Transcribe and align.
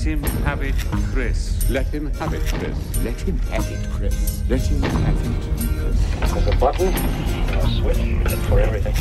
Let 0.00 0.06
him 0.06 0.22
have 0.22 0.62
it, 0.62 0.74
Chris. 1.12 1.68
Let 1.68 1.86
him 1.88 2.10
have 2.14 2.32
it, 2.32 2.40
Chris. 2.46 3.04
Let 3.04 3.20
him 3.20 3.38
have 3.50 3.70
it, 3.70 3.86
Chris. 3.90 4.42
Let 4.48 4.62
him 4.62 4.80
have 4.80 5.26
it. 5.26 5.32
There's 6.20 6.46
a 6.46 6.56
button, 6.56 6.88
a 6.88 7.68
switch 7.68 7.98
for 8.48 8.60
everything. 8.60 8.96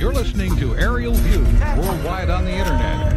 You're 0.00 0.12
listening 0.12 0.56
to 0.56 0.74
Aerial 0.74 1.14
View, 1.14 1.44
worldwide 1.80 2.30
on 2.30 2.44
the 2.46 2.50
internet. 2.50 3.14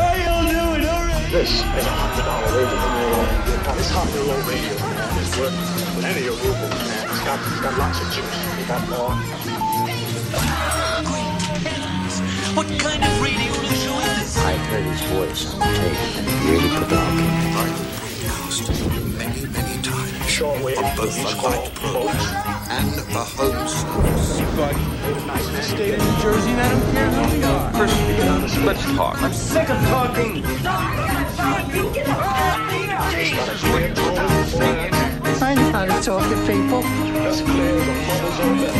Are 0.00 0.16
you 0.16 0.24
doing 0.50 0.86
already? 0.88 1.30
This 1.30 1.50
is 1.50 1.60
a 1.60 1.84
hundred 1.92 2.24
dollar 2.24 2.48
radio. 2.56 3.74
This 3.76 3.90
hundred 3.90 4.24
low 4.24 4.40
radio, 4.48 4.72
is 5.20 5.28
worth 5.38 5.52
with 5.96 6.04
any 6.06 6.20
of 6.20 6.24
your 6.24 6.36
rubles, 6.36 6.70
man. 6.70 7.04
It's 7.04 7.13
got, 7.24 7.40
it's 7.40 7.60
got 7.60 7.78
lots 7.78 8.00
of 8.00 8.06
juice. 8.12 8.60
It 8.60 8.68
got 8.68 8.88
more. 8.88 9.14
What 12.54 12.68
kind 12.78 13.02
of 13.02 13.22
radio 13.22 13.52
show 13.52 13.98
is 13.98 14.18
this? 14.18 14.36
I 14.38 14.56
heard 14.68 14.84
his 14.84 15.00
voice 15.10 15.52
on 15.52 15.58
the 15.60 15.66
tape, 15.66 15.98
and 16.18 16.26
it 16.28 16.36
really 16.44 16.70
provoking. 16.76 17.32
Many, 19.16 19.46
many 19.46 19.82
times. 19.82 20.12
Shortwave, 20.28 20.78
On 20.78 20.96
both 20.96 21.16
the 21.16 21.22
call 21.40 21.50
light 21.50 21.74
program 21.74 22.16
and 22.70 22.92
the 22.94 23.24
home 23.36 23.68
service. 23.68 24.40
State 25.66 25.94
of 25.94 26.00
New 26.00 26.16
Jersey, 26.22 26.50
and 26.50 26.60
I 26.60 26.68
don't 26.68 26.92
care 26.92 27.10
who 27.10 27.22
we 27.36 27.42
are. 27.42 27.72
Let's 28.66 28.84
talk. 28.96 29.22
I'm 29.22 29.32
sick 29.32 29.70
of 29.70 29.78
talking. 29.88 30.44
I 35.42 35.54
know 35.54 35.70
how 35.72 35.84
to 35.84 36.00
talk 36.02 36.22
to 36.28 36.36
people. 36.46 37.13
Let's 37.74 37.82
clear 37.82 37.94
the 37.94 38.06
bubbles 38.06 38.38
on 38.38 38.54
that. 38.58 38.74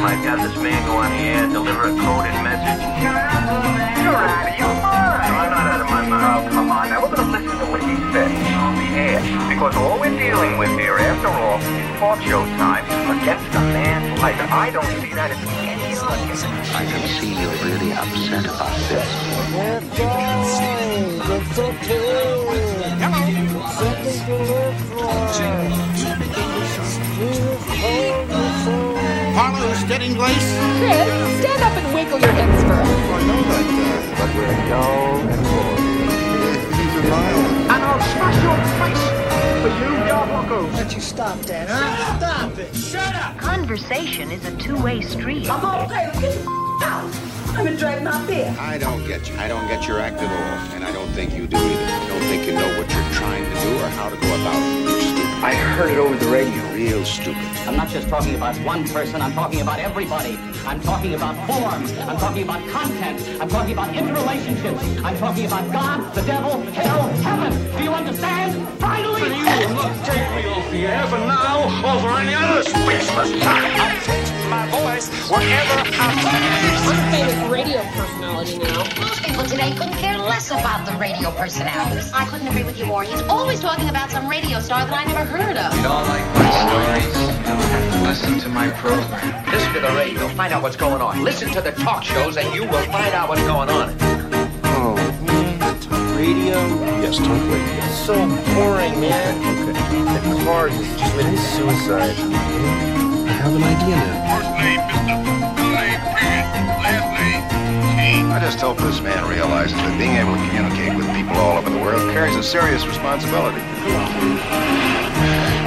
Might 0.00 0.20
have 0.24 0.40
this 0.40 0.56
man 0.62 0.80
go 0.86 0.96
on 0.96 1.10
the 1.12 1.16
air, 1.16 1.46
deliver 1.48 1.88
a 1.88 1.94
coded 1.96 2.36
message. 2.44 2.80
You're 3.04 3.12
out 3.12 4.48
of 4.48 4.56
your 4.56 4.74
mind. 4.80 5.28
I'm 5.28 5.50
not 5.50 5.66
out 5.68 5.80
of 5.80 5.88
my 5.88 6.02
mind. 6.08 6.24
Oh, 6.24 6.48
come 6.52 6.70
on. 6.70 6.88
Now, 6.88 7.00
we're 7.02 7.14
going 7.14 7.24
to 7.24 7.32
listen 7.36 7.56
to 7.58 7.66
what 7.72 7.82
he 7.82 7.96
said 8.12 8.32
on 8.60 8.76
the 8.76 8.88
air. 8.96 9.20
Because 9.48 9.76
all 9.76 10.00
we're 10.00 10.16
dealing 10.16 10.56
with 10.58 10.70
here, 10.78 10.96
after 10.96 11.28
all, 11.28 11.58
is 11.60 11.98
talk 11.98 12.20
show 12.22 12.44
time 12.56 12.84
against 13.20 13.48
a 13.54 13.60
man's 13.60 14.20
life. 14.20 14.36
I 14.52 14.70
don't 14.70 14.84
see 15.00 15.12
that 15.14 15.30
as 15.32 15.40
any 15.60 15.96
argument. 15.96 16.44
I 16.74 16.84
can 16.84 17.08
see 17.08 17.32
you're 17.36 17.60
really 17.64 17.92
upset 17.92 18.44
about 18.44 18.72
this. 18.88 19.08
Harlow 29.36 29.72
Steading 29.74 30.14
Glace? 30.14 30.36
Chris, 30.78 31.40
stand 31.40 31.62
up 31.62 31.76
and 31.76 31.94
wiggle 31.94 32.18
your 32.20 32.32
hips 32.32 32.62
for 32.62 32.72
us. 32.72 32.88
I 32.88 33.22
know 33.26 33.42
that 33.50 33.66
guy. 33.70 33.94
But 34.18 34.30
we're 34.36 34.56
dull 34.68 35.20
and 35.20 35.42
bored. 35.44 35.78
He's 36.74 36.94
an 36.94 37.12
island. 37.12 37.56
And 37.72 37.82
I'll 37.82 38.00
smash 38.00 38.38
your 38.42 38.58
face 38.80 39.04
for 39.62 39.72
you, 39.80 39.90
your 40.06 40.24
huckos. 40.26 40.72
Let 40.74 40.94
you 40.94 41.00
stop 41.00 41.38
that, 41.40 41.68
huh? 41.68 42.18
Stop 42.18 42.58
it. 42.58 42.74
Shut 42.74 43.14
up. 43.14 43.36
Conversation 43.38 44.30
is 44.30 44.44
a 44.44 44.56
two-way 44.56 45.00
street. 45.00 45.48
I'm 45.50 45.84
okay. 45.84 46.10
Get 46.20 46.32
the 46.32 46.40
f- 46.40 46.82
out. 46.82 47.33
I'm 47.54 47.64
gonna 47.64 47.76
drink 47.76 48.02
my 48.02 48.26
beer. 48.26 48.52
I 48.58 48.78
don't 48.78 49.06
get 49.06 49.28
you. 49.28 49.36
I 49.36 49.46
don't 49.46 49.68
get 49.68 49.86
your 49.86 50.00
act 50.00 50.18
at 50.18 50.26
all. 50.26 50.74
And 50.74 50.82
I 50.82 50.90
don't 50.90 51.08
think 51.12 51.32
you 51.34 51.46
do 51.46 51.56
either. 51.56 51.84
I 51.84 52.08
don't 52.08 52.22
think 52.22 52.46
you 52.48 52.52
know 52.52 52.66
what 52.76 52.90
you're 52.92 53.12
trying 53.12 53.44
to 53.44 53.60
do 53.62 53.76
or 53.76 53.88
how 53.90 54.10
to 54.10 54.16
go 54.16 54.26
about 54.26 54.58
it. 54.58 54.82
You're 54.82 55.00
stupid. 55.00 55.44
I 55.44 55.54
heard 55.54 55.92
it 55.92 55.98
over 55.98 56.16
the 56.16 56.26
radio. 56.32 56.60
Real 56.74 57.04
stupid. 57.04 57.46
I'm 57.68 57.76
not 57.76 57.90
just 57.90 58.08
talking 58.08 58.34
about 58.34 58.56
one 58.66 58.88
person, 58.88 59.22
I'm 59.22 59.32
talking 59.34 59.60
about 59.60 59.78
everybody. 59.78 60.36
I'm 60.66 60.80
talking 60.80 61.14
about 61.14 61.36
form. 61.46 61.86
I'm 62.08 62.16
talking 62.16 62.42
about 62.42 62.68
content. 62.70 63.22
I'm 63.40 63.48
talking 63.48 63.72
about 63.72 63.94
interrelationships. 63.94 65.04
I'm 65.04 65.16
talking 65.18 65.46
about 65.46 65.70
God, 65.70 66.12
the 66.12 66.22
devil, 66.22 66.60
hell, 66.72 67.08
heaven. 67.22 67.76
Do 67.78 67.84
you 67.84 67.92
understand? 67.92 68.68
Finally! 68.80 69.28
You 69.28 69.44
will 69.44 69.74
not 69.74 70.04
take 70.04 70.28
me 70.34 70.50
off 70.50 70.70
the 70.72 70.86
air 70.86 71.06
for 71.06 71.18
now 71.18 71.70
or 71.86 72.00
for 72.00 72.18
any 72.18 72.34
other 72.34 72.64
speechless 72.64 73.30
time. 73.40 74.23
I 74.44 74.46
take 74.46 74.50
my 74.50 74.66
voice 74.70 75.08
wherever 75.30 75.80
I 75.80 76.12
please. 76.20 76.84
I'm 76.88 76.98
a 76.98 77.10
famous 77.10 77.50
radio 77.50 77.82
personality 77.92 78.58
now. 78.58 78.84
Most 79.00 79.22
people 79.22 79.44
today 79.44 79.70
couldn't 79.72 79.94
care 79.94 80.18
less 80.18 80.50
about 80.50 80.86
the 80.86 80.92
radio 80.98 81.30
personalities. 81.30 82.12
I 82.12 82.26
couldn't 82.26 82.48
agree 82.48 82.64
with 82.64 82.78
you 82.78 82.86
more. 82.86 83.04
He's 83.04 83.22
always 83.22 83.60
talking 83.60 83.88
about 83.88 84.10
some 84.10 84.28
radio 84.28 84.60
star 84.60 84.84
that 84.84 84.92
I 84.92 85.04
never 85.04 85.24
heard 85.24 85.56
of. 85.56 85.74
You 85.74 85.82
don't 85.82 86.08
like 86.08 86.24
my 86.34 86.50
stories? 86.60 87.16
You'll 87.16 87.56
have 87.56 87.92
to 87.92 88.02
listen 88.02 88.38
to 88.40 88.48
my 88.48 88.68
program. 88.70 89.44
Listen 89.50 89.72
to 89.74 89.80
the 89.80 89.92
radio, 89.94 90.28
find 90.28 90.52
out 90.52 90.62
what's 90.62 90.76
going 90.76 91.00
on. 91.00 91.22
Listen 91.24 91.50
to 91.52 91.60
the 91.60 91.72
talk 91.72 92.04
shows, 92.04 92.36
and 92.36 92.54
you 92.54 92.62
will 92.62 92.84
find 92.92 93.14
out 93.14 93.28
what's 93.28 93.42
going 93.42 93.70
on. 93.70 93.96
Oh, 94.64 94.94
man. 95.26 95.80
Talk 95.80 96.16
radio? 96.16 96.58
Yes, 97.00 97.16
talk 97.16 97.28
radio. 97.28 97.84
It's 97.84 98.06
so 98.06 98.14
boring, 98.54 99.00
man. 99.00 99.38
Okay. 99.72 100.28
The 100.28 100.44
cars 100.44 100.74
is 100.74 100.86
just 100.98 101.12
committing 101.12 101.36
suicide. 101.38 102.93
I 103.44 103.48
have 103.48 103.56
an 103.56 103.68
idea 103.76 104.00
now. 104.00 104.40
First 104.40 104.56
name, 104.56 104.80
Mr. 104.88 105.20
Name, 105.20 106.00
period. 106.16 106.48
Last 106.80 107.12
name, 107.12 107.44
T. 107.92 108.32
I 108.32 108.40
just 108.40 108.56
hope 108.56 108.78
this 108.78 109.04
man 109.04 109.20
realizes 109.28 109.76
that 109.76 109.92
being 110.00 110.16
able 110.16 110.32
to 110.32 110.40
communicate 110.48 110.96
with 110.96 111.04
people 111.12 111.36
all 111.36 111.60
over 111.60 111.68
the 111.68 111.76
world 111.76 112.00
carries 112.16 112.36
a 112.36 112.42
serious 112.42 112.88
responsibility. 112.88 113.60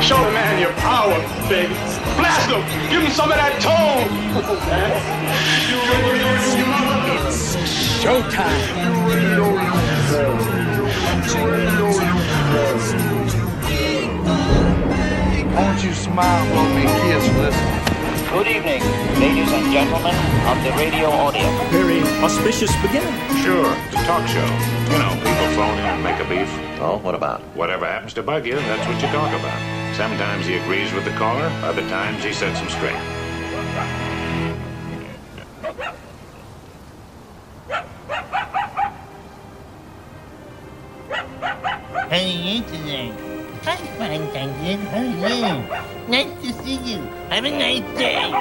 Show 0.01 0.17
the 0.25 0.33
man 0.33 0.57
your 0.57 0.73
power, 0.81 1.21
baby. 1.45 1.77
Blast 2.17 2.49
him. 2.49 2.65
Give 2.89 3.05
him 3.05 3.13
some 3.13 3.29
of 3.29 3.38
that 3.38 3.61
tone. 3.61 4.09
Won't 15.57 15.84
you 15.84 15.91
smile 15.91 16.45
for 16.53 16.69
me, 16.75 16.84
kids, 16.84 17.25
listen? 17.34 18.29
Good 18.29 18.45
evening, 18.45 18.79
ladies 19.19 19.51
and 19.51 19.73
gentlemen 19.73 20.13
of 20.45 20.63
the 20.63 20.69
radio 20.78 21.09
audience. 21.09 21.72
Very 21.72 22.01
auspicious 22.23 22.69
beginning. 22.84 23.12
Sure, 23.41 23.66
it's 23.88 23.95
a 23.95 24.06
talk 24.06 24.28
show. 24.28 24.45
You 24.94 25.00
know, 25.00 25.09
people 25.16 25.50
phone 25.57 25.73
in 25.79 25.85
and 25.85 26.03
make 26.03 26.19
a 26.19 26.29
beef. 26.29 26.47
Oh, 26.79 27.00
what 27.01 27.16
about? 27.16 27.41
Whatever 27.56 27.88
happens 27.88 28.13
to 28.13 28.22
bug 28.22 28.45
you, 28.45 28.53
that's 28.53 28.88
what 28.88 29.01
you 29.01 29.07
talk 29.07 29.34
about. 29.34 29.95
Sometimes 29.95 30.45
he 30.45 30.57
agrees 30.57 30.94
with 30.94 31.06
the 31.06 31.12
caller, 31.18 31.50
other 31.66 31.81
times 31.89 32.24
he 32.24 32.34
sets 32.34 32.59
him 32.59 32.69
straight. 32.69 32.94
How 42.09 42.16
are 42.16 42.19
you 42.19 43.26
I'm 43.67 43.85
fine, 43.97 44.25
thank 44.31 44.55
you. 44.63 44.78
How 44.88 45.00
are 45.00 45.03
you? 45.03 46.07
Nice 46.07 46.41
to 46.41 46.53
see 46.63 46.78
you. 46.78 47.00
Have 47.28 47.44
a 47.44 47.51
nice 47.51 47.81
day. 47.97 48.31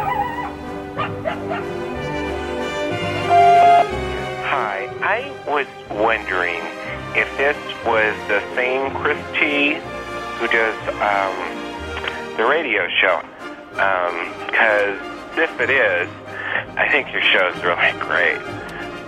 Hi, 4.47 4.87
I 5.03 5.35
was 5.49 5.67
wondering 5.91 6.61
if 7.17 7.27
this 7.37 7.57
was 7.85 8.15
the 8.29 8.41
same 8.55 8.95
Chris 8.95 9.19
T 9.33 9.81
who 10.39 10.47
does 10.47 10.79
um, 11.03 12.37
the 12.37 12.47
radio 12.47 12.87
show. 13.01 13.21
Because 13.73 15.01
if 15.37 15.61
it 15.61 15.71
is, 15.71 16.09
I 16.77 16.89
think 16.93 17.13
your 17.13 17.23
show's 17.23 17.57
really 17.65 17.99
great. 17.99 18.39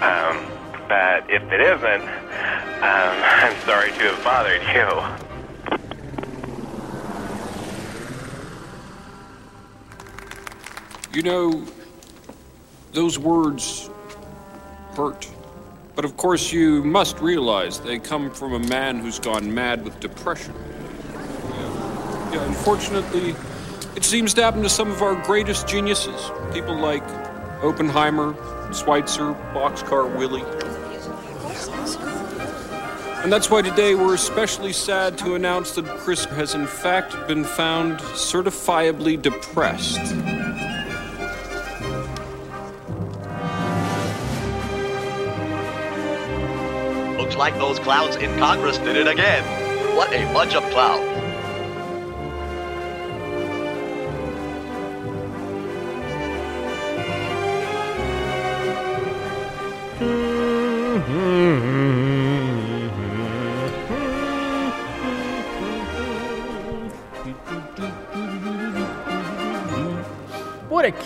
Um, 0.02 0.44
but 0.88 1.30
if 1.30 1.44
it 1.52 1.60
isn't, 1.60 2.02
um, 2.02 2.10
I'm 2.82 3.56
sorry 3.60 3.92
to 3.92 4.14
have 4.14 4.24
bothered 4.24 4.62
you. 4.74 5.27
You 11.18 11.24
know, 11.24 11.64
those 12.92 13.18
words 13.18 13.90
hurt. 14.94 15.28
But 15.96 16.04
of 16.04 16.16
course, 16.16 16.52
you 16.52 16.84
must 16.84 17.18
realize 17.18 17.80
they 17.80 17.98
come 17.98 18.30
from 18.30 18.52
a 18.52 18.60
man 18.60 19.00
who's 19.00 19.18
gone 19.18 19.52
mad 19.52 19.82
with 19.82 19.98
depression. 19.98 20.54
Yeah, 21.10 22.34
yeah, 22.34 22.46
unfortunately, 22.46 23.34
it 23.96 24.04
seems 24.04 24.32
to 24.34 24.44
happen 24.44 24.62
to 24.62 24.68
some 24.68 24.92
of 24.92 25.02
our 25.02 25.16
greatest 25.24 25.66
geniuses. 25.66 26.30
People 26.52 26.76
like 26.76 27.02
Oppenheimer, 27.64 28.36
Schweitzer, 28.72 29.34
Boxcar 29.52 30.16
Willie. 30.16 30.44
And 33.24 33.32
that's 33.32 33.50
why 33.50 33.62
today 33.62 33.96
we're 33.96 34.14
especially 34.14 34.72
sad 34.72 35.18
to 35.18 35.34
announce 35.34 35.74
that 35.74 35.84
Chris 35.98 36.26
has 36.26 36.54
in 36.54 36.68
fact 36.68 37.26
been 37.26 37.42
found 37.42 37.98
certifiably 37.98 39.20
depressed. 39.20 40.14
Like 47.38 47.54
those 47.54 47.78
clouds 47.78 48.16
in 48.16 48.36
Congress 48.36 48.78
did 48.78 48.96
it 48.96 49.06
again. 49.06 49.44
What 49.96 50.12
a 50.12 50.24
bunch 50.34 50.54
of 50.54 50.64
clouds. 50.64 51.17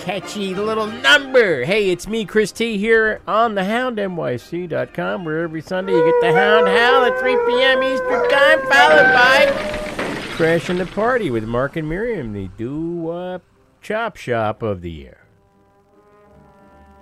Catchy 0.02 0.52
little 0.52 0.88
number. 0.88 1.64
Hey, 1.64 1.90
it's 1.90 2.08
me, 2.08 2.24
Chris 2.24 2.50
T, 2.50 2.76
here 2.76 3.20
on 3.28 3.54
the 3.54 3.64
Hound, 3.64 3.98
NYC.com, 3.98 5.24
where 5.24 5.42
every 5.42 5.62
Sunday 5.62 5.92
you 5.92 6.04
get 6.04 6.20
the 6.20 6.32
Hound 6.32 6.66
Howl 6.66 7.04
at 7.04 7.20
3 7.20 7.36
p.m. 7.46 7.82
Eastern 7.84 8.28
Time, 8.28 8.58
followed 8.62 9.12
by 9.12 10.26
Crashing 10.32 10.78
the 10.78 10.86
Party 10.86 11.30
with 11.30 11.44
Mark 11.44 11.76
and 11.76 11.88
Miriam, 11.88 12.32
the 12.32 12.48
doo-wop 12.58 13.42
chop 13.80 14.16
shop 14.16 14.62
of 14.62 14.80
the 14.80 14.90
year. 14.90 15.18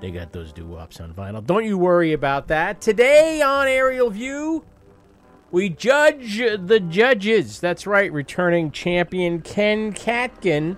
They 0.03 0.11
got 0.11 0.33
those 0.35 0.53
doo-wops 0.53 1.01
on 1.01 1.15
vinyl. 1.15 1.45
Don't 1.45 1.65
you 1.65 1.79
worry 1.79 2.13
about 2.13 2.49
that. 2.49 2.83
Today 2.83 3.41
on 3.41 3.67
Aerial 3.67 4.11
View, 4.11 4.67
we 5.51 5.71
judge 5.71 6.37
the 6.37 6.81
judges. 6.81 7.61
That's 7.61 7.87
right, 7.87 8.13
returning 8.13 8.71
champion 8.71 9.41
Ken 9.41 9.95
Katkin 9.95 10.77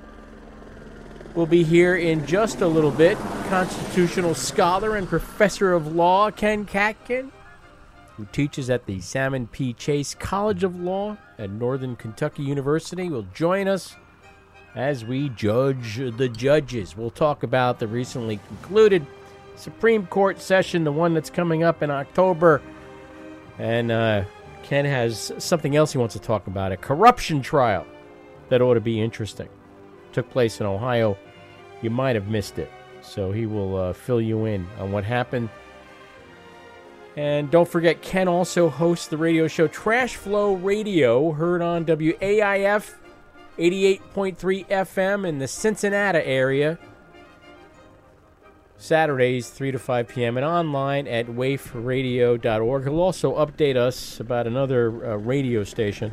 will 1.34 1.46
be 1.46 1.62
here 1.62 1.96
in 1.96 2.26
just 2.26 2.61
a 2.61 2.67
little 2.67 2.90
bit. 2.90 3.17
Constitutional 3.49 4.34
scholar 4.34 4.96
and 4.96 5.08
professor 5.08 5.73
of 5.73 5.94
law 5.94 6.31
Ken 6.31 6.64
Katkin, 6.64 7.31
who 8.17 8.26
teaches 8.32 8.70
at 8.70 8.87
the 8.87 9.00
Salmon 9.00 9.46
P. 9.46 9.73
Chase 9.73 10.14
College 10.14 10.64
of 10.64 10.81
Law 10.81 11.17
at 11.38 11.50
Northern 11.50 11.96
Kentucky 11.96 12.43
University, 12.43 13.08
will 13.08 13.26
join 13.34 13.69
us 13.69 13.96
as 14.75 15.05
we 15.05 15.29
judge 15.31 15.96
the 15.96 16.29
judges. 16.29 16.96
We'll 16.96 17.11
talk 17.11 17.43
about 17.43 17.79
the 17.79 17.87
recently 17.87 18.38
concluded 18.49 19.06
Supreme 19.56 20.06
Court 20.06 20.40
session, 20.40 20.84
the 20.84 20.93
one 20.93 21.14
that's 21.14 21.31
coming 21.31 21.62
up 21.62 21.82
in 21.82 21.90
October. 21.90 22.62
And 23.58 23.93
uh, 23.93 24.25
Ken 24.62 24.84
has 24.84 25.32
something 25.38 25.76
else 25.76 25.93
he 25.93 25.99
wants 25.99 26.14
to 26.14 26.20
talk 26.20 26.46
about 26.46 26.73
a 26.73 26.76
corruption 26.76 27.43
trial 27.43 27.87
that 28.49 28.62
ought 28.62 28.75
to 28.75 28.81
be 28.81 29.00
interesting. 29.00 29.49
Took 30.12 30.31
place 30.31 30.61
in 30.61 30.67
Ohio. 30.67 31.17
You 31.81 31.91
might 31.91 32.17
have 32.17 32.29
missed 32.29 32.59
it. 32.59 32.70
So 33.03 33.32
he 33.32 33.47
will 33.47 33.76
uh, 33.76 33.93
fill 33.93 34.20
you 34.20 34.44
in 34.44 34.67
on 34.79 34.93
what 34.93 35.05
happened. 35.05 35.49
And 37.17 37.50
don't 37.50 37.69
forget, 37.69 38.00
Ken 38.00 38.29
also 38.29 38.69
hosts 38.69 39.06
the 39.09 39.19
radio 39.19 39.47
show 39.47 39.69
Trash 39.69 40.17
Flow 40.17 40.55
Radio, 40.55 41.32
heard 41.32 41.61
on 41.61 41.85
WAIF 41.85 42.94
88.3 43.59 44.67
FM 44.67 45.26
in 45.26 45.38
the 45.38 45.49
Cincinnati 45.49 46.20
area. 46.20 46.79
Saturdays, 48.79 49.49
3 49.50 49.73
to 49.73 49.79
5 49.79 50.08
p.m., 50.08 50.37
and 50.37 50.44
online 50.44 51.06
at 51.06 51.26
waifradio.org. 51.26 52.82
He'll 52.82 53.00
also 53.00 53.35
update 53.37 53.76
us 53.76 54.19
about 54.19 54.47
another 54.47 55.12
uh, 55.12 55.17
radio 55.17 55.62
station 55.62 56.12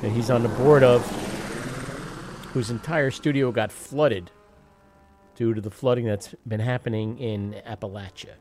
that 0.00 0.10
he's 0.10 0.30
on 0.30 0.42
the 0.42 0.48
board 0.48 0.82
of, 0.82 1.02
whose 2.52 2.70
entire 2.70 3.10
studio 3.10 3.52
got 3.52 3.70
flooded 3.70 4.30
due 5.34 5.54
to 5.54 5.60
the 5.60 5.70
flooding 5.70 6.04
that's 6.04 6.34
been 6.46 6.60
happening 6.60 7.18
in 7.18 7.60
Appalachia. 7.66 8.34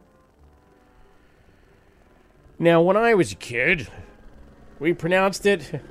Now, 2.58 2.82
when 2.82 2.98
I 2.98 3.14
was 3.14 3.32
a 3.32 3.36
kid, 3.36 3.88
we 4.80 4.94
pronounced 4.94 5.46
it 5.46 5.82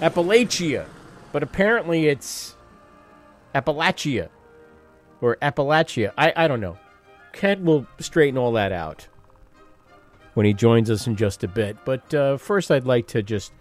Appalachia, 0.00 0.86
but 1.30 1.42
apparently 1.42 2.08
it's 2.08 2.56
Appalachia 3.54 4.30
or 5.20 5.36
Appalachia. 5.42 6.12
I, 6.16 6.32
I 6.34 6.48
don't 6.48 6.60
know. 6.60 6.78
Kent 7.32 7.62
will 7.62 7.86
straighten 7.98 8.38
all 8.38 8.52
that 8.52 8.72
out 8.72 9.08
when 10.34 10.46
he 10.46 10.52
joins 10.52 10.90
us 10.90 11.06
in 11.06 11.16
just 11.16 11.44
a 11.44 11.48
bit. 11.48 11.76
But 11.84 12.12
uh, 12.14 12.36
first, 12.36 12.70
I'd 12.70 12.86
like 12.86 13.06
to 13.08 13.22
just 13.22 13.52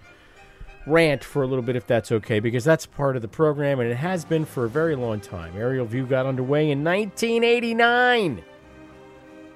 rant 0.86 1.24
for 1.24 1.44
a 1.44 1.48
little 1.48 1.64
bit, 1.64 1.76
if 1.76 1.86
that's 1.88 2.12
okay, 2.12 2.40
because 2.40 2.64
that's 2.64 2.86
part 2.86 3.16
of 3.16 3.22
the 3.22 3.28
program, 3.28 3.80
and 3.80 3.90
it 3.90 3.96
has 3.96 4.26
been 4.26 4.46
for 4.46 4.66
a 4.66 4.70
very 4.70 4.96
long 4.96 5.20
time. 5.20 5.54
Aerial 5.56 5.86
View 5.86 6.06
got 6.06 6.26
underway 6.26 6.72
in 6.72 6.84
1989 6.84 8.44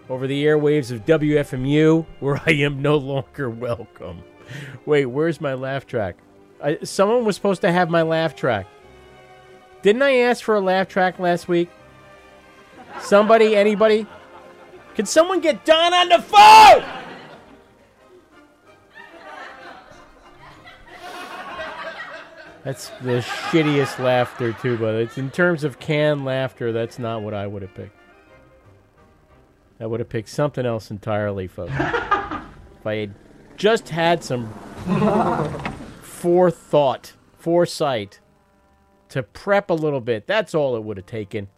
over 0.10 0.28
the 0.28 0.46
airwaves 0.46 0.92
of 0.92 1.06
WFMU, 1.06 2.06
where 2.20 2.42
I 2.46 2.52
am 2.52 2.82
no 2.82 2.98
longer 2.98 3.50
welcome. 3.50 4.24
Wait, 4.86 5.06
where's 5.08 5.42
my 5.42 5.54
laugh 5.56 5.88
track? 5.88 6.18
I, 6.64 6.78
someone 6.84 7.26
was 7.26 7.36
supposed 7.36 7.62
to 7.62 7.72
have 7.72 7.90
my 7.90 8.04
laugh 8.04 8.36
track. 8.36 8.68
Didn't 9.82 10.02
I 10.02 10.18
ask 10.18 10.44
for 10.44 10.56
a 10.56 10.62
laugh 10.62 10.88
track 10.88 11.20
last 11.20 11.48
week? 11.48 11.70
Somebody, 13.02 13.56
anybody? 13.56 14.08
Can 14.96 15.06
someone 15.06 15.42
get 15.42 15.66
Don 15.66 15.94
on 15.94 16.10
the 16.10 16.22
phone? 16.22 17.05
That's 22.66 22.90
the 23.04 23.20
shittiest 23.20 24.00
laughter 24.00 24.52
too, 24.54 24.76
but 24.80 24.96
it's 24.96 25.20
in 25.20 25.30
terms 25.30 25.64
of 25.64 25.80
canned 25.80 26.26
laughter, 26.26 26.72
that's 26.72 26.98
not 26.98 27.22
what 27.22 27.36
I 27.36 27.46
would 27.46 27.62
have 27.62 27.76
picked. 27.76 27.96
I 29.80 29.86
would 29.86 30.00
have 30.00 30.10
picked 30.10 30.30
something 30.30 30.66
else 30.66 30.90
entirely, 30.90 31.46
folks. 31.46 31.74
if 31.76 32.86
I 32.86 32.96
had 32.96 33.14
just 33.56 33.90
had 33.90 34.24
some 34.24 34.52
forethought, 36.02 37.14
foresight 37.38 38.20
to 39.10 39.22
prep 39.22 39.70
a 39.70 39.76
little 39.76 40.02
bit, 40.02 40.26
that's 40.26 40.56
all 40.56 40.76
it 40.76 40.84
would 40.84 40.98
have 40.98 41.06
taken. 41.06 41.50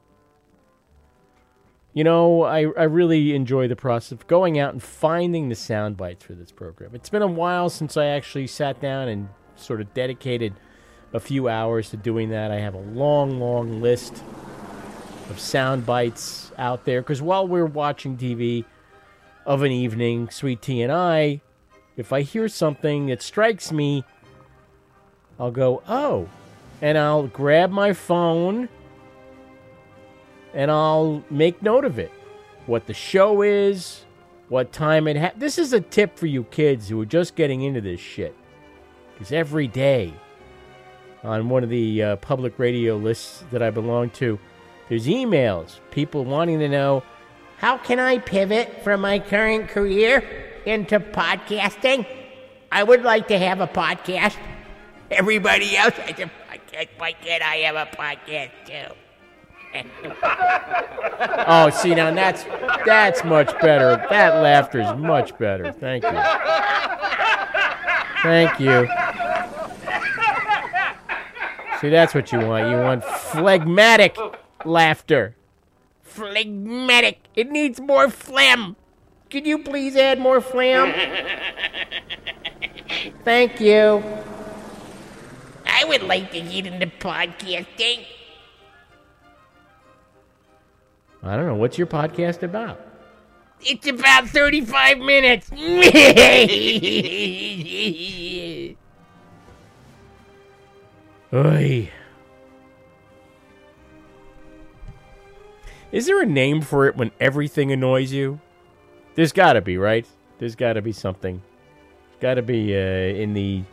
You 1.93 2.03
know, 2.03 2.43
I, 2.43 2.65
I 2.77 2.83
really 2.83 3.33
enjoy 3.33 3.69
the 3.69 3.77
process 3.77 4.11
of 4.11 4.27
going 4.27 4.59
out 4.59 4.73
and 4.73 4.83
finding 4.83 5.47
the 5.47 5.55
sound 5.55 5.95
bites 5.95 6.25
for 6.25 6.33
this 6.33 6.51
program. 6.51 6.93
It's 6.93 7.09
been 7.09 7.21
a 7.21 7.27
while 7.27 7.69
since 7.69 7.95
I 7.95 8.07
actually 8.07 8.47
sat 8.47 8.81
down 8.81 9.07
and 9.07 9.29
sort 9.55 9.79
of 9.79 9.93
dedicated 9.93 10.53
a 11.13 11.19
few 11.19 11.47
hours 11.47 11.89
to 11.91 11.97
doing 11.97 12.29
that. 12.29 12.51
I 12.51 12.59
have 12.59 12.73
a 12.73 12.79
long, 12.79 13.39
long 13.39 13.81
list 13.81 14.23
of 15.29 15.39
sound 15.39 15.85
bites 15.85 16.51
out 16.57 16.85
there 16.85 17.01
because 17.01 17.21
while 17.21 17.47
we're 17.47 17.65
watching 17.65 18.17
TV 18.17 18.65
of 19.45 19.63
an 19.63 19.71
evening, 19.71 20.29
Sweet 20.29 20.61
Tea 20.61 20.81
and 20.81 20.91
I, 20.91 21.41
if 21.95 22.13
I 22.13 22.21
hear 22.21 22.47
something 22.47 23.07
that 23.07 23.21
strikes 23.21 23.71
me, 23.71 24.03
I'll 25.39 25.51
go, 25.51 25.81
oh, 25.87 26.29
and 26.81 26.97
I'll 26.97 27.27
grab 27.27 27.71
my 27.71 27.93
phone 27.93 28.69
and 30.53 30.71
I'll 30.71 31.23
make 31.29 31.61
note 31.61 31.85
of 31.85 31.99
it. 31.99 32.11
What 32.65 32.85
the 32.85 32.93
show 32.93 33.41
is, 33.41 34.05
what 34.49 34.71
time 34.71 35.07
it 35.07 35.17
ha- 35.17 35.31
This 35.35 35.57
is 35.57 35.73
a 35.73 35.81
tip 35.81 36.17
for 36.17 36.25
you 36.25 36.43
kids 36.45 36.89
who 36.89 36.99
are 37.01 37.05
just 37.05 37.35
getting 37.35 37.61
into 37.61 37.81
this 37.81 37.99
shit. 37.99 38.35
Because 39.13 39.31
every 39.31 39.67
day 39.67 40.13
on 41.27 41.49
one 41.49 41.63
of 41.63 41.69
the 41.69 42.01
uh, 42.01 42.15
public 42.17 42.57
radio 42.57 42.95
lists 42.95 43.43
that 43.51 43.61
I 43.61 43.69
belong 43.69 44.09
to, 44.11 44.39
there's 44.89 45.07
emails, 45.07 45.79
people 45.91 46.23
wanting 46.25 46.59
to 46.59 46.69
know 46.69 47.03
how 47.57 47.77
can 47.77 47.99
I 47.99 48.19
pivot 48.19 48.83
from 48.83 49.01
my 49.01 49.19
current 49.19 49.67
career 49.67 50.23
into 50.65 50.99
podcasting? 50.99 52.05
I 52.71 52.83
would 52.83 53.03
like 53.03 53.27
to 53.29 53.37
have 53.37 53.61
a 53.61 53.67
podcast. 53.67 54.35
Everybody 55.09 55.75
else 55.75 55.95
has 55.95 56.19
a 56.19 56.31
podcast. 56.49 56.89
Why 56.97 57.13
can't 57.13 57.43
I 57.43 57.55
have 57.57 57.75
a 57.75 57.85
podcast 57.95 58.51
too? 58.65 58.93
oh, 61.47 61.69
see 61.69 61.93
now 61.93 62.09
that's 62.11 62.43
that's 62.85 63.23
much 63.23 63.47
better. 63.59 63.97
That 64.09 64.41
laughter 64.41 64.79
is 64.81 64.93
much 64.97 65.37
better. 65.37 65.71
Thank 65.73 66.03
you. 66.03 66.21
Thank 68.23 68.59
you. 68.59 68.87
See, 71.81 71.89
that's 71.89 72.13
what 72.15 72.31
you 72.31 72.39
want. 72.39 72.69
You 72.69 72.77
want 72.77 73.03
phlegmatic 73.03 74.17
laughter. 74.65 75.35
Phlegmatic. 76.01 77.19
It 77.35 77.51
needs 77.51 77.79
more 77.79 78.09
phlegm. 78.09 78.75
Could 79.29 79.45
you 79.45 79.59
please 79.59 79.95
add 79.95 80.19
more 80.19 80.41
phlegm? 80.41 80.93
Thank 83.23 83.59
you. 83.59 84.03
I 85.65 85.85
would 85.85 86.01
like 86.03 86.31
to 86.31 86.41
get 86.41 86.65
into 86.65 86.87
podcasting. 86.87 88.05
I 91.21 91.35
don't 91.35 91.45
know. 91.45 91.55
What's 91.55 91.77
your 91.77 91.87
podcast 91.87 92.41
about? 92.41 92.81
It's 93.61 93.87
about 93.87 94.27
35 94.27 94.99
minutes. 94.99 95.51
Oy. 101.33 101.91
Is 105.91 106.05
there 106.05 106.21
a 106.21 106.25
name 106.25 106.61
for 106.61 106.87
it 106.87 106.95
when 106.95 107.11
everything 107.19 107.71
annoys 107.71 108.11
you? 108.11 108.39
There's 109.15 109.31
got 109.31 109.53
to 109.53 109.61
be, 109.61 109.77
right? 109.77 110.05
There's 110.39 110.55
got 110.55 110.73
to 110.73 110.81
be 110.81 110.91
something. 110.91 111.41
Got 112.19 112.35
to 112.35 112.41
be 112.41 112.73
uh, 112.75 112.77
in 112.77 113.33
the 113.33 113.63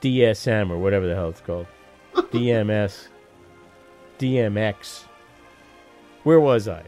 DSM 0.00 0.70
or 0.70 0.78
whatever 0.78 1.06
the 1.06 1.14
hell 1.14 1.28
it's 1.28 1.40
called. 1.40 1.66
DMS. 2.14 3.08
DMX. 4.18 5.04
Where 6.24 6.40
was 6.40 6.68
I? 6.68 6.84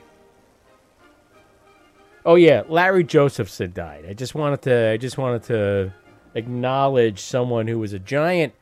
Oh 2.26 2.36
yeah, 2.36 2.62
Larry 2.68 3.04
Josephson 3.04 3.72
died. 3.72 4.06
I 4.08 4.14
just 4.14 4.34
wanted 4.34 4.62
to 4.62 4.90
I 4.92 4.96
just 4.96 5.18
wanted 5.18 5.42
to 5.44 5.92
acknowledge 6.34 7.20
someone 7.20 7.66
who 7.66 7.78
was 7.78 7.92
a 7.92 7.98
giant 7.98 8.54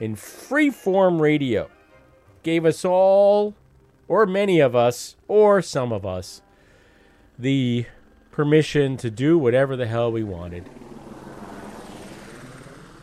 in 0.00 0.14
freeform 0.14 1.20
radio. 1.20 1.70
Gave 2.42 2.64
us 2.64 2.84
all 2.84 3.54
or 4.06 4.26
many 4.26 4.60
of 4.60 4.74
us 4.74 5.16
or 5.26 5.60
some 5.60 5.92
of 5.92 6.06
us 6.06 6.40
the 7.38 7.86
permission 8.30 8.96
to 8.96 9.10
do 9.10 9.38
whatever 9.38 9.76
the 9.76 9.86
hell 9.86 10.10
we 10.10 10.24
wanted. 10.24 10.68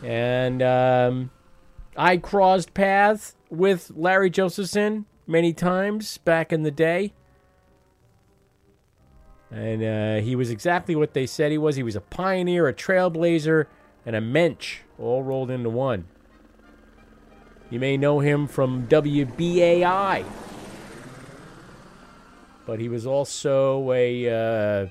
And 0.04 0.62
um, 0.62 1.32
I 1.98 2.18
crossed 2.18 2.74
paths 2.74 3.36
with 3.50 3.92
Larry 3.96 4.30
Josephson 4.30 5.06
many 5.26 5.54
times 5.54 6.18
back 6.20 6.52
in 6.54 6.64
the 6.64 6.72
day. 6.72 7.14
And 9.52 9.84
uh, 9.84 10.24
he 10.24 10.36
was 10.36 10.50
exactly 10.50 10.96
what 10.96 11.14
they 11.14 11.26
said 11.26 11.52
he 11.52 11.58
was. 11.58 11.76
He 11.76 11.84
was 11.84 11.96
a 11.96 12.02
pioneer, 12.02 12.68
a 12.68 12.74
trailblazer, 12.74 13.68
and 14.06 14.16
a 14.16 14.22
mensch, 14.22 14.80
all 15.00 15.24
rolled 15.24 15.50
into 15.50 15.70
one. 15.70 16.08
You 17.70 17.80
may 17.80 17.98
know 17.98 18.20
him 18.20 18.48
from 18.48 18.88
WBAI, 18.88 20.24
but 22.66 22.80
he 22.80 22.90
was 22.90 23.08
also 23.08 23.92
a 23.92 24.30
uh, 24.30 24.88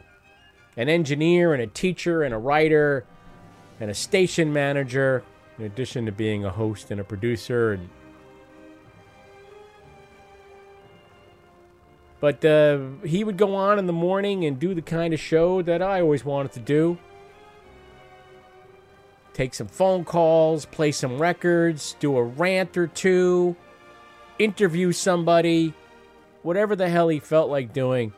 an 0.77 0.89
engineer 0.89 1.55
and 1.55 1.63
a 1.63 1.67
teacher 1.67 2.23
and 2.23 2.35
a 2.35 2.39
writer 2.39 3.05
and 3.81 3.91
a 3.91 3.95
station 3.95 4.53
manager, 4.53 5.23
in 5.59 5.65
addition 5.65 6.07
to 6.07 6.13
being 6.13 6.45
a 6.45 6.51
host 6.51 6.91
and 6.91 7.01
a 7.01 7.05
producer 7.05 7.73
and 7.73 7.89
But 12.25 12.43
uh, 12.43 12.79
he 13.05 13.23
would 13.23 13.37
go 13.37 13.55
on 13.55 13.79
in 13.79 13.87
the 13.87 13.93
morning 13.93 14.47
and 14.47 14.59
do 14.59 14.73
the 14.73 14.81
kind 14.81 15.13
of 15.13 15.21
show 15.21 15.61
that 15.61 15.83
I 15.83 16.01
always 16.01 16.25
wanted 16.25 16.53
to 16.53 16.61
do. 16.61 16.97
Take 19.35 19.53
some 19.53 19.67
phone 19.67 20.05
calls, 20.05 20.65
play 20.65 20.93
some 20.93 21.19
records, 21.19 21.97
do 21.99 22.17
a 22.17 22.23
rant 22.23 22.77
or 22.77 22.87
two, 22.87 23.57
interview 24.39 24.93
somebody, 24.93 25.75
whatever 26.43 26.77
the 26.77 26.89
hell 26.89 27.09
he 27.09 27.19
felt 27.19 27.51
like 27.51 27.73
doing. 27.73 28.13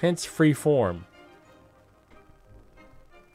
Hence 0.00 0.24
free 0.24 0.52
form. 0.52 1.06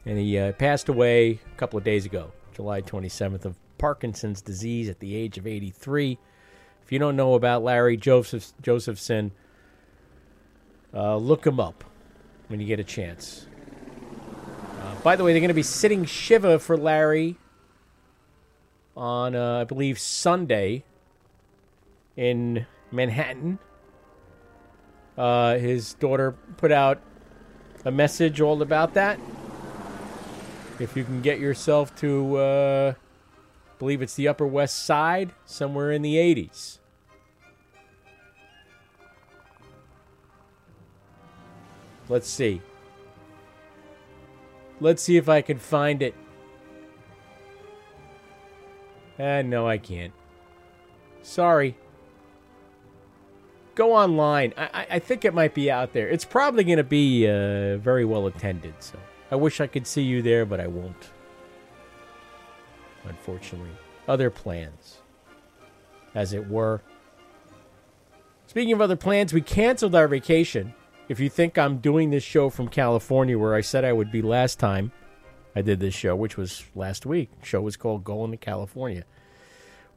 And 0.06 0.18
he 0.18 0.38
uh, 0.38 0.52
passed 0.52 0.88
away 0.88 1.40
a 1.52 1.56
couple 1.58 1.76
of 1.76 1.84
days 1.84 2.06
ago, 2.06 2.32
July 2.54 2.80
27th, 2.80 3.44
of 3.44 3.56
Parkinson's 3.76 4.40
disease 4.40 4.88
at 4.88 4.98
the 4.98 5.14
age 5.14 5.36
of 5.36 5.46
83. 5.46 6.18
If 6.82 6.90
you 6.90 6.98
don't 6.98 7.16
know 7.16 7.34
about 7.34 7.62
Larry 7.62 7.98
Joseph, 7.98 8.52
Josephson, 8.62 9.32
uh, 10.94 11.16
look 11.16 11.46
him 11.46 11.60
up 11.60 11.84
when 12.48 12.60
you 12.60 12.66
get 12.66 12.80
a 12.80 12.84
chance. 12.84 13.46
By 15.02 15.16
the 15.16 15.24
way, 15.24 15.32
they're 15.32 15.40
going 15.40 15.48
to 15.48 15.54
be 15.54 15.64
sitting 15.64 16.04
Shiva 16.04 16.60
for 16.60 16.76
Larry 16.76 17.36
on, 18.96 19.34
uh, 19.34 19.62
I 19.62 19.64
believe, 19.64 19.98
Sunday 19.98 20.84
in 22.16 22.66
Manhattan. 22.92 23.58
Uh, 25.18 25.58
his 25.58 25.94
daughter 25.94 26.36
put 26.56 26.70
out 26.70 27.00
a 27.84 27.90
message 27.90 28.40
all 28.40 28.62
about 28.62 28.94
that. 28.94 29.18
If 30.78 30.96
you 30.96 31.02
can 31.02 31.20
get 31.20 31.40
yourself 31.40 31.94
to 31.96 32.36
uh, 32.36 32.94
believe 33.80 34.02
it's 34.02 34.14
the 34.14 34.28
Upper 34.28 34.46
West 34.46 34.86
Side, 34.86 35.32
somewhere 35.44 35.90
in 35.90 36.02
the 36.02 36.14
80s. 36.14 36.78
Let's 42.08 42.28
see. 42.28 42.62
Let's 44.82 45.02
see 45.02 45.16
if 45.16 45.28
I 45.28 45.42
can 45.42 45.58
find 45.58 46.02
it. 46.02 46.14
Ah, 49.18 49.42
no, 49.42 49.66
I 49.66 49.78
can't. 49.78 50.12
Sorry. 51.22 51.76
Go 53.74 53.94
online. 53.94 54.52
I, 54.56 54.64
I, 54.64 54.86
I 54.90 54.98
think 54.98 55.24
it 55.24 55.32
might 55.32 55.54
be 55.54 55.70
out 55.70 55.92
there. 55.92 56.08
It's 56.08 56.24
probably 56.24 56.64
going 56.64 56.78
to 56.78 56.84
be 56.84 57.26
uh, 57.26 57.78
very 57.78 58.04
well 58.04 58.26
attended, 58.26 58.74
so 58.80 58.98
I 59.30 59.36
wish 59.36 59.60
I 59.60 59.66
could 59.66 59.86
see 59.86 60.02
you 60.02 60.20
there, 60.20 60.44
but 60.44 60.60
I 60.60 60.66
won't 60.66 61.10
unfortunately. 63.04 63.70
Other 64.08 64.30
plans, 64.30 64.98
as 66.14 66.32
it 66.32 66.48
were. 66.48 66.82
Speaking 68.46 68.72
of 68.72 68.80
other 68.80 68.96
plans, 68.96 69.32
we 69.32 69.40
canceled 69.40 69.94
our 69.94 70.08
vacation. 70.08 70.74
If 71.08 71.18
you 71.20 71.28
think 71.28 71.58
I'm 71.58 71.78
doing 71.78 72.10
this 72.10 72.22
show 72.22 72.48
from 72.48 72.68
California, 72.68 73.38
where 73.38 73.54
I 73.54 73.60
said 73.60 73.84
I 73.84 73.92
would 73.92 74.12
be 74.12 74.22
last 74.22 74.58
time 74.58 74.92
I 75.54 75.60
did 75.62 75.80
this 75.80 75.94
show, 75.94 76.14
which 76.14 76.36
was 76.36 76.64
last 76.74 77.04
week, 77.04 77.28
the 77.40 77.46
show 77.46 77.60
was 77.60 77.76
called 77.76 78.04
Going 78.04 78.30
to 78.30 78.36
California. 78.36 79.04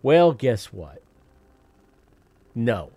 Well, 0.02 0.34
guess 0.34 0.74
what? 0.74 1.02
No. 2.54 2.92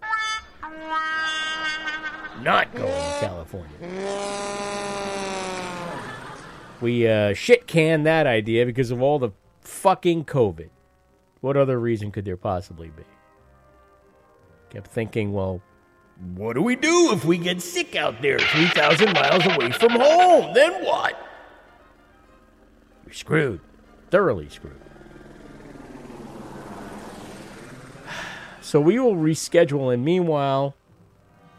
Not 2.42 2.74
going 2.74 2.86
to 2.86 3.16
California. 3.20 3.76
We 6.80 7.08
uh, 7.08 7.34
shit 7.34 7.66
canned 7.66 8.06
that 8.06 8.26
idea 8.26 8.64
because 8.64 8.90
of 8.90 9.02
all 9.02 9.18
the 9.18 9.30
fucking 9.60 10.24
COVID. 10.24 10.70
What 11.40 11.56
other 11.56 11.78
reason 11.78 12.10
could 12.10 12.24
there 12.24 12.36
possibly 12.36 12.88
be? 12.88 13.04
Kept 14.70 14.86
thinking, 14.86 15.32
well, 15.32 15.60
what 16.34 16.54
do 16.54 16.62
we 16.62 16.74
do 16.74 17.12
if 17.12 17.24
we 17.24 17.38
get 17.38 17.62
sick 17.62 17.94
out 17.94 18.20
there 18.20 18.38
3,000 18.38 19.12
miles 19.12 19.46
away 19.46 19.70
from 19.70 19.90
home? 19.90 20.52
Then 20.52 20.84
what? 20.84 21.16
You're 23.04 23.14
screwed. 23.14 23.60
Thoroughly 24.10 24.48
screwed. 24.48 24.80
So 28.60 28.82
we 28.82 28.98
will 28.98 29.14
reschedule, 29.14 29.94
and 29.94 30.04
meanwhile, 30.04 30.74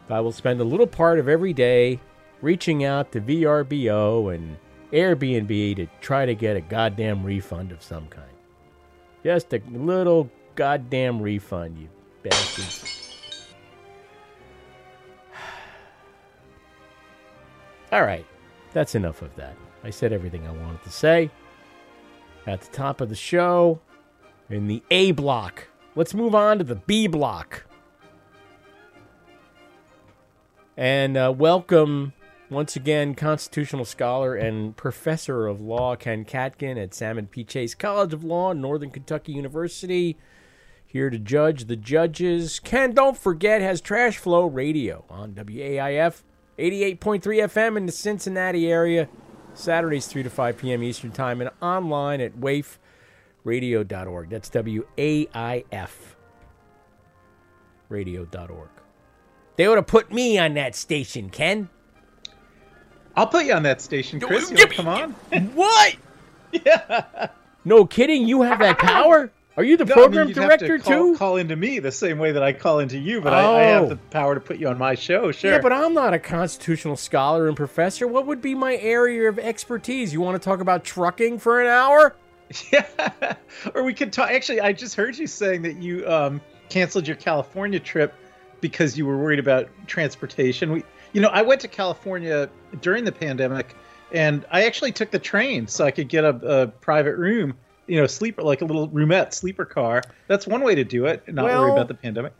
I 0.08 0.20
will 0.20 0.30
spend 0.30 0.60
a 0.60 0.64
little 0.64 0.86
part 0.86 1.18
of 1.18 1.28
every 1.28 1.52
day 1.52 1.98
reaching 2.40 2.84
out 2.84 3.10
to 3.10 3.20
VRBO 3.20 4.32
and 4.32 4.56
Airbnb 4.92 5.76
to 5.76 5.88
try 6.00 6.24
to 6.24 6.36
get 6.36 6.56
a 6.56 6.60
goddamn 6.60 7.24
refund 7.24 7.72
of 7.72 7.82
some 7.82 8.06
kind. 8.06 8.30
Just 9.24 9.52
a 9.52 9.60
little 9.72 10.30
goddamn 10.54 11.20
refund, 11.20 11.78
you 11.78 11.88
bastards. 12.22 12.99
All 17.92 18.02
right, 18.02 18.26
that's 18.72 18.94
enough 18.94 19.22
of 19.22 19.34
that. 19.36 19.56
I 19.82 19.90
said 19.90 20.12
everything 20.12 20.46
I 20.46 20.52
wanted 20.52 20.82
to 20.84 20.90
say. 20.90 21.30
At 22.46 22.60
the 22.60 22.72
top 22.72 23.00
of 23.00 23.08
the 23.08 23.14
show, 23.16 23.80
in 24.48 24.66
the 24.66 24.82
A 24.90 25.12
block. 25.12 25.68
Let's 25.94 26.14
move 26.14 26.34
on 26.34 26.58
to 26.58 26.64
the 26.64 26.76
B 26.76 27.06
block. 27.06 27.64
And 30.76 31.16
uh, 31.16 31.34
welcome 31.36 32.12
once 32.50 32.74
again, 32.74 33.14
constitutional 33.14 33.84
scholar 33.84 34.34
and 34.34 34.76
professor 34.76 35.46
of 35.46 35.60
law 35.60 35.94
Ken 35.94 36.24
Katkin 36.24 36.82
at 36.82 36.92
Salmon 36.92 37.28
P. 37.28 37.44
Chase 37.44 37.76
College 37.76 38.12
of 38.12 38.24
Law, 38.24 38.52
Northern 38.52 38.90
Kentucky 38.90 39.32
University, 39.32 40.18
here 40.84 41.10
to 41.10 41.18
judge 41.18 41.66
the 41.66 41.76
judges. 41.76 42.58
Ken, 42.58 42.92
don't 42.92 43.16
forget, 43.16 43.60
has 43.60 43.80
Trash 43.80 44.18
Flow 44.18 44.46
Radio 44.46 45.04
on 45.08 45.32
WAIF 45.34 46.22
88.3 46.60 47.20
FM 47.20 47.76
in 47.76 47.86
the 47.86 47.92
Cincinnati 47.92 48.70
area, 48.70 49.08
Saturdays 49.54 50.06
3 50.06 50.22
to 50.22 50.30
5 50.30 50.58
p.m. 50.58 50.82
Eastern 50.82 51.10
Time, 51.10 51.40
and 51.40 51.50
online 51.60 52.20
at 52.20 52.34
waifradio.org. 52.36 54.30
That's 54.30 54.48
W 54.50 54.86
A 54.98 55.26
I 55.34 55.64
F 55.72 56.16
radio.org. 57.88 58.68
They 59.56 59.68
would 59.68 59.76
have 59.76 59.86
put 59.86 60.12
me 60.12 60.38
on 60.38 60.54
that 60.54 60.74
station, 60.74 61.28
Ken. 61.28 61.68
I'll 63.16 63.26
put 63.26 63.44
you 63.44 63.52
on 63.52 63.64
that 63.64 63.80
station, 63.80 64.20
Chris. 64.20 64.50
You 64.50 64.66
come 64.66 64.88
on. 64.88 65.12
What? 65.54 65.96
yeah. 66.52 67.28
No 67.64 67.84
kidding. 67.84 68.26
You 68.26 68.42
have 68.42 68.60
that 68.60 68.78
power. 68.78 69.30
Are 69.56 69.64
you 69.64 69.76
the 69.76 69.84
No, 69.84 69.92
I 69.92 69.96
program 69.96 70.26
mean, 70.26 70.28
you'd 70.36 70.42
have 70.42 70.58
director 70.60 70.78
to 70.78 70.84
call, 70.84 70.92
too? 71.12 71.16
Call 71.18 71.36
into 71.36 71.56
me 71.56 71.80
the 71.80 71.90
same 71.92 72.18
way 72.18 72.32
that 72.32 72.42
I 72.42 72.52
call 72.52 72.78
into 72.78 72.98
you, 72.98 73.20
but 73.20 73.34
I, 73.34 73.40
I 73.60 73.62
have 73.64 73.82
Oh. 73.84 73.88
the 73.88 73.96
power 73.96 74.34
to 74.34 74.40
put 74.40 74.58
you 74.58 74.68
on 74.68 74.78
my 74.78 74.94
show. 74.94 75.32
Sure. 75.32 75.52
Yeah, 75.52 75.60
but 75.60 75.72
I'm 75.72 75.92
not 75.92 76.14
a 76.14 76.18
constitutional 76.18 76.96
scholar 76.96 77.48
and 77.48 77.56
professor. 77.56 78.06
What 78.06 78.26
would 78.26 78.40
be 78.40 78.54
my 78.54 78.76
area 78.76 79.28
of 79.28 79.38
expertise? 79.38 80.12
You 80.12 80.20
want 80.20 80.40
to 80.40 80.44
talk 80.44 80.60
about 80.60 80.84
trucking 80.84 81.38
for 81.40 81.60
an 81.60 81.66
hour? 81.66 82.16
Yeah. 82.72 83.34
or 83.76 83.84
we 83.84 83.94
could 83.94 84.12
talk. 84.12 84.30
Actually, 84.30 84.60
I 84.60 84.72
just 84.72 84.96
heard 84.96 85.16
you 85.16 85.26
saying 85.28 85.62
that 85.62 85.76
you 85.80 86.04
um, 86.08 86.40
canceled 86.68 87.06
your 87.06 87.16
California 87.16 87.78
trip 87.78 88.12
because 88.60 88.98
you 88.98 89.06
were 89.06 89.16
worried 89.18 89.38
about 89.38 89.68
transportation. 89.86 90.72
We, 90.72 90.82
you 91.12 91.20
know, 91.20 91.28
I 91.28 91.42
went 91.42 91.60
to 91.60 91.68
California 91.68 92.50
during 92.80 93.04
the 93.04 93.12
pandemic, 93.12 93.76
and 94.12 94.44
I 94.50 94.64
actually 94.64 94.90
took 94.92 95.10
the 95.12 95.18
train 95.20 95.68
so 95.68 95.84
I 95.84 95.92
could 95.92 96.08
get 96.08 96.24
a, 96.24 96.30
a 96.62 96.66
private 96.66 97.16
room. 97.16 97.54
You 97.90 98.00
know, 98.00 98.06
sleeper 98.06 98.42
like 98.42 98.60
a 98.62 98.64
little 98.64 98.88
roomette 98.90 99.34
sleeper 99.34 99.64
car. 99.64 100.02
That's 100.28 100.46
one 100.46 100.62
way 100.62 100.74
to 100.76 100.84
do 100.84 101.06
it, 101.06 101.24
and 101.26 101.34
not 101.36 101.46
worry 101.46 101.72
about 101.72 101.88
the 101.88 101.94
pandemic. 101.94 102.32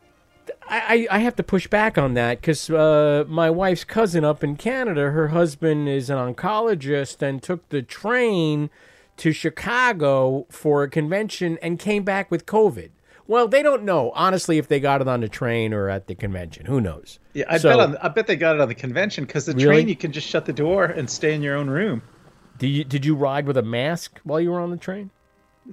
I, 0.68 1.06
I 1.10 1.16
I 1.16 1.18
have 1.18 1.34
to 1.36 1.42
push 1.42 1.66
back 1.66 1.98
on 1.98 2.14
that 2.14 2.40
because 2.40 2.70
uh, 2.70 3.24
my 3.26 3.50
wife's 3.50 3.82
cousin 3.82 4.24
up 4.24 4.44
in 4.44 4.54
Canada, 4.56 5.10
her 5.10 5.28
husband 5.28 5.88
is 5.88 6.08
an 6.08 6.18
oncologist 6.18 7.20
and 7.20 7.42
took 7.42 7.68
the 7.70 7.82
train 7.82 8.70
to 9.16 9.32
Chicago 9.32 10.46
for 10.50 10.82
a 10.84 10.88
convention 10.88 11.58
and 11.62 11.78
came 11.78 12.04
back 12.04 12.30
with 12.30 12.46
COVID. 12.46 12.90
Well, 13.26 13.46
they 13.48 13.62
don't 13.62 13.82
know 13.84 14.12
honestly 14.14 14.58
if 14.58 14.68
they 14.68 14.80
got 14.80 15.00
it 15.00 15.08
on 15.08 15.20
the 15.20 15.28
train 15.28 15.74
or 15.74 15.88
at 15.88 16.06
the 16.06 16.14
convention. 16.14 16.66
Who 16.66 16.80
knows? 16.80 17.18
Yeah, 17.34 17.44
I 17.48 17.58
So- 17.58 17.70
bet 17.70 17.80
on, 17.80 17.96
I 17.98 18.08
bet 18.08 18.26
they 18.28 18.36
got 18.36 18.54
it 18.54 18.60
on 18.60 18.68
the 18.68 18.74
convention 18.74 19.24
because 19.24 19.46
the 19.46 19.52
Really? 19.54 19.66
train 19.66 19.88
you 19.88 19.96
can 19.96 20.12
just 20.12 20.28
shut 20.28 20.46
the 20.46 20.52
door 20.52 20.84
and 20.84 21.10
stay 21.10 21.34
in 21.34 21.42
your 21.42 21.56
own 21.56 21.68
room. 21.70 22.02
Did 22.58 22.68
you 22.68 22.84
did 22.84 23.04
you 23.04 23.14
ride 23.16 23.46
with 23.46 23.56
a 23.56 23.62
mask 23.62 24.20
while 24.24 24.40
you 24.40 24.50
were 24.52 24.60
on 24.60 24.70
the 24.70 24.76
train? 24.76 25.10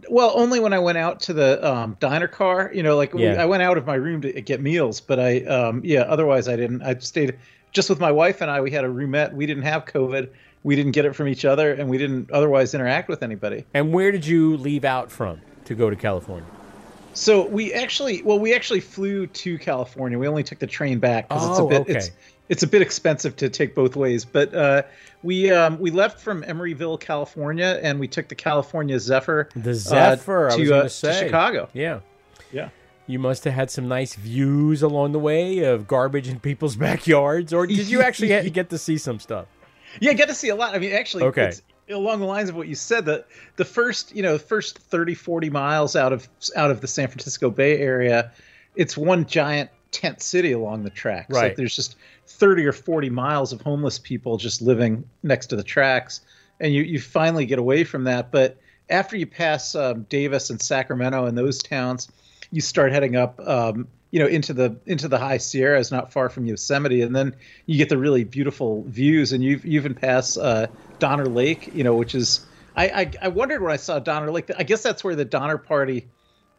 Well, 0.09 0.31
only 0.35 0.59
when 0.59 0.73
I 0.73 0.79
went 0.79 0.97
out 0.97 1.21
to 1.21 1.33
the 1.33 1.65
um, 1.65 1.97
diner 1.99 2.27
car. 2.27 2.71
You 2.73 2.83
know, 2.83 2.95
like 2.97 3.13
we, 3.13 3.27
I 3.27 3.45
went 3.45 3.63
out 3.63 3.77
of 3.77 3.85
my 3.85 3.95
room 3.95 4.21
to 4.21 4.41
get 4.41 4.61
meals, 4.61 5.01
but 5.01 5.19
I, 5.19 5.41
um, 5.43 5.81
yeah, 5.83 6.01
otherwise 6.01 6.47
I 6.47 6.55
didn't. 6.55 6.81
I 6.83 6.95
stayed 6.99 7.37
just 7.71 7.89
with 7.89 7.99
my 7.99 8.11
wife 8.11 8.41
and 8.41 8.51
I. 8.51 8.61
We 8.61 8.71
had 8.71 8.83
a 8.83 8.89
roomette. 8.89 9.33
We 9.33 9.45
didn't 9.45 9.63
have 9.63 9.85
COVID. 9.85 10.29
We 10.63 10.75
didn't 10.75 10.91
get 10.91 11.05
it 11.05 11.15
from 11.15 11.27
each 11.27 11.45
other, 11.45 11.73
and 11.73 11.89
we 11.89 11.97
didn't 11.97 12.31
otherwise 12.31 12.73
interact 12.73 13.07
with 13.07 13.23
anybody. 13.23 13.65
And 13.73 13.93
where 13.93 14.11
did 14.11 14.25
you 14.25 14.57
leave 14.57 14.83
out 14.83 15.09
from 15.11 15.39
to 15.65 15.75
go 15.75 15.89
to 15.89 15.95
California? 15.95 16.47
So 17.13 17.47
we 17.47 17.73
actually, 17.73 18.21
well, 18.21 18.37
we 18.37 18.53
actually 18.53 18.81
flew 18.81 19.25
to 19.27 19.57
California. 19.57 20.19
We 20.19 20.27
only 20.27 20.43
took 20.43 20.59
the 20.59 20.67
train 20.67 20.99
back 20.99 21.29
because 21.29 21.49
it's 21.49 21.59
a 21.59 21.63
Oh, 21.63 21.67
bit, 21.67 21.81
okay. 21.81 21.93
it's 21.93 22.11
it's 22.49 22.63
a 22.63 22.67
bit 22.67 22.81
expensive 22.81 23.35
to 23.37 23.49
take 23.49 23.73
both 23.73 23.95
ways. 23.95 24.23
But 24.25 24.53
uh, 24.53 24.83
we 25.23 25.51
um, 25.51 25.79
we 25.79 25.91
left 25.91 26.19
from 26.19 26.43
Emeryville, 26.43 26.99
California, 26.99 27.79
and 27.81 27.99
we 27.99 28.07
took 28.07 28.27
the 28.27 28.35
California 28.35 28.99
Zephyr. 28.99 29.49
The 29.55 29.71
uh, 29.71 29.73
Zephyr. 29.73 30.49
I 30.49 30.57
to, 30.57 30.71
was 30.71 31.03
uh, 31.03 31.13
to 31.13 31.19
Chicago. 31.19 31.69
Yeah, 31.73 31.99
yeah. 32.51 32.69
You 33.07 33.19
must 33.19 33.45
have 33.45 33.53
had 33.53 33.71
some 33.71 33.87
nice 33.87 34.15
views 34.15 34.81
along 34.83 35.13
the 35.13 35.19
way 35.19 35.59
of 35.59 35.87
garbage 35.87 36.27
in 36.27 36.39
people's 36.39 36.75
backyards, 36.87 37.53
or 37.53 37.65
did 37.65 37.87
you 37.87 38.01
actually 38.01 38.49
get 38.49 38.69
to 38.69 38.77
see 38.77 38.97
some 38.97 39.19
stuff? 39.19 39.47
Yeah, 39.99 40.13
get 40.13 40.27
to 40.27 40.35
see 40.35 40.49
a 40.49 40.55
lot. 40.55 40.75
I 40.75 40.79
mean, 40.79 40.91
actually, 40.91 41.23
Okay. 41.23 41.45
it's 41.47 41.61
along 41.89 42.19
the 42.19 42.25
lines 42.25 42.49
of 42.49 42.55
what 42.55 42.67
you 42.67 42.75
said 42.75 43.05
that 43.05 43.27
the 43.55 43.65
first, 43.65 44.13
you 44.15 44.21
know, 44.21 44.37
first 44.37 44.77
30, 44.77 45.13
40 45.13 45.49
miles 45.49 45.95
out 45.95 46.13
of 46.13 46.27
out 46.55 46.69
of 46.69 46.81
the 46.81 46.87
San 46.87 47.07
Francisco 47.07 47.49
Bay 47.49 47.79
Area, 47.79 48.31
it's 48.75 48.97
one 48.97 49.25
giant 49.25 49.69
tent 49.91 50.21
city 50.21 50.51
along 50.51 50.83
the 50.83 50.89
tracks. 50.89 51.33
Right. 51.33 51.43
Like 51.43 51.55
there's 51.55 51.75
just 51.75 51.95
30 52.27 52.65
or 52.65 52.73
40 52.73 53.09
miles 53.09 53.53
of 53.53 53.61
homeless 53.61 53.99
people 53.99 54.37
just 54.37 54.61
living 54.61 55.07
next 55.23 55.47
to 55.47 55.55
the 55.55 55.63
tracks. 55.63 56.21
And 56.59 56.73
you, 56.73 56.83
you 56.83 56.99
finally 56.99 57.45
get 57.45 57.59
away 57.59 57.83
from 57.83 58.03
that. 58.05 58.31
But 58.31 58.57
after 58.89 59.15
you 59.17 59.25
pass 59.25 59.75
um, 59.75 60.03
Davis 60.09 60.49
and 60.49 60.61
Sacramento 60.61 61.25
and 61.25 61.37
those 61.37 61.61
towns, 61.61 62.09
you 62.51 62.61
start 62.61 62.91
heading 62.91 63.15
up 63.15 63.39
um, 63.47 63.87
you 64.11 64.19
know 64.19 64.27
into 64.27 64.53
the 64.53 64.77
into 64.85 65.07
the 65.07 65.17
high 65.17 65.37
sierras 65.37 65.91
not 65.91 66.11
far 66.11 66.29
from 66.29 66.45
yosemite 66.45 67.01
and 67.01 67.15
then 67.15 67.35
you 67.65 67.77
get 67.77 67.89
the 67.89 67.97
really 67.97 68.23
beautiful 68.23 68.83
views 68.87 69.33
and 69.33 69.43
you 69.43 69.59
you 69.63 69.79
even 69.79 69.93
pass 69.93 70.37
uh, 70.37 70.67
donner 70.99 71.25
lake 71.25 71.73
you 71.73 71.83
know 71.83 71.93
which 71.93 72.15
is 72.15 72.45
I, 72.75 72.87
I 72.87 73.11
i 73.23 73.27
wondered 73.27 73.61
when 73.61 73.71
i 73.71 73.75
saw 73.75 73.99
donner 73.99 74.31
lake 74.31 74.49
i 74.57 74.63
guess 74.63 74.81
that's 74.81 75.03
where 75.03 75.15
the 75.15 75.25
donner 75.25 75.57
party 75.57 76.07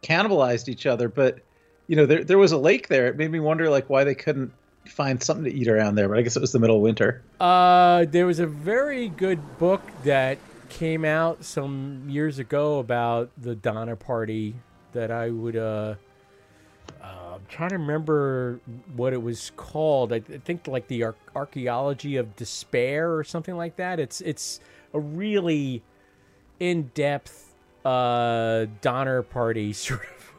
cannibalized 0.03 0.69
each 0.69 0.85
other 0.85 1.09
but 1.09 1.39
you 1.87 1.95
know 1.95 2.05
there, 2.05 2.23
there 2.23 2.37
was 2.37 2.51
a 2.51 2.57
lake 2.57 2.87
there 2.87 3.07
it 3.07 3.17
made 3.17 3.31
me 3.31 3.39
wonder 3.39 3.69
like 3.69 3.89
why 3.89 4.03
they 4.03 4.15
couldn't 4.15 4.53
find 4.89 5.21
something 5.21 5.45
to 5.45 5.53
eat 5.53 5.67
around 5.67 5.95
there 5.95 6.07
but 6.09 6.17
i 6.17 6.21
guess 6.21 6.35
it 6.35 6.41
was 6.41 6.51
the 6.51 6.59
middle 6.59 6.77
of 6.77 6.81
winter 6.81 7.21
Uh, 7.39 8.05
there 8.09 8.25
was 8.25 8.39
a 8.39 8.47
very 8.47 9.09
good 9.09 9.39
book 9.57 9.81
that 10.03 10.37
came 10.69 11.03
out 11.03 11.43
some 11.43 12.03
years 12.07 12.39
ago 12.39 12.79
about 12.79 13.31
the 13.37 13.55
Donner 13.55 13.95
Party 13.95 14.55
that 14.93 15.11
I 15.11 15.29
would. 15.29 15.55
Uh, 15.55 15.95
uh, 17.01 17.35
I'm 17.35 17.45
trying 17.49 17.69
to 17.69 17.77
remember 17.77 18.59
what 18.95 19.13
it 19.13 19.21
was 19.21 19.51
called. 19.55 20.13
I, 20.13 20.19
think 20.19 20.67
like 20.67 20.87
the 20.87 21.03
Ar- 21.03 21.15
archaeology 21.35 22.17
of 22.17 22.35
despair 22.35 23.13
or 23.15 23.23
something 23.23 23.57
like 23.57 23.75
that. 23.77 23.99
It's 23.99 24.21
it's 24.21 24.59
a 24.93 24.99
really 24.99 25.81
in 26.59 26.91
depth 26.93 27.55
uh, 27.85 28.67
Donner 28.81 29.23
Party 29.23 29.73
sort 29.87 30.01
of. 30.01 30.33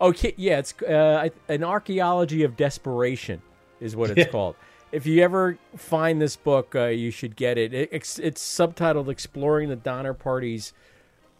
Okay, 0.00 0.34
yeah, 0.36 0.58
it's 0.58 0.80
uh, 0.82 1.28
an 1.48 1.62
archaeology 1.62 2.42
of 2.42 2.56
desperation 2.56 3.40
is 3.82 3.96
what 3.96 4.10
it's 4.10 4.18
Yeah. 4.18 4.24
called. 4.32 4.56
If 4.92 5.06
you 5.06 5.22
ever 5.22 5.58
find 5.76 6.20
this 6.20 6.36
book, 6.36 6.74
uh, 6.74 6.86
you 6.86 7.10
should 7.10 7.34
get 7.34 7.56
it. 7.58 7.72
it 7.72 7.88
it's, 7.92 8.18
it's 8.18 8.42
subtitled 8.42 9.08
"Exploring 9.08 9.68
the 9.70 9.76
Donner 9.76 10.12
Party's 10.14 10.72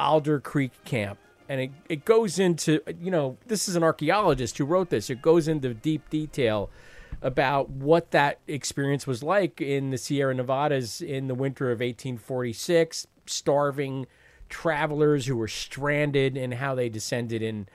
Alder 0.00 0.40
Creek 0.40 0.72
Camp," 0.84 1.18
and 1.48 1.60
it, 1.60 1.70
it 1.88 2.04
goes 2.04 2.38
into 2.38 2.80
you 3.00 3.10
know 3.10 3.36
this 3.46 3.68
is 3.68 3.76
an 3.76 3.82
archaeologist 3.82 4.56
who 4.58 4.64
wrote 4.64 4.88
this. 4.90 5.10
It 5.10 5.20
goes 5.20 5.48
into 5.48 5.74
deep 5.74 6.08
detail 6.10 6.70
about 7.20 7.68
what 7.68 8.10
that 8.10 8.38
experience 8.48 9.06
was 9.06 9.22
like 9.22 9.60
in 9.60 9.90
the 9.90 9.98
Sierra 9.98 10.34
Nevadas 10.34 11.00
in 11.02 11.28
the 11.28 11.34
winter 11.34 11.70
of 11.70 11.80
1846, 11.80 13.06
starving 13.26 14.06
travelers 14.48 15.26
who 15.26 15.36
were 15.36 15.48
stranded 15.48 16.36
and 16.36 16.54
how 16.54 16.74
they 16.74 16.88
descended 16.88 17.42
in 17.42 17.68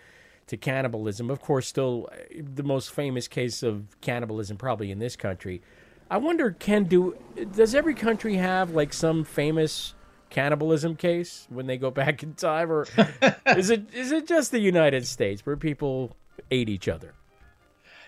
to 0.47 0.57
cannibalism. 0.57 1.29
Of 1.29 1.41
course, 1.41 1.67
still 1.67 2.09
uh, 2.11 2.41
the 2.53 2.63
most 2.63 2.91
famous 2.91 3.27
case 3.27 3.63
of 3.63 3.85
cannibalism 4.01 4.57
probably 4.57 4.91
in 4.91 4.99
this 4.99 5.15
country. 5.15 5.61
I 6.09 6.17
wonder, 6.17 6.51
can 6.51 6.85
do 6.85 7.17
does 7.53 7.75
every 7.75 7.93
country 7.93 8.35
have 8.35 8.71
like 8.71 8.93
some 8.93 9.23
famous 9.23 9.93
cannibalism 10.29 10.95
case 10.95 11.47
when 11.49 11.67
they 11.67 11.77
go 11.77 11.91
back 12.01 12.23
in 12.23 12.33
time, 12.33 12.71
or 12.71 12.87
is 13.45 13.69
it 13.69 13.93
is 13.93 14.11
it 14.11 14.27
just 14.27 14.51
the 14.51 14.59
United 14.59 15.05
States 15.05 15.45
where 15.45 15.57
people 15.57 16.15
ate 16.49 16.69
each 16.69 16.87
other? 16.87 17.13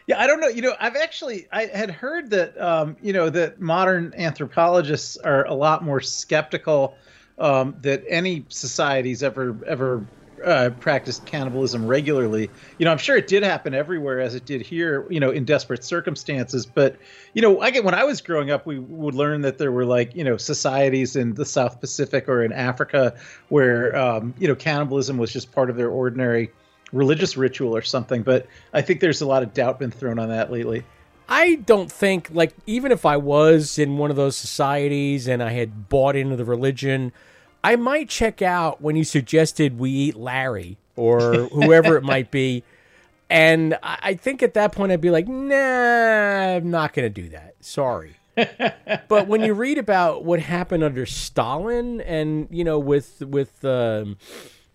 Yeah, 0.07 0.19
I 0.19 0.25
don't 0.25 0.39
know. 0.39 0.47
You 0.47 0.63
know, 0.63 0.75
I've 0.79 0.95
actually 0.95 1.47
I 1.51 1.67
had 1.67 1.91
heard 1.91 2.31
that 2.31 2.59
um, 2.59 2.97
you 3.01 3.13
know 3.13 3.29
that 3.29 3.59
modern 3.59 4.13
anthropologists 4.17 5.17
are 5.17 5.45
a 5.45 5.53
lot 5.53 5.83
more 5.83 6.01
skeptical 6.01 6.95
um, 7.37 7.75
that 7.81 8.03
any 8.07 8.45
society's 8.49 9.23
ever 9.23 9.55
ever 9.67 10.05
uh, 10.45 10.69
practiced 10.79 11.25
cannibalism 11.25 11.85
regularly. 11.85 12.49
You 12.77 12.85
know, 12.85 12.91
I'm 12.91 12.97
sure 12.97 13.17
it 13.17 13.27
did 13.27 13.43
happen 13.43 13.73
everywhere 13.73 14.19
as 14.19 14.35
it 14.35 14.45
did 14.45 14.61
here. 14.61 15.05
You 15.09 15.19
know, 15.19 15.31
in 15.31 15.45
desperate 15.45 15.83
circumstances. 15.83 16.65
But 16.65 16.97
you 17.33 17.41
know, 17.41 17.61
I 17.61 17.71
get 17.71 17.83
when 17.83 17.93
I 17.93 18.03
was 18.03 18.21
growing 18.21 18.51
up, 18.51 18.65
we 18.65 18.79
would 18.79 19.15
learn 19.15 19.41
that 19.41 19.57
there 19.57 19.71
were 19.71 19.85
like 19.85 20.15
you 20.15 20.23
know 20.23 20.37
societies 20.37 21.15
in 21.15 21.33
the 21.35 21.45
South 21.45 21.79
Pacific 21.79 22.27
or 22.27 22.43
in 22.43 22.51
Africa 22.51 23.15
where 23.49 23.95
um, 23.95 24.33
you 24.39 24.47
know 24.47 24.55
cannibalism 24.55 25.17
was 25.17 25.31
just 25.31 25.51
part 25.51 25.69
of 25.69 25.75
their 25.75 25.89
ordinary 25.89 26.51
religious 26.91 27.37
ritual 27.37 27.75
or 27.75 27.81
something. 27.81 28.23
But 28.23 28.47
I 28.73 28.81
think 28.81 28.99
there's 28.99 29.21
a 29.21 29.27
lot 29.27 29.43
of 29.43 29.53
doubt 29.53 29.79
been 29.79 29.91
thrown 29.91 30.19
on 30.19 30.29
that 30.29 30.51
lately. 30.51 30.83
I 31.27 31.55
don't 31.55 31.91
think 31.91 32.29
like 32.31 32.53
even 32.65 32.91
if 32.91 33.05
I 33.05 33.17
was 33.17 33.77
in 33.77 33.97
one 33.97 34.09
of 34.09 34.15
those 34.15 34.35
societies 34.35 35.27
and 35.27 35.43
I 35.43 35.51
had 35.51 35.87
bought 35.87 36.15
into 36.15 36.35
the 36.35 36.45
religion, 36.45 37.11
I 37.63 37.75
might 37.75 38.09
check 38.09 38.41
out 38.41 38.81
when 38.81 38.95
you 38.95 39.03
suggested 39.03 39.79
we 39.79 39.91
eat 39.91 40.15
Larry 40.15 40.77
or 40.95 41.47
whoever 41.49 41.97
it 41.97 42.03
might 42.03 42.31
be. 42.31 42.63
And 43.29 43.77
I 43.83 44.15
think 44.15 44.41
at 44.41 44.55
that 44.55 44.71
point 44.71 44.91
I'd 44.91 45.01
be 45.01 45.11
like, 45.11 45.27
nah, 45.27 46.55
I'm 46.55 46.71
not 46.71 46.93
going 46.93 47.11
to 47.11 47.21
do 47.21 47.29
that. 47.29 47.55
Sorry. 47.59 48.15
but 49.07 49.27
when 49.27 49.41
you 49.41 49.53
read 49.53 49.77
about 49.77 50.23
what 50.23 50.39
happened 50.39 50.83
under 50.83 51.05
Stalin 51.05 52.01
and 52.01 52.47
you 52.49 52.63
know 52.63 52.79
with 52.79 53.21
with 53.21 53.63
um, 53.65 54.17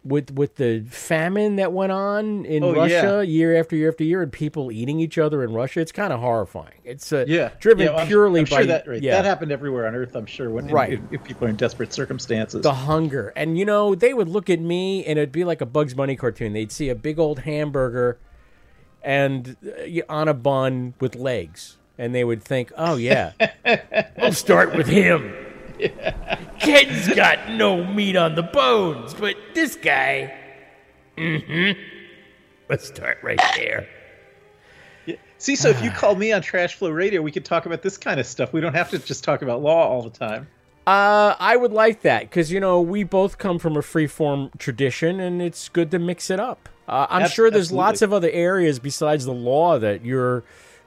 with 0.05 0.31
with 0.33 0.57
the 0.57 0.85
famine 0.91 1.57
that 1.57 1.73
went 1.73 1.91
on 1.91 2.45
in 2.45 2.63
Oh, 2.63 2.75
Russia 2.75 2.93
yeah. 2.93 3.23
year 3.23 3.57
after 3.59 3.75
year 3.75 3.89
after 3.89 4.05
year 4.05 4.21
and 4.23 4.31
people 4.31 4.71
eating 4.71 5.01
each 5.01 5.17
other 5.17 5.43
in 5.43 5.53
Russia, 5.55 5.81
it's 5.81 5.93
kind 5.93 6.13
of 6.13 6.21
horrifying. 6.21 6.75
It's 6.85 7.13
uh, 7.13 7.25
Yeah, 7.27 7.51
driven 7.59 7.85
Yeah, 7.87 7.91
well, 7.93 7.99
I'm- 8.01 8.09
purely 8.09 8.41
I'm 8.41 8.45
by 8.47 8.57
sure 8.59 8.67
that 8.67 8.87
right. 8.87 9.03
yeah, 9.03 9.13
that 9.17 9.25
happened 9.25 9.51
everywhere 9.51 9.87
on 9.87 9.95
Earth. 9.95 10.15
I'm 10.15 10.27
sure 10.27 10.51
when 10.51 10.69
Right. 10.69 10.93
if, 10.93 11.01
if 11.11 11.25
people 11.25 11.47
are 11.47 11.51
in 11.51 11.57
desperate 11.57 11.93
circumstances. 11.95 12.61
the 12.63 12.75
hunger. 12.75 13.33
And 13.35 13.57
you 13.59 13.65
know, 13.65 13.95
they 13.95 14.13
would 14.13 14.29
look 14.29 14.51
at 14.51 14.61
me 14.61 15.05
and 15.07 15.19
it'd 15.19 15.33
be 15.33 15.45
like 15.45 15.61
a 15.63 15.67
Bugs 15.67 15.95
Bunny 15.95 16.17
cartoon. 16.17 16.53
They'd 16.53 16.71
see 16.73 16.91
a 16.91 16.95
big 16.95 17.19
old 17.19 17.41
hamburger 17.41 18.19
and 19.03 19.57
uh, 19.67 20.01
on 20.13 20.29
a 20.29 20.35
bun 20.35 20.95
with 21.01 21.15
legs. 21.17 21.77
And 21.97 22.13
they 22.15 22.25
would 22.25 22.43
think, 22.43 22.73
"Oh 22.77 22.97
yeah, 22.97 23.33
we'll 24.19 24.33
start 24.33 24.75
with 24.77 24.89
him." 24.89 25.33
Ken's 26.59 27.15
got 27.15 27.51
no 27.51 27.85
meat 27.85 28.17
on 28.17 28.35
the 28.35 28.43
bones, 28.43 29.15
but 29.15 29.37
this 29.55 29.77
guy, 29.77 30.35
mm-hmm. 31.17 31.81
Let's 32.69 32.87
start 32.87 33.19
right 33.23 33.41
there. 33.57 33.87
See, 35.39 35.57
so 35.57 35.69
if 35.69 35.83
you 35.85 35.91
call 35.91 36.15
me 36.15 36.33
on 36.33 36.41
Trash 36.41 36.77
Flow 36.77 36.89
Radio, 36.89 37.21
we 37.21 37.31
could 37.31 37.45
talk 37.45 37.67
about 37.67 37.83
this 37.83 37.99
kind 37.99 38.19
of 38.19 38.27
stuff. 38.27 38.55
We 38.55 38.63
don't 38.63 38.75
have 38.75 38.89
to 38.91 38.99
just 38.99 39.23
talk 39.23 39.43
about 39.43 39.61
law 39.61 39.87
all 39.87 40.03
the 40.03 40.09
time. 40.09 40.49
Uh, 40.87 41.35
I 41.39 41.57
would 41.57 41.73
like 41.73 42.03
that 42.03 42.23
because 42.23 42.51
you 42.51 42.61
know 42.61 42.81
we 42.81 43.05
both 43.05 43.37
come 43.37 43.59
from 43.59 43.77
a 43.77 43.83
free-form 43.83 44.51
tradition, 44.59 45.21
and 45.21 45.43
it's 45.43 45.69
good 45.69 45.91
to 45.91 45.99
mix 45.99 46.31
it 46.31 46.41
up. 46.41 46.71
Uh, 46.89 47.07
I'm 47.11 47.23
Ab- 47.25 47.31
sure 47.31 47.51
there's 47.51 47.67
absolutely. 47.67 47.85
lots 47.85 48.03
of 48.03 48.13
other 48.15 48.31
areas 48.31 48.79
besides 48.79 49.27
the 49.27 49.33
law 49.33 49.79
that 49.79 50.05
you're 50.05 50.45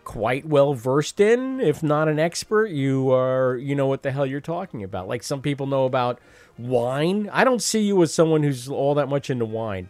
quite 0.08 0.46
well 0.46 0.74
versed 0.74 1.20
in. 1.20 1.60
If 1.60 1.84
not 1.84 2.08
an 2.08 2.18
expert, 2.18 2.68
you 2.68 3.12
are. 3.12 3.58
You 3.58 3.76
know 3.76 3.88
what 3.88 4.04
the 4.04 4.12
hell 4.12 4.26
you're 4.26 4.40
talking 4.40 4.82
about. 4.82 5.10
Like 5.10 5.22
some 5.22 5.42
people 5.42 5.68
know 5.68 5.84
about 5.84 6.20
wine. 6.58 7.30
I 7.34 7.44
don't 7.44 7.62
see 7.62 7.82
you 7.82 8.02
as 8.02 8.14
someone 8.14 8.42
who's 8.42 8.70
all 8.70 8.96
that 8.96 9.10
much 9.10 9.30
into 9.30 9.44
wine. 9.44 9.90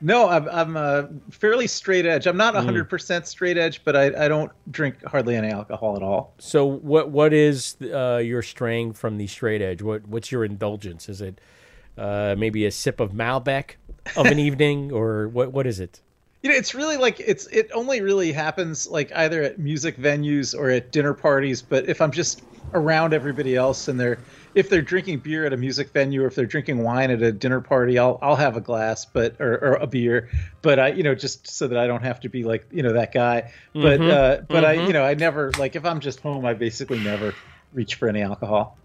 No, 0.00 0.28
I'm 0.28 0.48
I'm 0.48 0.76
uh, 0.76 1.04
fairly 1.30 1.68
straight 1.68 2.06
edge. 2.06 2.26
I'm 2.26 2.36
not 2.36 2.54
Mm. 2.54 2.88
100% 2.88 3.24
straight 3.24 3.56
edge, 3.56 3.84
but 3.84 3.94
I, 3.94 4.24
I 4.24 4.28
don't 4.28 4.50
drink 4.72 4.96
hardly 5.04 5.36
any 5.36 5.48
alcohol 5.48 5.94
at 5.96 6.02
all. 6.02 6.34
So 6.38 6.66
what 6.66 7.10
what 7.10 7.32
is 7.32 7.76
uh, 7.80 8.16
your 8.16 8.42
straying 8.42 8.94
from 8.94 9.16
the 9.16 9.28
straight 9.28 9.62
edge? 9.62 9.80
What 9.80 10.08
what's 10.08 10.32
your 10.32 10.44
indulgence? 10.44 11.08
Is 11.08 11.20
it 11.20 11.40
uh, 11.96 12.34
maybe 12.36 12.66
a 12.66 12.72
sip 12.72 12.98
of 12.98 13.12
Malbec 13.12 13.76
of 14.16 14.26
an 14.26 14.38
evening, 14.48 14.90
or 14.90 15.28
what 15.28 15.52
what 15.52 15.68
is 15.68 15.78
it? 15.78 16.02
You 16.46 16.52
know, 16.52 16.58
it's 16.58 16.76
really 16.76 16.96
like 16.96 17.18
it's 17.18 17.48
it 17.48 17.68
only 17.74 18.00
really 18.02 18.30
happens 18.30 18.86
like 18.86 19.10
either 19.16 19.42
at 19.42 19.58
music 19.58 19.96
venues 19.96 20.56
or 20.56 20.70
at 20.70 20.92
dinner 20.92 21.12
parties. 21.12 21.60
But 21.60 21.88
if 21.88 22.00
I'm 22.00 22.12
just 22.12 22.40
around 22.72 23.12
everybody 23.12 23.56
else 23.56 23.88
and 23.88 23.98
they're 23.98 24.20
if 24.54 24.70
they're 24.70 24.80
drinking 24.80 25.18
beer 25.18 25.44
at 25.44 25.52
a 25.52 25.56
music 25.56 25.92
venue 25.92 26.22
or 26.22 26.28
if 26.28 26.36
they're 26.36 26.46
drinking 26.46 26.84
wine 26.84 27.10
at 27.10 27.20
a 27.20 27.32
dinner 27.32 27.60
party, 27.60 27.98
I'll 27.98 28.20
I'll 28.22 28.36
have 28.36 28.56
a 28.56 28.60
glass, 28.60 29.04
but 29.06 29.34
or, 29.40 29.54
or 29.54 29.72
a 29.74 29.88
beer. 29.88 30.30
But 30.62 30.78
I 30.78 30.88
you 30.90 31.02
know 31.02 31.16
just 31.16 31.48
so 31.48 31.66
that 31.66 31.78
I 31.78 31.88
don't 31.88 32.04
have 32.04 32.20
to 32.20 32.28
be 32.28 32.44
like 32.44 32.68
you 32.70 32.84
know 32.84 32.92
that 32.92 33.12
guy. 33.12 33.52
But 33.80 34.00
Mhm. 34.02 34.08
uh, 34.08 34.42
but 34.48 34.64
I 34.64 34.74
Mhm. 34.76 34.86
you 34.86 34.92
know 34.92 35.02
I 35.04 35.14
never 35.14 35.52
like 35.58 35.74
if 35.74 35.84
I'm 35.84 35.98
just 35.98 36.20
home, 36.20 36.44
I 36.44 36.54
basically 36.54 37.00
never 37.00 37.40
reach 37.72 37.96
for 37.96 38.08
any 38.08 38.22
alcohol. 38.22 38.78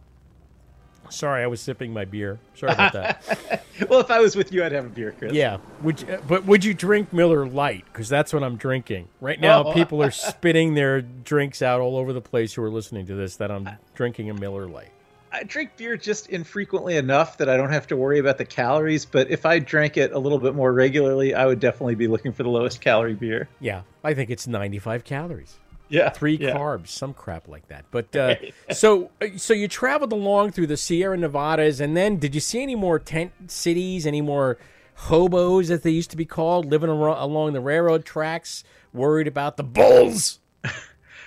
Sorry, 1.12 1.44
I 1.44 1.48
was 1.48 1.62
sipping 1.62 1.94
my 1.94 2.06
beer. 2.06 2.40
Sorry 2.56 2.74
about 2.74 2.94
that. 2.94 3.66
well, 3.90 4.00
if 4.00 4.12
I 4.12 4.20
was 4.20 4.36
with 4.36 4.52
you, 4.52 4.64
I'd 4.64 4.72
have 4.72 4.86
a 4.86 4.90
beer, 4.90 5.14
Chris. 5.18 5.34
Yeah, 5.34 5.58
would 5.82 6.02
you, 6.02 6.08
uh, 6.08 6.22
but 6.28 6.46
would 6.46 6.64
you 6.64 6.74
drink 6.74 7.12
Miller 7.14 7.46
Lite? 7.46 7.86
Because 7.86 8.10
that's 8.10 8.34
what 8.34 8.44
I'm 8.44 8.58
drinking 8.58 9.08
right 9.20 9.40
now. 9.40 9.64
Oh. 9.64 9.74
People 9.74 10.02
are 10.02 10.12
spitting 10.12 10.74
their 10.74 11.02
drinks 11.02 11.62
out 11.62 11.82
all 11.82 11.98
over 11.98 12.14
the 12.14 12.22
place 12.22 12.54
who 12.54 12.64
are 12.64 12.70
listening 12.72 13.06
to 13.08 13.16
this. 13.16 13.38
That 13.38 13.52
I'm 13.52 13.70
drinking 13.96 14.30
a 14.30 14.34
Miller 14.34 14.68
Lite. 14.68 14.92
I 15.34 15.44
drink 15.44 15.78
beer 15.78 15.96
just 15.96 16.28
infrequently 16.28 16.98
enough 16.98 17.38
that 17.38 17.48
I 17.48 17.56
don't 17.56 17.72
have 17.72 17.88
to 17.88 17.96
worry 17.96 18.20
about 18.20 18.38
the 18.38 18.44
calories. 18.46 19.06
But 19.06 19.32
if 19.32 19.46
I 19.46 19.60
drank 19.60 19.96
it 19.96 20.12
a 20.12 20.20
little 20.20 20.40
bit 20.40 20.56
more 20.56 20.74
regularly, 20.74 21.34
I 21.34 21.46
would 21.46 21.62
definitely 21.62 21.96
be 21.96 22.08
looking 22.08 22.34
for 22.34 22.44
the 22.44 22.50
lowest 22.50 22.82
calorie 22.82 23.14
beer. 23.14 23.48
Yeah, 23.62 23.84
I 24.04 24.14
think 24.14 24.30
it's 24.30 24.46
95 24.46 25.06
calories. 25.06 25.58
Yeah, 25.92 26.10
three 26.10 26.38
yeah. 26.38 26.56
carbs, 26.56 26.88
some 26.88 27.14
crap 27.14 27.48
like 27.48 27.68
that. 27.68 27.86
But 27.92 28.16
uh, 28.16 28.36
so 28.72 29.12
uh, 29.22 29.28
so 29.38 29.54
you 29.54 29.68
traveled 29.68 30.14
along 30.14 30.52
through 30.52 30.68
the 30.68 30.78
Sierra 30.78 31.18
Nevadas, 31.18 31.80
and 31.80 31.96
then 31.96 32.18
did 32.18 32.34
you 32.34 32.42
see 32.42 32.64
any 32.64 32.76
more 32.76 32.98
tent 32.98 33.52
cities, 33.52 34.08
any 34.08 34.22
more 34.22 34.58
hobos, 34.96 35.70
as 35.70 35.82
they 35.82 35.92
used 35.92 36.12
to 36.12 36.18
be 36.18 36.26
called, 36.26 36.66
living 36.66 36.90
aro- 36.90 37.22
along 37.22 37.54
the 37.54 37.62
railroad 37.62 38.06
tracks, 38.06 38.64
worried 38.94 39.28
about 39.28 39.58
the 39.58 39.64
bulls? 39.64 40.40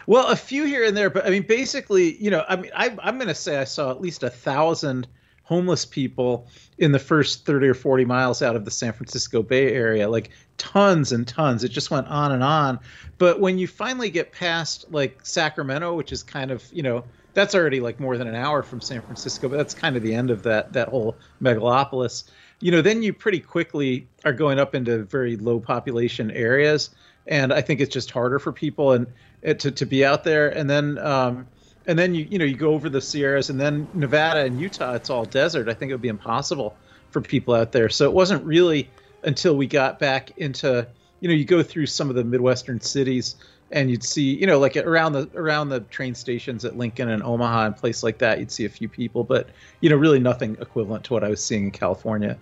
Well, 0.06 0.28
a 0.28 0.36
few 0.36 0.64
here 0.64 0.84
and 0.84 0.94
there, 0.94 1.08
but 1.08 1.26
I 1.26 1.30
mean, 1.30 1.44
basically, 1.44 2.22
you 2.22 2.30
know, 2.30 2.44
I 2.46 2.56
mean, 2.56 2.70
I, 2.74 2.94
I'm 3.02 3.16
going 3.16 3.28
to 3.28 3.34
say 3.34 3.56
I 3.56 3.64
saw 3.64 3.90
at 3.90 4.00
least 4.00 4.22
a 4.22 4.30
thousand 4.30 5.06
homeless 5.44 5.84
people 5.84 6.48
in 6.78 6.92
the 6.92 6.98
first 6.98 7.46
30 7.46 7.68
or 7.68 7.74
40 7.74 8.04
miles 8.04 8.42
out 8.42 8.56
of 8.56 8.64
the 8.64 8.70
San 8.70 8.92
Francisco 8.92 9.42
Bay 9.42 9.72
Area, 9.72 10.08
like 10.08 10.30
tons 10.58 11.12
and 11.12 11.28
tons. 11.28 11.62
It 11.62 11.68
just 11.68 11.90
went 11.90 12.08
on 12.08 12.32
and 12.32 12.42
on. 12.42 12.80
But 13.18 13.40
when 13.40 13.58
you 13.58 13.68
finally 13.68 14.10
get 14.10 14.32
past 14.32 14.86
like 14.90 15.20
Sacramento, 15.22 15.94
which 15.94 16.12
is 16.12 16.22
kind 16.22 16.50
of, 16.50 16.64
you 16.72 16.82
know, 16.82 17.04
that's 17.34 17.54
already 17.54 17.80
like 17.80 18.00
more 18.00 18.16
than 18.16 18.26
an 18.26 18.34
hour 18.34 18.62
from 18.62 18.80
San 18.80 19.02
Francisco, 19.02 19.48
but 19.48 19.56
that's 19.56 19.74
kind 19.74 19.96
of 19.96 20.02
the 20.02 20.14
end 20.14 20.30
of 20.30 20.42
that 20.44 20.72
that 20.72 20.88
whole 20.88 21.16
megalopolis. 21.42 22.24
You 22.60 22.70
know, 22.70 22.80
then 22.80 23.02
you 23.02 23.12
pretty 23.12 23.40
quickly 23.40 24.06
are 24.24 24.32
going 24.32 24.58
up 24.58 24.74
into 24.74 25.04
very 25.04 25.36
low 25.36 25.60
population 25.60 26.30
areas, 26.30 26.90
and 27.26 27.52
I 27.52 27.60
think 27.60 27.80
it's 27.80 27.92
just 27.92 28.10
harder 28.10 28.38
for 28.38 28.52
people 28.52 28.92
and 28.92 29.06
uh, 29.46 29.54
to 29.54 29.70
to 29.72 29.84
be 29.84 30.04
out 30.04 30.24
there. 30.24 30.48
And 30.48 30.70
then 30.70 30.96
um, 30.98 31.46
and 31.86 31.98
then 31.98 32.14
you 32.14 32.26
you 32.30 32.38
know 32.38 32.44
you 32.44 32.56
go 32.56 32.72
over 32.72 32.88
the 32.88 33.00
Sierras, 33.00 33.50
and 33.50 33.60
then 33.60 33.88
Nevada 33.94 34.40
and 34.40 34.58
Utah, 34.58 34.94
it's 34.94 35.10
all 35.10 35.24
desert. 35.24 35.68
I 35.68 35.74
think 35.74 35.90
it 35.90 35.94
would 35.94 36.02
be 36.02 36.08
impossible 36.08 36.76
for 37.10 37.20
people 37.20 37.54
out 37.54 37.72
there. 37.72 37.88
So 37.88 38.04
it 38.06 38.12
wasn't 38.12 38.44
really 38.44 38.90
until 39.22 39.56
we 39.56 39.66
got 39.66 39.98
back 39.98 40.36
into 40.38 40.86
you 41.20 41.28
know 41.28 41.34
you 41.34 41.44
go 41.44 41.62
through 41.62 41.86
some 41.86 42.10
of 42.10 42.16
the 42.16 42.24
midwestern 42.24 42.80
cities 42.80 43.36
and 43.70 43.90
you'd 43.90 44.04
see 44.04 44.34
you 44.34 44.46
know 44.46 44.58
like 44.58 44.76
around 44.76 45.12
the 45.12 45.30
around 45.34 45.68
the 45.68 45.80
train 45.80 46.14
stations 46.14 46.64
at 46.64 46.76
Lincoln 46.76 47.08
and 47.08 47.22
Omaha 47.22 47.66
and 47.66 47.76
place 47.76 48.02
like 48.02 48.18
that 48.18 48.38
you'd 48.38 48.52
see 48.52 48.64
a 48.64 48.68
few 48.68 48.88
people 48.88 49.24
but 49.24 49.48
you 49.80 49.88
know 49.88 49.96
really 49.96 50.18
nothing 50.18 50.56
equivalent 50.60 51.04
to 51.04 51.14
what 51.14 51.24
I 51.24 51.28
was 51.28 51.42
seeing 51.42 51.64
in 51.64 51.70
California. 51.70 52.38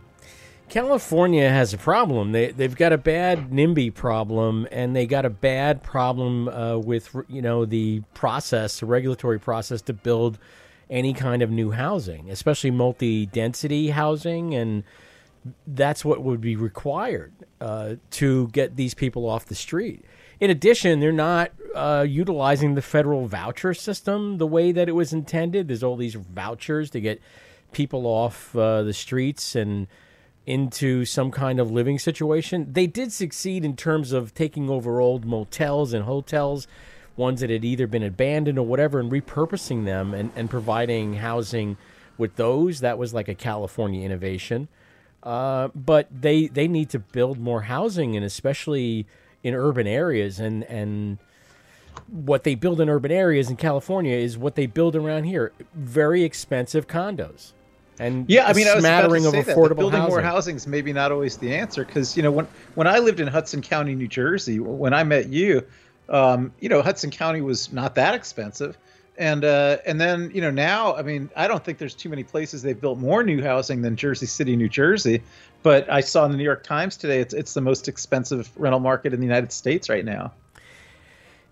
California 0.72 1.50
has 1.50 1.74
a 1.74 1.76
problem. 1.76 2.32
They 2.32 2.50
they've 2.50 2.74
got 2.74 2.94
a 2.94 2.96
bad 2.96 3.50
NIMBY 3.50 3.92
problem, 3.92 4.66
and 4.72 4.96
they 4.96 5.04
got 5.04 5.26
a 5.26 5.30
bad 5.30 5.82
problem 5.82 6.48
uh, 6.48 6.78
with 6.78 7.14
you 7.28 7.42
know 7.42 7.66
the 7.66 8.00
process, 8.14 8.80
the 8.80 8.86
regulatory 8.86 9.38
process 9.38 9.82
to 9.82 9.92
build 9.92 10.38
any 10.88 11.12
kind 11.12 11.42
of 11.42 11.50
new 11.50 11.72
housing, 11.72 12.30
especially 12.30 12.70
multi-density 12.70 13.90
housing, 13.90 14.54
and 14.54 14.84
that's 15.66 16.06
what 16.06 16.22
would 16.22 16.40
be 16.40 16.56
required 16.56 17.34
uh, 17.60 17.96
to 18.12 18.48
get 18.48 18.76
these 18.76 18.94
people 18.94 19.28
off 19.28 19.44
the 19.44 19.54
street. 19.54 20.02
In 20.40 20.48
addition, 20.48 21.00
they're 21.00 21.12
not 21.12 21.52
uh, 21.74 22.06
utilizing 22.08 22.76
the 22.76 22.82
federal 22.82 23.26
voucher 23.26 23.74
system 23.74 24.38
the 24.38 24.46
way 24.46 24.72
that 24.72 24.88
it 24.88 24.92
was 24.92 25.12
intended. 25.12 25.68
There's 25.68 25.82
all 25.82 25.96
these 25.96 26.14
vouchers 26.14 26.88
to 26.92 27.00
get 27.02 27.20
people 27.72 28.06
off 28.06 28.56
uh, 28.56 28.82
the 28.82 28.94
streets 28.94 29.54
and 29.54 29.86
into 30.46 31.04
some 31.04 31.30
kind 31.30 31.60
of 31.60 31.70
living 31.70 31.98
situation. 31.98 32.72
They 32.72 32.86
did 32.86 33.12
succeed 33.12 33.64
in 33.64 33.76
terms 33.76 34.12
of 34.12 34.34
taking 34.34 34.68
over 34.68 35.00
old 35.00 35.24
motels 35.24 35.92
and 35.92 36.04
hotels, 36.04 36.66
ones 37.16 37.40
that 37.40 37.50
had 37.50 37.64
either 37.64 37.86
been 37.86 38.02
abandoned 38.02 38.58
or 38.58 38.66
whatever, 38.66 38.98
and 38.98 39.10
repurposing 39.10 39.84
them 39.84 40.14
and, 40.14 40.32
and 40.34 40.50
providing 40.50 41.14
housing 41.14 41.76
with 42.18 42.36
those. 42.36 42.80
That 42.80 42.98
was 42.98 43.14
like 43.14 43.28
a 43.28 43.34
California 43.34 44.04
innovation. 44.04 44.68
Uh, 45.22 45.68
but 45.74 46.08
they 46.10 46.48
they 46.48 46.66
need 46.66 46.90
to 46.90 46.98
build 46.98 47.38
more 47.38 47.62
housing, 47.62 48.16
and 48.16 48.24
especially 48.24 49.06
in 49.44 49.54
urban 49.54 49.86
areas. 49.86 50.40
And 50.40 50.64
and 50.64 51.18
what 52.08 52.42
they 52.42 52.56
build 52.56 52.80
in 52.80 52.88
urban 52.88 53.12
areas 53.12 53.48
in 53.48 53.56
California 53.56 54.16
is 54.16 54.36
what 54.36 54.56
they 54.56 54.66
build 54.66 54.96
around 54.96 55.24
here: 55.24 55.52
very 55.74 56.24
expensive 56.24 56.88
condos. 56.88 57.52
And 57.98 58.28
Yeah, 58.28 58.46
I 58.46 58.52
mean, 58.52 58.66
a 58.66 58.70
I 58.70 58.74
was 58.76 58.84
about 58.84 59.08
to 59.08 59.20
say 59.20 59.38
of 59.40 59.46
that, 59.46 59.56
affordable 59.56 59.68
that 59.68 59.74
building 59.76 60.00
housing. 60.00 60.10
more 60.10 60.22
housing 60.22 60.56
is 60.56 60.66
maybe 60.66 60.92
not 60.92 61.12
always 61.12 61.36
the 61.36 61.54
answer 61.54 61.84
because 61.84 62.16
you 62.16 62.22
know 62.22 62.30
when 62.30 62.46
when 62.74 62.86
I 62.86 62.98
lived 62.98 63.20
in 63.20 63.28
Hudson 63.28 63.62
County, 63.62 63.94
New 63.94 64.08
Jersey, 64.08 64.60
when 64.60 64.94
I 64.94 65.04
met 65.04 65.28
you, 65.28 65.62
um, 66.08 66.52
you 66.60 66.68
know 66.68 66.82
Hudson 66.82 67.10
County 67.10 67.40
was 67.40 67.72
not 67.72 67.94
that 67.96 68.14
expensive, 68.14 68.78
and 69.18 69.44
uh, 69.44 69.78
and 69.86 70.00
then 70.00 70.30
you 70.34 70.40
know 70.40 70.50
now, 70.50 70.96
I 70.96 71.02
mean, 71.02 71.30
I 71.36 71.46
don't 71.48 71.62
think 71.62 71.78
there's 71.78 71.94
too 71.94 72.08
many 72.08 72.24
places 72.24 72.62
they've 72.62 72.80
built 72.80 72.98
more 72.98 73.22
new 73.22 73.42
housing 73.42 73.82
than 73.82 73.96
Jersey 73.96 74.26
City, 74.26 74.56
New 74.56 74.68
Jersey, 74.68 75.22
but 75.62 75.90
I 75.90 76.00
saw 76.00 76.24
in 76.24 76.32
the 76.32 76.38
New 76.38 76.44
York 76.44 76.62
Times 76.64 76.96
today 76.96 77.20
it's 77.20 77.34
it's 77.34 77.54
the 77.54 77.60
most 77.60 77.88
expensive 77.88 78.50
rental 78.56 78.80
market 78.80 79.12
in 79.12 79.20
the 79.20 79.26
United 79.26 79.52
States 79.52 79.88
right 79.88 80.04
now. 80.04 80.32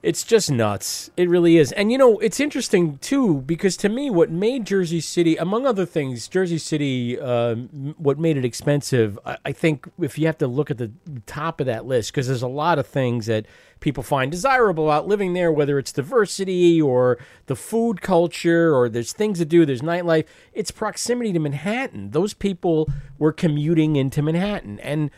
It's 0.02 0.24
just 0.24 0.50
nuts. 0.50 1.10
It 1.18 1.28
really 1.28 1.58
is. 1.58 1.72
And 1.72 1.92
you 1.92 1.98
know, 1.98 2.18
it's 2.20 2.40
interesting 2.40 2.96
too 2.98 3.42
because 3.42 3.76
to 3.78 3.90
me, 3.90 4.08
what 4.08 4.30
made 4.30 4.64
Jersey 4.64 5.00
City, 5.00 5.36
among 5.36 5.66
other 5.66 5.84
things, 5.84 6.26
Jersey 6.26 6.56
City, 6.56 7.20
uh, 7.20 7.54
what 7.98 8.18
made 8.18 8.38
it 8.38 8.44
expensive, 8.44 9.18
I, 9.26 9.36
I 9.44 9.52
think 9.52 9.90
if 10.00 10.18
you 10.18 10.24
have 10.24 10.38
to 10.38 10.46
look 10.46 10.70
at 10.70 10.78
the 10.78 10.90
top 11.26 11.60
of 11.60 11.66
that 11.66 11.84
list, 11.84 12.12
because 12.12 12.28
there's 12.28 12.40
a 12.40 12.48
lot 12.48 12.78
of 12.78 12.86
things 12.86 13.26
that 13.26 13.44
people 13.80 14.02
find 14.02 14.32
desirable 14.32 14.84
about 14.84 15.06
living 15.06 15.34
there, 15.34 15.52
whether 15.52 15.78
it's 15.78 15.92
diversity 15.92 16.80
or 16.80 17.18
the 17.44 17.56
food 17.56 18.00
culture 18.00 18.74
or 18.74 18.88
there's 18.88 19.12
things 19.12 19.38
to 19.38 19.44
do, 19.44 19.66
there's 19.66 19.82
nightlife. 19.82 20.24
It's 20.54 20.70
proximity 20.70 21.34
to 21.34 21.38
Manhattan. 21.38 22.12
Those 22.12 22.32
people 22.32 22.88
were 23.18 23.32
commuting 23.32 23.96
into 23.96 24.22
Manhattan. 24.22 24.80
And 24.80 25.10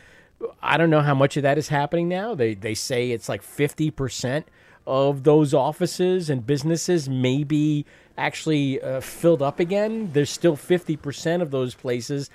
I 0.61 0.75
don't 0.75 0.89
know 0.89 1.01
how 1.01 1.15
much 1.15 1.37
of 1.37 1.43
that 1.43 1.57
is 1.57 1.69
happening 1.69 2.09
now. 2.09 2.35
They 2.35 2.53
they 2.53 2.73
say 2.73 3.11
it's 3.11 3.29
like 3.29 3.41
fifty 3.41 3.89
percent 3.89 4.45
of 4.85 5.23
those 5.23 5.53
offices 5.53 6.29
and 6.29 6.45
businesses 6.45 7.07
may 7.07 7.43
be 7.43 7.85
actually 8.17 8.81
uh, 8.81 8.99
filled 9.01 9.41
up 9.41 9.59
again. 9.59 10.11
There's 10.13 10.29
still 10.29 10.55
fifty 10.55 10.95
percent 10.95 11.41
of 11.41 11.51
those 11.51 11.75
places 11.75 12.29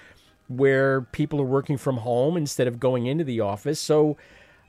where 0.48 1.02
people 1.02 1.40
are 1.40 1.44
working 1.44 1.76
from 1.76 1.98
home 1.98 2.36
instead 2.36 2.66
of 2.66 2.80
going 2.80 3.06
into 3.06 3.24
the 3.24 3.40
office. 3.40 3.78
So 3.78 4.16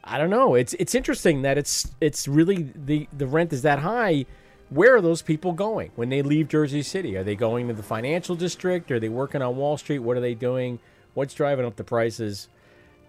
I 0.04 0.18
don't 0.18 0.30
know. 0.30 0.56
It's 0.56 0.74
it's 0.74 0.96
interesting 0.96 1.42
that 1.44 1.58
it's 1.58 1.92
it's 2.02 2.28
really 2.28 2.72
the 2.76 3.08
the 3.18 3.28
rent 3.28 3.54
is 3.54 3.62
that 3.64 3.80
high. 3.80 4.26
Where 4.70 4.96
are 4.96 5.02
those 5.02 5.24
people 5.24 5.54
going 5.54 5.92
when 5.96 6.10
they 6.10 6.22
leave 6.22 6.48
Jersey 6.48 6.84
City? 6.84 7.18
Are 7.18 7.24
they 7.24 7.36
going 7.36 7.68
to 7.70 7.74
the 7.74 7.82
financial 7.82 8.36
district? 8.36 8.92
Are 8.92 9.00
they 9.00 9.10
working 9.10 9.42
on 9.42 9.56
Wall 9.58 9.78
Street? 9.78 10.00
What 10.00 10.16
are 10.16 10.22
they 10.22 10.36
doing? 10.36 10.80
What's 11.16 11.34
driving 11.34 11.66
up 11.66 11.76
the 11.76 11.84
prices? 11.84 12.50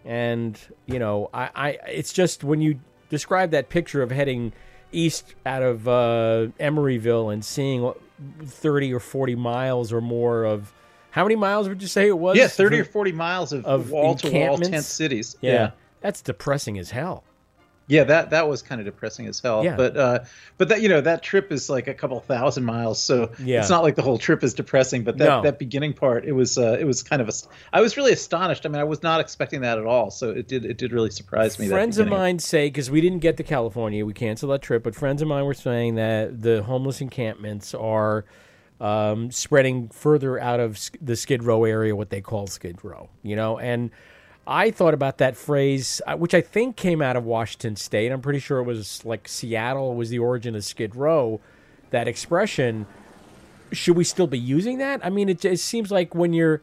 And 0.04 0.58
you 0.86 0.98
know, 0.98 1.28
I, 1.34 1.50
I 1.54 1.68
it's 1.88 2.12
just 2.12 2.42
when 2.44 2.62
you 2.62 2.80
describe 3.10 3.50
that 3.50 3.68
picture 3.68 4.02
of 4.02 4.10
heading 4.10 4.54
east 4.92 5.34
out 5.44 5.62
of 5.62 5.86
uh, 5.86 6.48
Emeryville 6.58 7.32
and 7.32 7.44
seeing 7.44 7.92
thirty 8.44 8.92
or 8.92 9.00
forty 9.00 9.34
miles 9.34 9.92
or 9.92 10.00
more 10.00 10.44
of 10.44 10.72
how 11.10 11.24
many 11.24 11.36
miles 11.36 11.68
would 11.68 11.82
you 11.82 11.88
say 11.88 12.08
it 12.08 12.18
was? 12.18 12.36
Yeah, 12.36 12.48
thirty 12.48 12.80
or 12.80 12.84
forty 12.84 13.12
miles 13.12 13.52
of, 13.52 13.66
of 13.66 13.90
wall 13.90 14.14
to 14.14 14.30
wall 14.30 14.56
tent 14.56 14.84
cities. 14.84 15.36
Yeah, 15.40 15.52
yeah. 15.52 15.70
that's 16.00 16.22
depressing 16.22 16.78
as 16.78 16.90
hell. 16.90 17.24
Yeah, 17.90 18.04
that 18.04 18.30
that 18.30 18.48
was 18.48 18.62
kind 18.62 18.80
of 18.80 18.84
depressing 18.84 19.26
as 19.26 19.40
hell. 19.40 19.64
Yeah. 19.64 19.74
But 19.76 19.96
uh, 19.96 20.18
but 20.58 20.68
that 20.68 20.80
you 20.80 20.88
know 20.88 21.00
that 21.00 21.22
trip 21.22 21.50
is 21.50 21.68
like 21.68 21.88
a 21.88 21.94
couple 21.94 22.20
thousand 22.20 22.64
miles, 22.64 23.02
so 23.02 23.32
Yeah. 23.42 23.60
it's 23.60 23.68
not 23.68 23.82
like 23.82 23.96
the 23.96 24.02
whole 24.02 24.16
trip 24.16 24.44
is 24.44 24.54
depressing. 24.54 25.02
But 25.02 25.18
that, 25.18 25.24
No. 25.26 25.42
that 25.42 25.58
beginning 25.58 25.92
part, 25.94 26.24
it 26.24 26.32
was 26.32 26.56
uh, 26.56 26.76
it 26.78 26.84
was 26.84 27.02
kind 27.02 27.20
of 27.20 27.28
a. 27.28 27.32
I 27.72 27.80
was 27.80 27.96
really 27.96 28.12
astonished. 28.12 28.64
I 28.64 28.68
mean, 28.68 28.80
I 28.80 28.84
was 28.84 29.02
not 29.02 29.20
expecting 29.20 29.62
that 29.62 29.76
at 29.76 29.84
all. 29.86 30.10
So 30.10 30.30
it 30.30 30.46
did 30.46 30.64
it 30.64 30.78
did 30.78 30.92
really 30.92 31.10
surprise 31.10 31.58
me. 31.58 31.66
that 31.66 31.74
Friends 31.74 31.98
of 31.98 32.06
mine 32.08 32.38
say 32.38 32.68
because 32.68 32.90
we 32.90 33.00
didn't 33.00 33.18
get 33.18 33.36
to 33.38 33.42
California, 33.42 34.06
we 34.06 34.12
canceled 34.12 34.52
that 34.52 34.62
trip. 34.62 34.84
But 34.84 34.94
friends 34.94 35.20
of 35.20 35.26
mine 35.28 35.44
were 35.44 35.52
saying 35.54 35.96
that 35.96 36.40
the 36.42 36.62
homeless 36.62 37.00
encampments 37.00 37.74
are 37.74 38.24
um, 38.80 39.30
spreading 39.30 39.88
further 39.88 40.38
out 40.40 40.60
of 40.60 40.78
the 41.02 41.16
Skid 41.16 41.42
Row 41.42 41.64
area, 41.64 41.94
what 41.94 42.10
they 42.10 42.20
call 42.20 42.46
Skid 42.46 42.78
Row. 42.82 43.10
You 43.22 43.36
know, 43.36 43.58
and 43.58 43.90
I 44.50 44.72
thought 44.72 44.94
about 44.94 45.18
that 45.18 45.36
phrase, 45.36 46.02
uh, 46.08 46.16
which 46.16 46.34
I 46.34 46.40
think 46.40 46.76
came 46.76 47.00
out 47.00 47.16
of 47.16 47.24
Washington 47.24 47.76
State. 47.76 48.10
I'm 48.10 48.20
pretty 48.20 48.40
sure 48.40 48.58
it 48.58 48.64
was 48.64 49.04
like 49.04 49.28
Seattle 49.28 49.94
was 49.94 50.10
the 50.10 50.18
origin 50.18 50.56
of 50.56 50.64
Skid 50.64 50.96
Row. 50.96 51.40
That 51.90 52.08
expression 52.08 52.86
should 53.72 53.96
we 53.96 54.02
still 54.02 54.26
be 54.26 54.38
using 54.38 54.78
that? 54.78 55.04
I 55.04 55.10
mean, 55.10 55.28
it, 55.28 55.44
it 55.44 55.60
seems 55.60 55.92
like 55.92 56.14
when 56.16 56.32
you're 56.32 56.62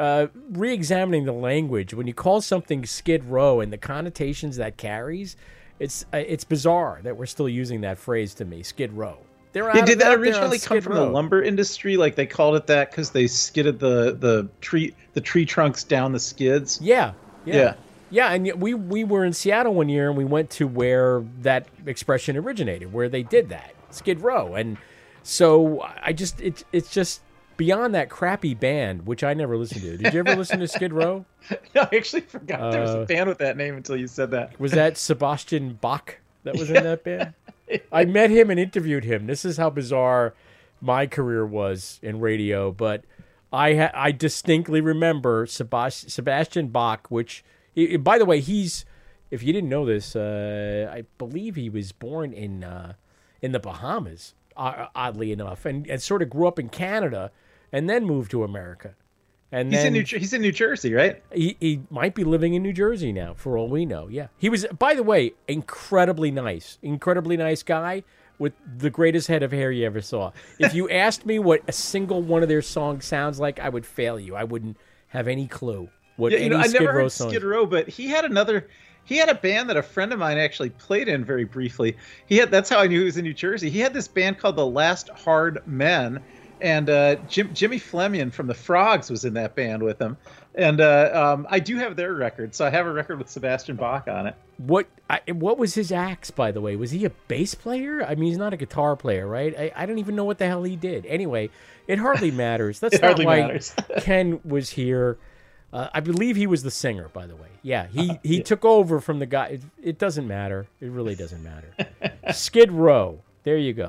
uh, 0.00 0.26
re-examining 0.50 1.24
the 1.24 1.32
language, 1.32 1.94
when 1.94 2.08
you 2.08 2.14
call 2.14 2.40
something 2.40 2.84
Skid 2.84 3.24
Row 3.24 3.60
and 3.60 3.72
the 3.72 3.78
connotations 3.78 4.56
that 4.56 4.76
carries, 4.76 5.36
it's 5.78 6.04
uh, 6.12 6.18
it's 6.18 6.42
bizarre 6.42 7.00
that 7.04 7.16
we're 7.16 7.26
still 7.26 7.48
using 7.48 7.82
that 7.82 7.98
phrase 7.98 8.34
to 8.34 8.44
me, 8.44 8.64
Skid 8.64 8.92
Row. 8.92 9.18
They're 9.52 9.64
Yeah, 9.74 9.84
did 9.84 10.00
that 10.00 10.06
out 10.06 10.10
there 10.10 10.12
on 10.12 10.20
originally 10.20 10.58
come 10.58 10.80
from 10.80 10.94
Row. 10.94 11.04
the 11.06 11.10
lumber 11.10 11.42
industry? 11.42 11.96
Like 11.96 12.16
they 12.16 12.26
called 12.26 12.56
it 12.56 12.66
that 12.66 12.90
because 12.90 13.10
they 13.10 13.28
skidded 13.28 13.78
the 13.78 14.16
the 14.18 14.48
tree 14.60 14.94
the 15.14 15.20
tree 15.20 15.46
trunks 15.46 15.84
down 15.84 16.12
the 16.12 16.20
skids. 16.20 16.80
Yeah, 16.82 17.12
yeah, 17.44 17.54
Yeah. 17.56 17.74
yeah. 18.10 18.32
And 18.32 18.60
we 18.60 18.74
we 18.74 19.04
were 19.04 19.24
in 19.24 19.32
Seattle 19.32 19.74
one 19.74 19.88
year, 19.88 20.08
and 20.08 20.16
we 20.16 20.24
went 20.24 20.50
to 20.50 20.66
where 20.66 21.24
that 21.42 21.66
expression 21.86 22.36
originated, 22.36 22.92
where 22.92 23.08
they 23.08 23.22
did 23.22 23.48
that 23.50 23.74
Skid 23.90 24.20
Row, 24.20 24.54
and 24.54 24.76
so 25.22 25.80
I 26.02 26.12
just 26.12 26.40
it, 26.40 26.64
it's 26.72 26.90
just 26.90 27.20
beyond 27.56 27.94
that 27.94 28.08
crappy 28.08 28.54
band, 28.54 29.04
which 29.06 29.24
I 29.24 29.34
never 29.34 29.56
listened 29.56 29.82
to. 29.82 29.96
Did 29.96 30.14
you 30.14 30.20
ever 30.20 30.36
listen 30.36 30.60
to 30.60 30.68
Skid 30.68 30.92
Row? 30.92 31.24
I 31.50 31.88
actually 31.92 32.20
forgot 32.22 32.70
there 32.70 32.80
was 32.82 32.90
Uh, 32.90 33.00
a 33.00 33.06
band 33.06 33.28
with 33.28 33.38
that 33.38 33.56
name 33.56 33.76
until 33.76 33.96
you 33.96 34.06
said 34.06 34.30
that. 34.30 34.58
Was 34.60 34.72
that 34.72 34.96
Sebastian 34.96 35.74
Bach 35.80 36.18
that 36.44 36.56
was 36.56 36.70
in 36.70 36.84
that 36.84 37.02
band? 37.02 37.34
I 37.92 38.04
met 38.04 38.30
him 38.30 38.48
and 38.50 38.60
interviewed 38.60 39.04
him. 39.04 39.26
This 39.26 39.44
is 39.44 39.56
how 39.56 39.70
bizarre 39.70 40.34
my 40.80 41.06
career 41.08 41.44
was 41.44 41.98
in 42.00 42.20
radio, 42.20 42.70
but 42.70 43.02
I 43.52 43.74
ha- 43.74 43.90
I 43.94 44.12
distinctly 44.12 44.80
remember 44.80 45.46
Sebas- 45.46 46.10
Sebastian 46.10 46.68
Bach, 46.68 47.06
which 47.10 47.44
he, 47.74 47.96
by 47.96 48.18
the 48.18 48.24
way, 48.24 48.40
he's 48.40 48.84
if 49.30 49.42
you 49.42 49.52
didn't 49.52 49.68
know 49.68 49.84
this, 49.84 50.16
uh, 50.16 50.90
I 50.92 51.04
believe 51.18 51.56
he 51.56 51.68
was 51.68 51.92
born 51.92 52.32
in 52.32 52.64
uh, 52.64 52.94
in 53.40 53.52
the 53.52 53.60
Bahamas, 53.60 54.34
uh, 54.56 54.86
oddly 54.94 55.32
enough, 55.32 55.64
and, 55.64 55.86
and 55.88 56.02
sort 56.02 56.22
of 56.22 56.30
grew 56.30 56.46
up 56.46 56.58
in 56.58 56.68
Canada 56.68 57.30
and 57.72 57.88
then 57.88 58.04
moved 58.04 58.30
to 58.32 58.44
America. 58.44 58.94
And 59.50 59.70
He's 59.72 59.78
then 59.80 59.88
in 59.88 59.92
New 59.94 60.04
he's 60.18 60.34
in 60.34 60.42
New 60.42 60.52
Jersey, 60.52 60.92
right? 60.92 61.22
he, 61.32 61.56
he 61.58 61.80
might 61.88 62.14
be 62.14 62.24
living 62.24 62.52
in 62.52 62.62
New 62.62 62.72
Jersey 62.74 63.12
now, 63.12 63.32
for 63.34 63.56
all 63.56 63.68
we 63.68 63.86
know. 63.86 64.08
Yeah, 64.08 64.26
he 64.36 64.50
was. 64.50 64.66
By 64.78 64.94
the 64.94 65.02
way, 65.02 65.32
incredibly 65.46 66.30
nice, 66.30 66.78
incredibly 66.82 67.36
nice 67.38 67.62
guy 67.62 68.02
with 68.38 68.52
the 68.78 68.90
greatest 68.90 69.28
head 69.28 69.42
of 69.42 69.52
hair 69.52 69.70
you 69.70 69.86
ever 69.86 70.00
saw. 70.00 70.32
If 70.58 70.74
you 70.74 70.88
asked 70.90 71.26
me 71.26 71.38
what 71.38 71.62
a 71.68 71.72
single 71.72 72.22
one 72.22 72.42
of 72.42 72.48
their 72.48 72.62
songs 72.62 73.04
sounds 73.04 73.40
like, 73.40 73.58
I 73.58 73.68
would 73.68 73.86
fail 73.86 74.18
you. 74.18 74.36
I 74.36 74.44
wouldn't 74.44 74.76
have 75.08 75.28
any 75.28 75.46
clue 75.46 75.88
what 76.18 76.32
yeah, 76.32 76.38
you 76.38 76.50
know, 76.50 76.58
I 76.58 76.66
Skid 76.66 76.80
never 76.80 76.92
Row 76.92 77.02
heard 77.04 77.12
song. 77.12 77.30
Skid 77.30 77.44
Row, 77.44 77.64
but 77.64 77.88
he 77.88 78.08
had 78.08 78.24
another. 78.24 78.68
He 79.04 79.16
had 79.16 79.30
a 79.30 79.34
band 79.34 79.70
that 79.70 79.76
a 79.78 79.82
friend 79.82 80.12
of 80.12 80.18
mine 80.18 80.36
actually 80.36 80.70
played 80.70 81.08
in 81.08 81.24
very 81.24 81.44
briefly. 81.44 81.96
He 82.26 82.36
had 82.36 82.50
that's 82.50 82.68
how 82.68 82.80
I 82.80 82.88
knew 82.88 82.98
he 82.98 83.04
was 83.04 83.16
in 83.16 83.24
New 83.24 83.32
Jersey. 83.32 83.70
He 83.70 83.78
had 83.78 83.94
this 83.94 84.08
band 84.08 84.38
called 84.38 84.56
the 84.56 84.66
Last 84.66 85.08
Hard 85.10 85.62
Men, 85.66 86.20
and 86.60 86.90
uh, 86.90 87.16
Jim, 87.28 87.54
Jimmy 87.54 87.78
Flemion 87.78 88.32
from 88.32 88.48
the 88.48 88.54
Frogs 88.54 89.10
was 89.10 89.24
in 89.24 89.34
that 89.34 89.54
band 89.54 89.82
with 89.82 90.00
him. 90.00 90.16
And 90.58 90.80
uh, 90.80 91.10
um, 91.34 91.46
I 91.48 91.60
do 91.60 91.78
have 91.78 91.94
their 91.94 92.12
record, 92.12 92.52
so 92.52 92.66
I 92.66 92.70
have 92.70 92.84
a 92.84 92.92
record 92.92 93.18
with 93.18 93.30
Sebastian 93.30 93.76
Bach 93.76 94.08
on 94.08 94.26
it. 94.26 94.34
What 94.56 94.88
I, 95.08 95.20
what 95.30 95.56
was 95.56 95.74
his 95.74 95.92
axe, 95.92 96.32
by 96.32 96.50
the 96.50 96.60
way? 96.60 96.74
Was 96.74 96.90
he 96.90 97.04
a 97.04 97.10
bass 97.28 97.54
player? 97.54 98.02
I 98.04 98.16
mean, 98.16 98.28
he's 98.30 98.38
not 98.38 98.52
a 98.52 98.56
guitar 98.56 98.96
player, 98.96 99.24
right? 99.26 99.56
I, 99.56 99.72
I 99.76 99.86
don't 99.86 99.98
even 99.98 100.16
know 100.16 100.24
what 100.24 100.38
the 100.38 100.46
hell 100.46 100.64
he 100.64 100.74
did. 100.74 101.06
Anyway, 101.06 101.50
it 101.86 102.00
hardly 102.00 102.30
matters. 102.46 102.80
That's 102.80 102.94
not 102.94 103.04
hardly 103.04 103.24
why 103.24 103.40
matters. 103.42 103.72
Ken 104.00 104.40
was 104.44 104.70
here. 104.70 105.16
Uh, 105.72 105.86
I 105.94 106.00
believe 106.00 106.34
he 106.34 106.48
was 106.48 106.64
the 106.64 106.72
singer, 106.72 107.08
by 107.12 107.28
the 107.28 107.36
way. 107.36 107.48
Yeah, 107.62 107.86
he, 107.86 108.10
Uh, 108.10 108.14
he 108.24 108.42
took 108.42 108.64
over 108.64 109.00
from 109.00 109.20
the 109.20 109.26
guy. 109.26 109.46
It, 109.46 109.62
it 109.80 109.98
doesn't 109.98 110.26
matter. 110.26 110.66
It 110.80 110.90
really 110.90 111.14
doesn't 111.14 111.42
matter. 111.44 111.68
Skid 112.32 112.72
Row. 112.72 113.20
There 113.44 113.58
you 113.58 113.74
go. 113.74 113.88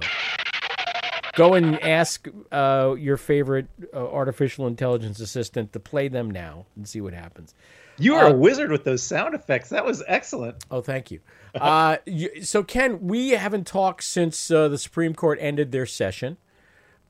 Go 1.40 1.54
and 1.54 1.82
ask 1.82 2.28
uh, 2.52 2.96
your 3.00 3.16
favorite 3.18 3.68
uh, 3.94 3.98
artificial 3.98 4.68
intelligence 4.68 5.20
assistant 5.22 5.72
to 5.74 5.80
play 5.80 6.10
them 6.10 6.30
now 6.30 6.66
and 6.76 6.86
see 6.88 7.00
what 7.00 7.14
happens. 7.14 7.56
You 7.98 8.16
are 8.16 8.26
Uh, 8.26 8.32
a 8.32 8.36
wizard 8.36 8.72
with 8.72 8.84
those 8.84 9.02
sound 9.02 9.34
effects. 9.36 9.70
That 9.70 9.86
was 9.86 10.04
excellent. 10.08 10.58
Oh, 10.70 10.82
thank 10.82 11.12
you. 11.12 11.20
Uh, 11.56 11.98
you- 12.06 12.44
so, 12.44 12.62
Ken, 12.62 13.00
we 13.08 13.30
haven't 13.32 13.66
talked 13.66 14.04
since 14.04 14.52
uh, 14.52 14.68
the 14.68 14.78
Supreme 14.78 15.16
Court 15.16 15.40
ended 15.42 15.72
their 15.72 15.88
session, 15.88 16.38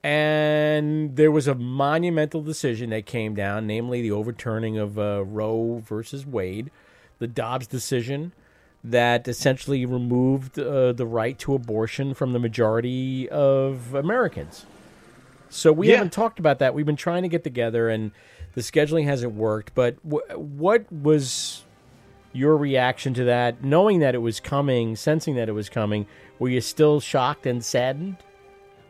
and 0.03 1.15
there 1.15 1.31
was 1.31 1.47
a 1.47 1.55
monumental 1.55 2.41
decision 2.41 2.89
that 2.91 3.05
came 3.05 3.35
down, 3.35 3.67
namely 3.67 4.01
the 4.01 4.11
overturning 4.11 4.77
of 4.77 4.97
uh, 4.97 5.25
Roe 5.25 5.81
versus 5.85 6.25
Wade, 6.25 6.71
the 7.19 7.27
Dobbs 7.27 7.67
decision 7.67 8.31
that 8.83 9.27
essentially 9.27 9.85
removed 9.85 10.57
uh, 10.57 10.93
the 10.93 11.05
right 11.05 11.37
to 11.39 11.53
abortion 11.53 12.13
from 12.13 12.33
the 12.33 12.39
majority 12.39 13.27
of 13.29 13.93
Americans. 13.93 14.65
So 15.49 15.71
we 15.73 15.89
Yeah. 15.89 15.95
haven't 15.95 16.13
talked 16.13 16.39
about 16.39 16.59
that. 16.59 16.73
We've 16.73 16.85
been 16.85 16.95
trying 16.95 17.23
to 17.23 17.29
get 17.29 17.43
together, 17.43 17.89
and 17.89 18.11
the 18.53 18.61
scheduling 18.61 19.03
hasn't 19.05 19.33
worked. 19.33 19.73
But 19.75 19.95
wh- 20.03 20.37
what 20.37 20.91
was 20.91 21.63
your 22.31 22.55
reaction 22.55 23.13
to 23.15 23.23
that, 23.25 23.63
knowing 23.63 23.99
that 23.99 24.13
it 24.15 24.19
was 24.19 24.39
coming, 24.39 24.95
sensing 24.95 25.35
that 25.35 25.49
it 25.49 25.53
was 25.53 25.67
coming? 25.67 26.05
Were 26.37 26.49
you 26.49 26.61
still 26.61 26.99
shocked 26.99 27.45
and 27.45 27.63
saddened? 27.65 28.17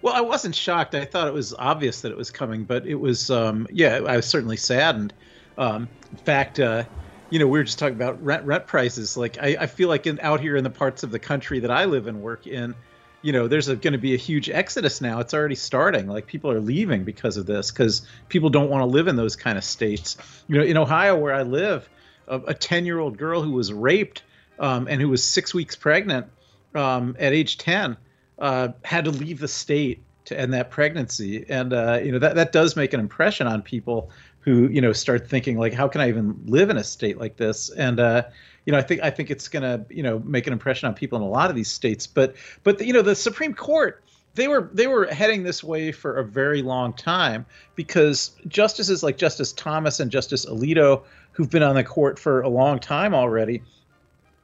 Well, 0.01 0.13
I 0.13 0.21
wasn't 0.21 0.53
shocked. 0.55 0.93
I 0.95 1.03
thought 1.05 1.27
it 1.27 1.33
was 1.33 1.53
obvious 1.57 2.01
that 2.01 2.11
it 2.11 2.17
was 2.17 2.29
coming, 2.29 2.63
but 2.63 2.85
it 2.85 2.95
was, 2.95 3.29
um, 3.31 3.65
yeah, 3.71 4.01
I 4.07 4.15
was 4.17 4.25
certainly 4.25 4.55
saddened. 4.57 5.13
Um, 5.57 5.89
in 6.11 6.17
fact, 6.17 6.59
uh, 6.59 6.83
you 7.29 7.39
know, 7.39 7.47
we 7.47 7.59
were 7.59 7.63
just 7.63 7.79
talking 7.79 7.95
about 7.95 8.23
rent 8.23 8.45
rent 8.45 8.67
prices. 8.67 9.17
Like, 9.17 9.37
I, 9.41 9.57
I 9.61 9.67
feel 9.67 9.89
like 9.89 10.07
in, 10.07 10.19
out 10.21 10.39
here 10.39 10.55
in 10.55 10.63
the 10.63 10.69
parts 10.69 11.03
of 11.03 11.11
the 11.11 11.19
country 11.19 11.59
that 11.59 11.71
I 11.71 11.85
live 11.85 12.07
and 12.07 12.21
work 12.21 12.47
in, 12.47 12.75
you 13.21 13.33
know, 13.33 13.47
there's 13.47 13.67
going 13.67 13.93
to 13.93 13.97
be 13.97 14.13
a 14.13 14.17
huge 14.17 14.49
exodus 14.49 15.01
now. 15.01 15.19
It's 15.19 15.33
already 15.33 15.55
starting. 15.55 16.07
Like, 16.07 16.25
people 16.25 16.51
are 16.51 16.61
leaving 16.61 17.03
because 17.03 17.37
of 17.37 17.45
this 17.45 17.71
because 17.71 18.01
people 18.29 18.49
don't 18.49 18.69
want 18.69 18.81
to 18.81 18.85
live 18.85 19.07
in 19.07 19.15
those 19.15 19.35
kind 19.35 19.57
of 19.57 19.63
states. 19.63 20.17
You 20.47 20.57
know, 20.57 20.63
in 20.63 20.77
Ohio, 20.77 21.17
where 21.17 21.33
I 21.33 21.43
live, 21.43 21.89
a 22.29 22.53
10 22.53 22.85
year 22.85 22.99
old 22.99 23.17
girl 23.17 23.41
who 23.41 23.51
was 23.51 23.73
raped 23.73 24.23
um, 24.59 24.87
and 24.87 25.01
who 25.01 25.09
was 25.09 25.23
six 25.23 25.53
weeks 25.53 25.75
pregnant 25.75 26.27
um, 26.75 27.15
at 27.19 27.33
age 27.33 27.57
10 27.57 27.97
uh, 28.37 28.69
had 28.83 29.05
to 29.05 29.11
leave 29.11 29.39
the 29.39 29.47
state 29.47 30.03
to 30.25 30.39
end 30.39 30.53
that 30.53 30.69
pregnancy. 30.69 31.45
And, 31.49 31.73
uh, 31.73 31.99
you 32.03 32.11
know, 32.11 32.19
that, 32.19 32.35
that 32.35 32.51
does 32.51 32.75
make 32.75 32.93
an 32.93 32.99
impression 32.99 33.47
on 33.47 33.61
people 33.61 34.11
who, 34.41 34.67
you 34.67 34.81
know, 34.81 34.93
start 34.93 35.27
thinking 35.27 35.57
like, 35.57 35.73
how 35.73 35.87
can 35.87 36.01
I 36.01 36.09
even 36.09 36.39
live 36.45 36.69
in 36.69 36.77
a 36.77 36.83
state 36.83 37.17
like 37.17 37.37
this? 37.37 37.69
And, 37.69 37.99
uh, 37.99 38.23
you 38.65 38.71
know, 38.71 38.77
I 38.77 38.81
think 38.81 39.01
I 39.01 39.09
think 39.09 39.31
it's 39.31 39.47
going 39.47 39.63
to, 39.63 39.85
you 39.93 40.03
know, 40.03 40.19
make 40.19 40.47
an 40.47 40.53
impression 40.53 40.87
on 40.87 40.93
people 40.93 41.17
in 41.17 41.23
a 41.23 41.29
lot 41.29 41.49
of 41.49 41.55
these 41.55 41.69
states. 41.69 42.07
But, 42.07 42.35
but 42.63 42.85
you 42.85 42.93
know, 42.93 43.01
the 43.01 43.15
Supreme 43.15 43.53
Court, 43.53 44.03
they 44.35 44.47
were 44.47 44.69
they 44.73 44.87
were 44.87 45.05
heading 45.07 45.43
this 45.43 45.63
way 45.63 45.91
for 45.91 46.17
a 46.17 46.23
very 46.23 46.61
long 46.61 46.93
time 46.93 47.45
because 47.75 48.31
justices 48.47 49.03
like 49.03 49.17
Justice 49.17 49.51
Thomas 49.53 49.99
and 49.99 50.11
Justice 50.11 50.45
Alito, 50.45 51.03
who've 51.31 51.49
been 51.49 51.63
on 51.63 51.75
the 51.75 51.83
court 51.83 52.19
for 52.19 52.41
a 52.41 52.49
long 52.49 52.79
time 52.79 53.13
already, 53.13 53.61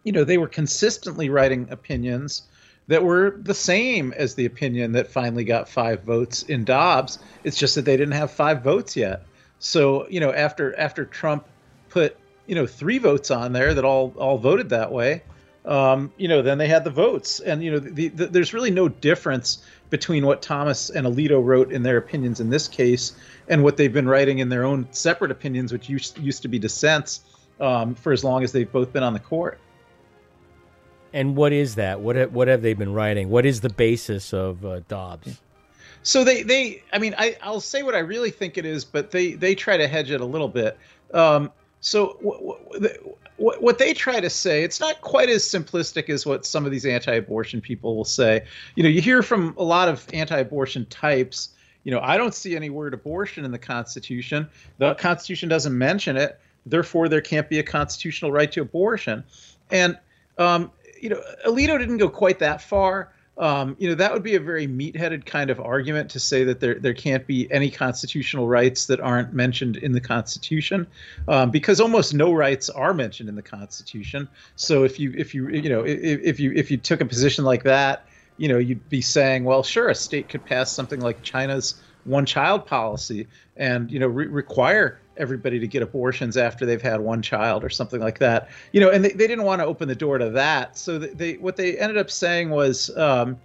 you 0.04 0.12
know, 0.12 0.24
they 0.24 0.38
were 0.38 0.48
consistently 0.48 1.30
writing 1.30 1.68
opinions 1.70 2.44
that 2.88 3.04
were 3.04 3.40
the 3.42 3.54
same 3.54 4.14
as 4.14 4.36
the 4.36 4.46
opinion 4.46 4.92
that 4.94 5.08
finally 5.08 5.44
got 5.44 5.68
five 5.68 6.04
votes 6.04 6.44
in 6.44 6.64
Dobbs. 6.66 7.20
It's 7.44 7.58
just 7.58 7.76
that 7.76 7.86
they 7.86 7.98
didn't 7.98 8.14
have 8.14 8.32
five 8.32 8.64
votes 8.64 8.96
yet. 8.96 9.24
So, 9.60 10.08
you 10.10 10.20
know, 10.20 10.32
after 10.32 10.78
after 10.78 11.06
Trump 11.06 11.46
put, 11.90 12.18
you 12.46 12.56
know, 12.56 12.68
three 12.68 12.98
votes 12.98 13.32
on 13.32 13.54
there 13.54 13.74
that 13.74 13.86
all 13.86 14.14
all 14.18 14.38
voted 14.38 14.70
that 14.70 14.92
way, 14.92 15.24
um, 15.66 16.12
you 16.18 16.28
know, 16.28 16.42
then 16.42 16.58
they 16.58 16.68
had 16.68 16.84
the 16.84 16.92
votes. 16.92 17.40
And 17.40 17.64
you 17.64 17.72
know, 17.72 17.80
the, 17.80 18.10
the, 18.10 18.28
there's 18.28 18.54
really 18.54 18.72
no 18.72 18.88
difference 18.88 19.64
between 19.90 20.26
what 20.26 20.42
Thomas 20.42 20.90
and 20.90 21.06
Alito 21.08 21.44
wrote 21.44 21.72
in 21.72 21.84
their 21.84 21.98
opinions 21.98 22.40
in 22.40 22.50
this 22.50 22.68
case 22.68 23.14
and 23.48 23.64
what 23.64 23.78
they've 23.78 23.94
been 23.94 24.08
writing 24.08 24.40
in 24.40 24.50
their 24.50 24.66
own 24.66 24.88
separate 24.92 25.32
opinions, 25.32 25.72
which 25.72 25.90
used, 25.90 26.18
used 26.18 26.42
to 26.42 26.48
be 26.48 26.60
dissents 26.60 27.22
um, 27.60 27.96
for 27.96 28.12
as 28.12 28.24
long 28.24 28.44
as 28.44 28.52
they've 28.52 28.72
both 28.72 28.92
been 28.92 29.04
on 29.04 29.14
the 29.14 29.20
court. 29.20 29.60
And 31.14 31.36
what 31.36 31.54
is 31.54 31.76
that? 31.76 32.02
What 32.02 32.32
what 32.32 32.50
have 32.50 32.62
they 32.62 32.74
been 32.74 32.94
writing? 32.94 33.30
What 33.30 33.46
is 33.46 33.62
the 33.62 33.70
basis 33.70 34.34
of 34.34 34.66
uh, 34.66 34.82
Dobbs? 34.90 35.40
So 36.06 36.24
they, 36.24 36.44
they, 36.44 36.84
I 36.94 37.00
mean, 37.00 37.16
I, 37.18 37.36
I'll 37.42 37.60
say 37.60 37.82
what 37.82 37.96
I 37.96 38.00
really 38.00 38.30
think 38.30 38.60
it 38.60 38.66
is, 38.66 38.86
but 38.86 39.10
they, 39.10 39.34
they 39.34 39.56
try 39.56 39.76
to 39.76 39.88
hedge 39.88 40.12
it 40.12 40.22
a 40.22 40.26
little 40.26 40.48
bit. 40.48 40.78
Um, 41.16 41.52
so 41.82 42.18
what, 42.22 43.62
what, 43.62 43.80
they 43.80 43.92
try 43.92 44.20
to 44.20 44.30
say, 44.30 44.64
it's 44.64 44.80
not 44.80 45.02
quite 45.02 45.30
as 45.30 45.44
simplistic 45.44 46.10
as 46.10 46.24
what 46.24 46.46
some 46.46 46.64
of 46.64 46.72
these 46.72 46.86
anti-abortion 46.86 47.60
people 47.60 47.96
will 47.96 48.06
say. 48.06 48.46
You 48.76 48.84
know, 48.84 48.90
you 48.90 49.02
hear 49.02 49.24
from 49.24 49.56
a 49.58 49.64
lot 49.64 49.90
of 49.90 50.06
anti-abortion 50.14 50.86
types. 50.86 51.50
You 51.84 51.92
know, 51.92 52.00
I 52.02 52.18
don't 52.18 52.36
see 52.36 52.56
any 52.56 52.70
word 52.70 52.94
abortion 52.94 53.44
in 53.44 53.52
the 53.52 53.58
Constitution. 53.58 54.48
The 54.78 54.94
Constitution 54.94 55.50
doesn't 55.50 55.76
mention 55.76 56.18
it. 56.18 56.40
Therefore, 56.68 57.10
there 57.10 57.22
can't 57.22 57.50
be 57.50 57.58
a 57.58 57.64
constitutional 57.64 58.32
right 58.32 58.52
to 58.52 58.62
abortion. 58.62 59.24
And 59.72 59.98
um, 60.38 60.72
you 61.02 61.10
know, 61.10 61.22
Alito 61.48 61.80
didn't 61.80 61.98
go 61.98 62.10
quite 62.10 62.40
that 62.40 62.62
far. 62.62 63.12
Um, 63.38 63.76
you 63.80 63.90
know, 63.90 63.96
that 63.96 64.14
would 64.14 64.24
be 64.24 64.36
a 64.36 64.40
very 64.40 64.66
meat-headed 64.66 65.26
kind 65.26 65.50
of 65.50 65.60
argument 65.60 66.12
to 66.12 66.20
say 66.20 66.46
that 66.46 66.62
there 66.62 66.76
there 66.76 66.94
can't 66.94 67.28
be 67.28 67.52
any 67.52 67.70
constitutional 67.70 68.48
rights 68.48 68.86
that 68.86 69.02
aren't 69.02 69.34
mentioned 69.34 69.76
in 69.78 69.92
the 69.92 70.00
Constitution, 70.00 70.88
um, 71.28 71.52
because 71.52 71.82
almost 71.82 72.14
no 72.14 72.34
rights 72.34 72.70
are 72.70 72.94
mentioned 72.94 73.28
in 73.28 73.36
the 73.36 73.42
Constitution. 73.42 74.30
So 74.56 74.84
if 74.86 75.00
you 75.00 75.14
if 75.18 75.36
you 75.36 75.50
you 75.50 75.70
know 75.70 75.84
if, 75.84 76.22
if 76.22 76.40
you 76.40 76.54
if 76.54 76.72
you 76.72 76.78
took 76.78 77.02
a 77.02 77.06
position 77.06 77.44
like 77.44 77.64
that, 77.64 78.08
you 78.38 78.48
know, 78.48 78.58
you'd 78.58 78.90
be 78.90 79.02
saying, 79.02 79.44
well, 79.44 79.64
sure, 79.64 79.90
a 79.90 79.96
state 79.96 80.30
could 80.30 80.46
pass 80.46 80.72
something 80.72 81.00
like 81.00 81.22
China's 81.22 81.76
one-child 82.06 82.66
policy 82.66 83.28
and 83.58 83.92
you 83.92 84.00
know 84.00 84.08
re- 84.08 84.28
require 84.28 85.00
everybody 85.18 85.60
to 85.60 85.68
get 85.68 85.82
abortions 85.82 86.38
after 86.38 86.66
they've 86.66 86.82
had 86.82 87.00
one 87.00 87.22
child 87.22 87.64
or 87.64 87.70
something 87.70 88.02
like 88.02 88.20
that. 88.20 88.50
You 88.72 88.82
know, 88.82 88.90
and 88.90 89.04
they, 89.04 89.10
they 89.10 89.28
didn't 89.28 89.46
want 89.46 89.62
to 89.62 89.66
open 89.66 89.88
the 89.88 89.96
door 89.96 90.18
to 90.18 90.30
that. 90.32 90.78
So 90.78 91.00
they 91.00 91.34
what 91.34 91.56
they 91.56 91.78
ended 91.78 91.98
up 91.98 92.12
saying 92.12 92.50
was 92.50 92.96
um, 92.98 93.38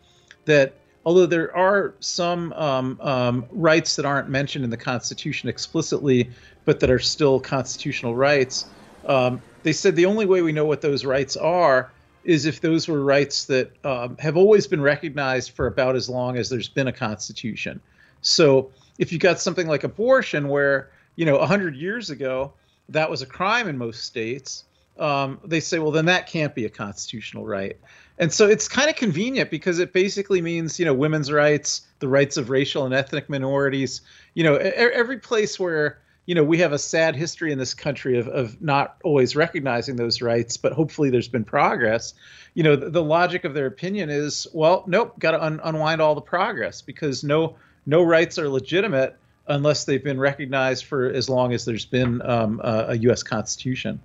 that 0.44 0.74
although 1.04 1.26
there 1.26 1.54
are 1.56 1.94
some 2.00 2.52
um, 2.54 2.98
um, 3.00 3.46
rights 3.50 3.96
that 3.96 4.04
aren't 4.04 4.28
mentioned 4.28 4.64
in 4.64 4.70
the 4.70 4.76
Constitution 4.76 5.48
explicitly, 5.48 6.30
but 6.64 6.80
that 6.80 6.90
are 6.90 6.98
still 6.98 7.40
constitutional 7.40 8.14
rights, 8.14 8.66
um, 9.06 9.40
they 9.62 9.72
said 9.72 9.96
the 9.96 10.06
only 10.06 10.26
way 10.26 10.42
we 10.42 10.52
know 10.52 10.64
what 10.64 10.80
those 10.80 11.04
rights 11.04 11.36
are 11.36 11.90
is 12.24 12.44
if 12.44 12.60
those 12.60 12.86
were 12.86 13.02
rights 13.02 13.46
that 13.46 13.72
um, 13.84 14.16
have 14.18 14.36
always 14.36 14.66
been 14.66 14.80
recognized 14.80 15.52
for 15.52 15.66
about 15.66 15.96
as 15.96 16.08
long 16.08 16.36
as 16.36 16.50
there's 16.50 16.68
been 16.68 16.88
a 16.88 16.92
constitution. 16.92 17.80
So 18.22 18.70
if 18.98 19.12
you 19.12 19.18
got 19.18 19.40
something 19.40 19.66
like 19.66 19.84
abortion, 19.84 20.48
where 20.48 20.90
you 21.20 21.26
know, 21.26 21.36
100 21.36 21.76
years 21.76 22.08
ago, 22.08 22.54
that 22.88 23.10
was 23.10 23.20
a 23.20 23.26
crime 23.26 23.68
in 23.68 23.76
most 23.76 24.04
states. 24.04 24.64
Um, 24.98 25.38
they 25.44 25.60
say, 25.60 25.78
well, 25.78 25.90
then 25.90 26.06
that 26.06 26.26
can't 26.26 26.54
be 26.54 26.64
a 26.64 26.70
constitutional 26.70 27.46
right. 27.46 27.78
And 28.18 28.32
so 28.32 28.48
it's 28.48 28.68
kind 28.68 28.88
of 28.88 28.96
convenient 28.96 29.50
because 29.50 29.78
it 29.78 29.92
basically 29.92 30.40
means, 30.40 30.78
you 30.78 30.86
know, 30.86 30.94
women's 30.94 31.30
rights, 31.30 31.86
the 31.98 32.08
rights 32.08 32.38
of 32.38 32.48
racial 32.48 32.86
and 32.86 32.94
ethnic 32.94 33.28
minorities, 33.28 34.00
you 34.34 34.44
know, 34.44 34.56
every 34.56 35.18
place 35.18 35.60
where, 35.60 36.00
you 36.24 36.34
know, 36.34 36.42
we 36.44 36.56
have 36.58 36.72
a 36.72 36.78
sad 36.78 37.16
history 37.16 37.52
in 37.52 37.58
this 37.58 37.74
country 37.74 38.18
of, 38.18 38.26
of 38.28 38.60
not 38.62 38.96
always 39.04 39.36
recognizing 39.36 39.96
those 39.96 40.22
rights, 40.22 40.56
but 40.56 40.72
hopefully 40.72 41.10
there's 41.10 41.28
been 41.28 41.44
progress. 41.44 42.14
You 42.54 42.62
know, 42.62 42.76
the, 42.76 42.88
the 42.88 43.02
logic 43.02 43.44
of 43.44 43.52
their 43.52 43.66
opinion 43.66 44.10
is, 44.10 44.46
well, 44.54 44.84
nope, 44.86 45.18
got 45.18 45.32
to 45.32 45.42
un- 45.42 45.60
unwind 45.64 46.00
all 46.00 46.14
the 46.14 46.20
progress 46.20 46.82
because 46.82 47.24
no 47.24 47.56
no 47.90 48.02
rights 48.04 48.38
are 48.38 48.48
legitimate 48.48 49.16
unless 49.48 49.84
they've 49.84 50.04
been 50.04 50.20
recognized 50.20 50.84
for 50.84 51.10
as 51.10 51.28
long 51.28 51.52
as 51.52 51.64
there's 51.64 51.84
been 51.84 52.22
um, 52.22 52.60
a, 52.62 52.86
a, 52.90 52.94
U.S. 52.98 53.24
Constitution. 53.24 54.00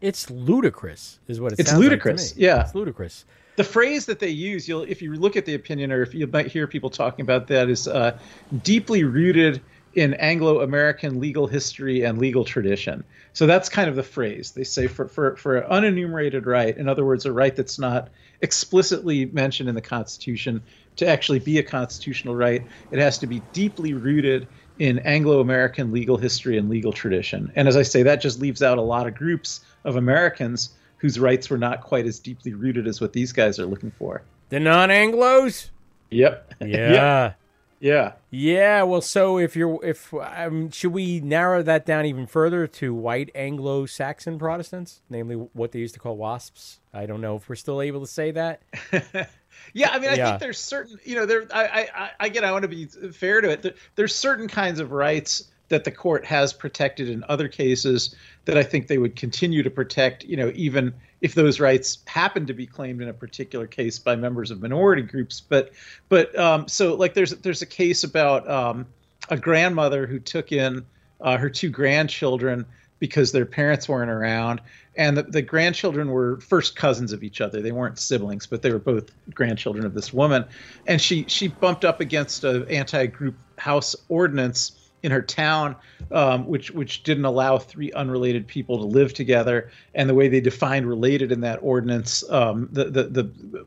It's 0.00 0.28
ludicrous, 0.30 1.20
is 1.28 1.40
what 1.40 1.52
it 1.52 1.60
it's 1.60 1.72
ludicrous. 1.72 2.32
Like 2.32 2.40
yeah, 2.40 2.62
it's 2.62 2.74
ludicrous. 2.74 3.24
The 3.54 3.64
phrase 3.64 4.04
that 4.06 4.18
they 4.18 4.30
use, 4.30 4.66
you'll 4.66 4.82
if 4.82 5.00
you 5.00 5.14
look 5.14 5.36
at 5.36 5.46
the 5.46 5.54
opinion, 5.54 5.92
or 5.92 6.02
if 6.02 6.12
you 6.12 6.26
might 6.26 6.48
hear 6.48 6.66
people 6.66 6.90
talking 6.90 7.22
about 7.22 7.46
that, 7.46 7.70
is 7.70 7.86
uh, 7.86 8.18
deeply 8.64 9.04
rooted 9.04 9.62
in 9.94 10.14
Anglo-American 10.14 11.20
legal 11.20 11.46
history 11.46 12.02
and 12.02 12.18
legal 12.18 12.44
tradition. 12.44 13.04
So 13.32 13.46
that's 13.46 13.68
kind 13.68 13.88
of 13.88 13.96
the 13.96 14.02
phrase 14.02 14.52
they 14.52 14.64
say 14.64 14.86
for 14.86 15.08
for 15.08 15.36
for 15.36 15.56
an 15.56 15.70
unenumerated 15.70 16.46
right. 16.46 16.76
In 16.76 16.88
other 16.88 17.04
words, 17.04 17.26
a 17.26 17.32
right 17.32 17.54
that's 17.54 17.78
not 17.78 18.08
explicitly 18.40 19.26
mentioned 19.26 19.68
in 19.68 19.74
the 19.74 19.80
Constitution 19.80 20.62
to 20.96 21.06
actually 21.06 21.38
be 21.38 21.58
a 21.58 21.62
constitutional 21.62 22.34
right, 22.34 22.66
it 22.90 22.98
has 22.98 23.18
to 23.18 23.26
be 23.26 23.40
deeply 23.52 23.94
rooted 23.94 24.46
in 24.78 24.98
Anglo 25.00 25.40
American 25.40 25.92
legal 25.92 26.16
history 26.16 26.58
and 26.58 26.68
legal 26.68 26.92
tradition. 26.92 27.52
And 27.54 27.68
as 27.68 27.76
I 27.76 27.82
say, 27.82 28.02
that 28.02 28.20
just 28.20 28.40
leaves 28.40 28.62
out 28.62 28.78
a 28.78 28.82
lot 28.82 29.06
of 29.06 29.14
groups 29.14 29.60
of 29.84 29.96
Americans 29.96 30.70
whose 30.98 31.18
rights 31.18 31.50
were 31.50 31.58
not 31.58 31.82
quite 31.82 32.06
as 32.06 32.18
deeply 32.18 32.54
rooted 32.54 32.86
as 32.86 33.00
what 33.00 33.12
these 33.12 33.32
guys 33.32 33.58
are 33.58 33.66
looking 33.66 33.90
for. 33.90 34.22
The 34.50 34.60
non 34.60 34.88
Anglos? 34.90 35.70
Yep. 36.10 36.54
Yeah. 36.60 36.66
yep. 36.68 37.38
Yeah. 37.82 38.12
Yeah. 38.30 38.84
Well, 38.84 39.00
so 39.00 39.38
if 39.38 39.56
you're, 39.56 39.84
if, 39.84 40.14
um, 40.14 40.70
should 40.70 40.92
we 40.92 41.18
narrow 41.20 41.62
that 41.64 41.84
down 41.84 42.06
even 42.06 42.26
further 42.26 42.68
to 42.68 42.94
white 42.94 43.30
Anglo 43.34 43.86
Saxon 43.86 44.38
Protestants, 44.38 45.02
namely 45.10 45.34
what 45.52 45.72
they 45.72 45.80
used 45.80 45.94
to 45.94 46.00
call 46.00 46.16
WASPs? 46.16 46.78
I 46.94 47.06
don't 47.06 47.20
know 47.20 47.34
if 47.36 47.48
we're 47.48 47.56
still 47.56 47.82
able 47.82 48.00
to 48.00 48.06
say 48.06 48.30
that. 48.30 48.62
Yeah, 49.74 49.90
I 49.90 49.98
mean, 49.98 50.08
I 50.10 50.14
Yeah. 50.14 50.30
think 50.30 50.40
there's 50.40 50.58
certain, 50.58 50.98
you 51.04 51.14
know, 51.14 51.26
there. 51.26 51.46
I, 51.52 51.64
I, 51.94 52.10
I 52.18 52.26
again, 52.26 52.42
I 52.42 52.52
want 52.52 52.62
to 52.62 52.68
be 52.68 52.86
fair 52.86 53.40
to 53.42 53.50
it. 53.50 53.62
There, 53.62 53.72
there's 53.96 54.14
certain 54.14 54.48
kinds 54.48 54.80
of 54.80 54.92
rights 54.92 55.50
that 55.72 55.84
the 55.84 55.90
court 55.90 56.22
has 56.26 56.52
protected 56.52 57.08
in 57.08 57.24
other 57.30 57.48
cases 57.48 58.14
that 58.44 58.58
I 58.58 58.62
think 58.62 58.88
they 58.88 58.98
would 58.98 59.16
continue 59.16 59.62
to 59.62 59.70
protect. 59.70 60.22
You 60.22 60.36
know, 60.36 60.52
even 60.54 60.92
if 61.22 61.34
those 61.34 61.60
rights 61.60 61.98
happen 62.06 62.46
to 62.46 62.52
be 62.52 62.66
claimed 62.66 63.00
in 63.00 63.08
a 63.08 63.14
particular 63.14 63.66
case 63.66 63.98
by 63.98 64.14
members 64.14 64.50
of 64.50 64.60
minority 64.60 65.00
groups. 65.00 65.40
But, 65.40 65.72
but 66.10 66.38
um, 66.38 66.68
so 66.68 66.94
like, 66.94 67.14
there's 67.14 67.30
there's 67.36 67.62
a 67.62 67.66
case 67.66 68.04
about 68.04 68.48
um, 68.50 68.86
a 69.30 69.38
grandmother 69.38 70.06
who 70.06 70.20
took 70.20 70.52
in 70.52 70.84
uh, 71.22 71.38
her 71.38 71.48
two 71.48 71.70
grandchildren 71.70 72.66
because 72.98 73.32
their 73.32 73.46
parents 73.46 73.88
weren't 73.88 74.10
around 74.10 74.60
and 74.94 75.16
the, 75.16 75.22
the 75.22 75.40
grandchildren 75.42 76.10
were 76.10 76.38
first 76.40 76.76
cousins 76.76 77.12
of 77.12 77.24
each 77.24 77.40
other 77.40 77.60
they 77.60 77.72
weren't 77.72 77.98
siblings 77.98 78.46
but 78.46 78.62
they 78.62 78.70
were 78.70 78.78
both 78.78 79.10
grandchildren 79.34 79.84
of 79.84 79.92
this 79.92 80.12
woman 80.12 80.44
and 80.86 81.00
she 81.00 81.24
she 81.26 81.48
bumped 81.48 81.84
up 81.84 82.00
against 82.00 82.44
an 82.44 82.64
anti-group 82.68 83.34
house 83.58 83.96
ordinance 84.08 84.81
in 85.02 85.10
her 85.10 85.22
town, 85.22 85.74
um, 86.10 86.46
which 86.46 86.70
which 86.70 87.02
didn't 87.02 87.24
allow 87.24 87.58
three 87.58 87.92
unrelated 87.92 88.46
people 88.46 88.78
to 88.78 88.84
live 88.84 89.12
together. 89.12 89.70
And 89.94 90.08
the 90.08 90.14
way 90.14 90.28
they 90.28 90.40
defined 90.40 90.88
related 90.88 91.32
in 91.32 91.40
that 91.40 91.58
ordinance, 91.62 92.28
um, 92.30 92.68
the, 92.72 92.84
the 92.84 93.04
the 93.04 93.24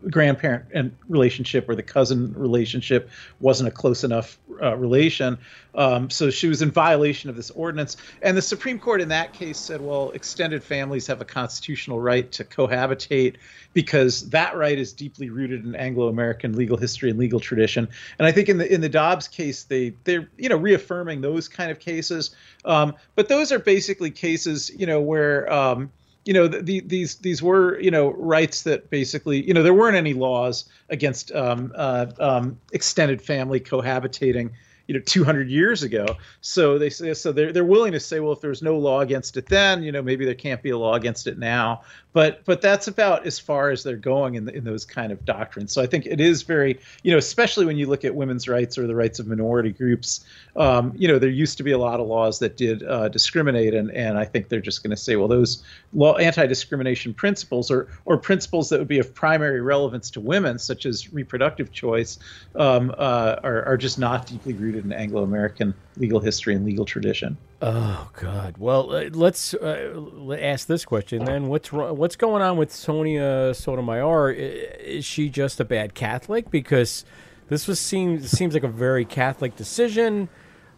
grandparent 0.10 0.66
and 0.74 0.96
relationship 1.10 1.68
or 1.68 1.76
the 1.76 1.84
cousin 1.84 2.34
relationship 2.34 3.10
wasn't 3.40 3.68
a 3.68 3.72
close 3.72 4.04
enough 4.04 4.38
uh, 4.62 4.76
relation. 4.76 5.38
Um, 5.74 6.10
so 6.10 6.30
she 6.30 6.48
was 6.48 6.62
in 6.62 6.72
violation 6.72 7.30
of 7.30 7.36
this 7.36 7.52
ordinance. 7.52 7.98
And 8.22 8.38
the 8.38 8.42
Supreme 8.42 8.80
Court 8.80 9.02
in 9.02 9.10
that 9.10 9.34
case 9.34 9.58
said, 9.58 9.82
well, 9.82 10.12
extended 10.12 10.64
families 10.64 11.08
have 11.08 11.22
a 11.22 11.26
constitutional 11.26 12.00
right 12.00 12.32
to 12.34 12.44
cohabitate 12.44 13.36
because 13.74 14.30
that 14.30 14.56
right 14.56 14.78
is 14.78 14.94
deeply 14.94 15.30
rooted 15.30 15.66
in 15.66 15.76
Anglo-American 15.76 16.56
legal 16.56 16.78
history 16.78 17.10
and 17.10 17.20
legal 17.20 17.40
tradition. 17.40 17.90
And 18.18 18.26
I 18.26 18.32
think 18.32 18.50
in 18.50 18.58
the 18.58 18.74
in 18.74 18.82
the 18.82 18.90
Dobbs 18.90 19.28
case, 19.28 19.64
they 19.64 19.94
they're 20.06 20.30
you 20.38 20.50
know 20.50 20.58
reaffirming 20.58 21.22
those 21.22 21.48
kind 21.48 21.72
of 21.72 21.80
cases. 21.80 22.36
Um, 22.64 22.96
but 23.16 23.28
those 23.28 23.52
are 23.52 23.60
basically 23.60 24.12
cases 24.12 24.72
you 24.78 24.86
know 24.86 25.02
where 25.02 25.52
um, 25.52 25.92
you 26.26 26.34
know 26.34 26.48
the, 26.48 26.82
these 26.82 27.16
these 27.16 27.42
were 27.42 27.80
you 27.80 27.92
know 27.92 28.12
rights 28.14 28.64
that 28.64 28.90
basically 28.90 29.46
you 29.48 29.54
know 29.54 29.64
there 29.64 29.74
weren't 29.74 29.96
any 29.96 30.14
laws 30.14 30.66
against 30.90 31.32
um, 31.32 31.72
uh, 31.76 32.08
um, 32.20 32.60
extended 32.74 33.22
family 33.22 33.60
cohabitating 33.60 34.52
you 34.88 34.94
know 34.94 35.00
200 35.00 35.50
years 35.50 35.84
ago. 35.84 36.06
So 36.42 36.78
they 36.78 36.90
say 36.90 37.14
so 37.14 37.32
they're, 37.32 37.52
they're 37.52 37.66
willing 37.66 37.92
to 37.94 38.00
say 38.00 38.20
well 38.20 38.34
if 38.34 38.42
there's 38.42 38.62
no 38.62 38.78
law 38.78 39.02
against 39.02 39.38
it 39.38 39.48
then 39.48 39.84
you 39.84 39.92
know 39.92 40.02
maybe 40.02 40.26
there 40.26 40.36
can't 40.36 40.62
be 40.62 40.70
a 40.70 40.78
law 40.78 40.96
against 40.96 41.28
it 41.28 41.38
now. 41.38 41.82
But 42.14 42.46
but 42.46 42.62
that's 42.62 42.88
about 42.88 43.26
as 43.26 43.40
far 43.40 43.72
as 43.72 43.84
they're 43.84 43.98
going 43.98 44.36
in, 44.36 44.46
the, 44.46 44.56
in 44.56 44.64
those 44.64 44.86
kind 44.86 45.12
of 45.12 45.26
doctrines. 45.26 45.74
So 45.74 45.82
i 45.82 45.88
think 45.88 46.06
it 46.06 46.20
is 46.20 46.44
very 46.44 46.80
you 47.04 47.12
know 47.12 47.18
especially 47.18 47.66
when 47.66 47.78
you 47.78 47.88
look 47.88 48.06
at 48.06 48.16
women's 48.16 48.48
rights 48.48 48.78
or 48.78 48.88
the 48.88 48.96
rights 48.96 49.20
of 49.20 49.28
minority 49.28 49.72
groups 49.72 50.26
um, 50.56 50.94
you 50.96 51.08
know 51.08 51.20
there 51.20 51.30
used 51.30 51.58
to 51.58 51.64
be 51.64 51.72
a 51.72 51.78
lot 51.78 52.00
of 52.00 52.08
laws 52.08 52.40
that 52.40 52.58
did 52.58 52.84
uh, 52.84 53.10
discriminate. 53.10 53.74
And 53.74 53.92
and 53.92 54.18
i 54.18 54.26
think 54.26 54.50
they're 54.50 54.62
just 54.62 54.84
going 54.84 54.92
to 54.92 54.98
say 54.98 55.16
well 55.16 55.28
those 55.28 55.64
law 55.94 56.16
anti-discrimination 56.18 57.14
principles 57.14 57.72
or 57.72 57.88
or 58.06 58.18
principles 58.18 58.70
that 58.70 58.80
would 58.80 58.88
be 58.88 59.00
of 59.00 59.14
primary 59.14 59.62
relevance 59.62 60.10
to 60.12 60.20
women 60.20 60.60
such 60.60 60.86
as 60.86 61.14
reproductive 61.14 61.72
choice 61.72 62.20
um, 62.56 62.94
uh, 62.98 63.38
are, 63.44 63.64
are 63.64 63.78
just 63.78 63.98
not 63.98 64.28
deeply 64.28 64.54
rooted 64.54 64.75
in 64.84 64.92
Anglo-American 64.92 65.74
legal 65.98 66.20
history 66.20 66.56
and 66.56 66.66
legal 66.66 66.86
tradition. 66.86 67.38
Oh 67.62 68.10
God. 68.14 68.56
Well, 68.58 68.94
uh, 68.94 69.10
let's 69.12 69.54
uh, 69.54 70.38
ask 70.40 70.68
this 70.68 70.84
question 70.84 71.24
then. 71.24 71.48
What's 71.48 71.72
What's 71.72 72.16
going 72.16 72.42
on 72.42 72.58
with 72.58 72.72
Sonia 72.72 73.54
Sotomayor? 73.54 74.32
Is 74.32 75.06
she 75.06 75.30
just 75.30 75.60
a 75.60 75.66
bad 75.66 75.94
Catholic? 75.94 76.52
Because 76.52 77.06
this 77.48 77.68
was 77.68 77.80
seems 77.80 78.30
seems 78.30 78.54
like 78.54 78.64
a 78.64 78.68
very 78.68 79.06
Catholic 79.06 79.56
decision. 79.56 80.28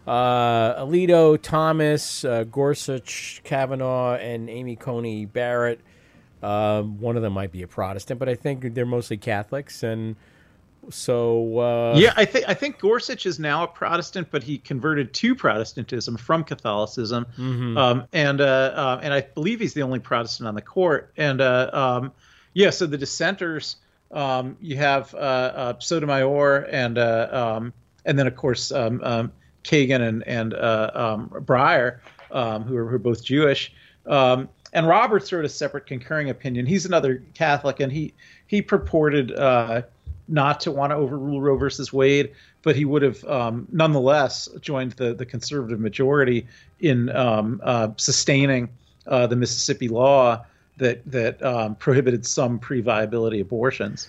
Uh, 0.06 0.82
Alito, 0.84 1.40
Thomas, 1.40 2.24
uh, 2.24 2.44
Gorsuch, 2.44 3.42
Kavanaugh, 3.44 4.14
and 4.14 4.48
Amy 4.48 4.76
Coney 4.76 5.26
Barrett. 5.26 5.80
Um, 6.42 7.00
one 7.00 7.16
of 7.16 7.22
them 7.22 7.32
might 7.32 7.52
be 7.52 7.62
a 7.62 7.66
Protestant, 7.66 8.18
but 8.18 8.28
I 8.28 8.34
think 8.34 8.74
they're 8.74 8.86
mostly 8.86 9.18
Catholics. 9.18 9.82
And 9.82 10.16
So 10.90 11.58
uh, 11.58 11.94
yeah, 11.98 12.12
I 12.16 12.24
think 12.24 12.44
I 12.48 12.54
think 12.54 12.78
Gorsuch 12.78 13.26
is 13.26 13.38
now 13.38 13.64
a 13.64 13.66
Protestant, 13.66 14.28
but 14.30 14.42
he 14.42 14.58
converted 14.58 15.12
to 15.14 15.34
Protestantism 15.34 16.16
from 16.16 16.44
Catholicism, 16.44 17.26
Mhm. 17.38 17.76
um, 17.76 18.04
and 18.12 18.40
uh, 18.40 18.44
uh, 18.44 19.00
and 19.02 19.12
I 19.12 19.22
believe 19.22 19.60
he's 19.60 19.74
the 19.74 19.82
only 19.82 19.98
Protestant 19.98 20.48
on 20.48 20.54
the 20.54 20.62
court. 20.62 21.12
And 21.16 21.40
uh, 21.40 21.70
um, 21.72 22.12
yeah, 22.54 22.70
so 22.70 22.86
the 22.86 22.98
dissenters, 22.98 23.76
um, 24.10 24.56
you 24.60 24.76
have 24.76 25.14
uh, 25.14 25.18
uh, 25.18 25.78
Sotomayor 25.78 26.66
and 26.70 26.98
uh, 26.98 27.28
um, 27.56 27.72
and 28.04 28.18
then 28.18 28.26
of 28.26 28.36
course 28.36 28.72
um, 28.72 29.00
um, 29.04 29.32
Kagan 29.64 30.00
and 30.00 30.26
and 30.26 30.54
uh, 30.54 30.90
um, 30.94 31.28
Breyer, 31.30 31.98
um, 32.32 32.64
who, 32.64 32.76
are, 32.76 32.88
who 32.88 32.96
are 32.96 32.98
both 32.98 33.22
Jewish. 33.22 33.72
Um, 34.06 34.48
and 34.72 34.86
Roberts 34.86 35.32
wrote 35.32 35.44
a 35.44 35.48
separate 35.48 35.86
concurring 35.86 36.28
opinion. 36.30 36.66
He's 36.66 36.84
another 36.86 37.22
Catholic, 37.34 37.80
and 37.80 37.90
he 37.92 38.12
he 38.46 38.62
purported 38.62 39.32
uh, 39.32 39.82
not 40.28 40.60
to 40.60 40.70
want 40.70 40.90
to 40.90 40.96
overrule 40.96 41.40
Roe 41.40 41.56
versus 41.56 41.92
Wade, 41.92 42.32
but 42.62 42.76
he 42.76 42.84
would 42.84 43.02
have 43.02 43.24
um, 43.24 43.66
nonetheless 43.72 44.48
joined 44.60 44.92
the 44.92 45.14
the 45.14 45.26
conservative 45.26 45.80
majority 45.80 46.46
in 46.80 47.08
um, 47.10 47.60
uh, 47.64 47.88
sustaining 47.96 48.68
uh, 49.06 49.26
the 49.26 49.36
Mississippi 49.36 49.88
law 49.88 50.44
that 50.76 51.10
that 51.10 51.42
um, 51.42 51.74
prohibited 51.76 52.26
some 52.26 52.58
pre-viability 52.58 53.40
abortions. 53.40 54.08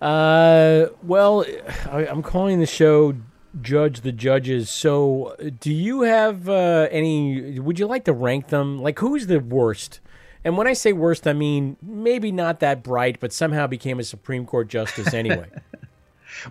Uh, 0.00 0.86
well, 1.02 1.44
I, 1.90 2.06
I'm 2.06 2.22
calling 2.22 2.60
the 2.60 2.66
show 2.66 3.14
"Judge 3.60 4.00
the 4.00 4.12
Judges." 4.12 4.70
So, 4.70 5.36
do 5.60 5.72
you 5.72 6.02
have 6.02 6.48
uh, 6.48 6.88
any? 6.90 7.58
Would 7.60 7.78
you 7.78 7.86
like 7.86 8.04
to 8.04 8.12
rank 8.12 8.48
them? 8.48 8.80
Like, 8.80 8.98
who's 8.98 9.26
the 9.26 9.40
worst? 9.40 10.00
And 10.44 10.56
when 10.56 10.66
I 10.66 10.72
say 10.72 10.92
worst, 10.92 11.26
I 11.26 11.32
mean 11.32 11.76
maybe 11.82 12.32
not 12.32 12.60
that 12.60 12.82
bright, 12.82 13.20
but 13.20 13.32
somehow 13.32 13.66
became 13.66 13.98
a 14.00 14.04
Supreme 14.04 14.46
Court 14.46 14.68
justice 14.68 15.12
anyway. 15.14 15.46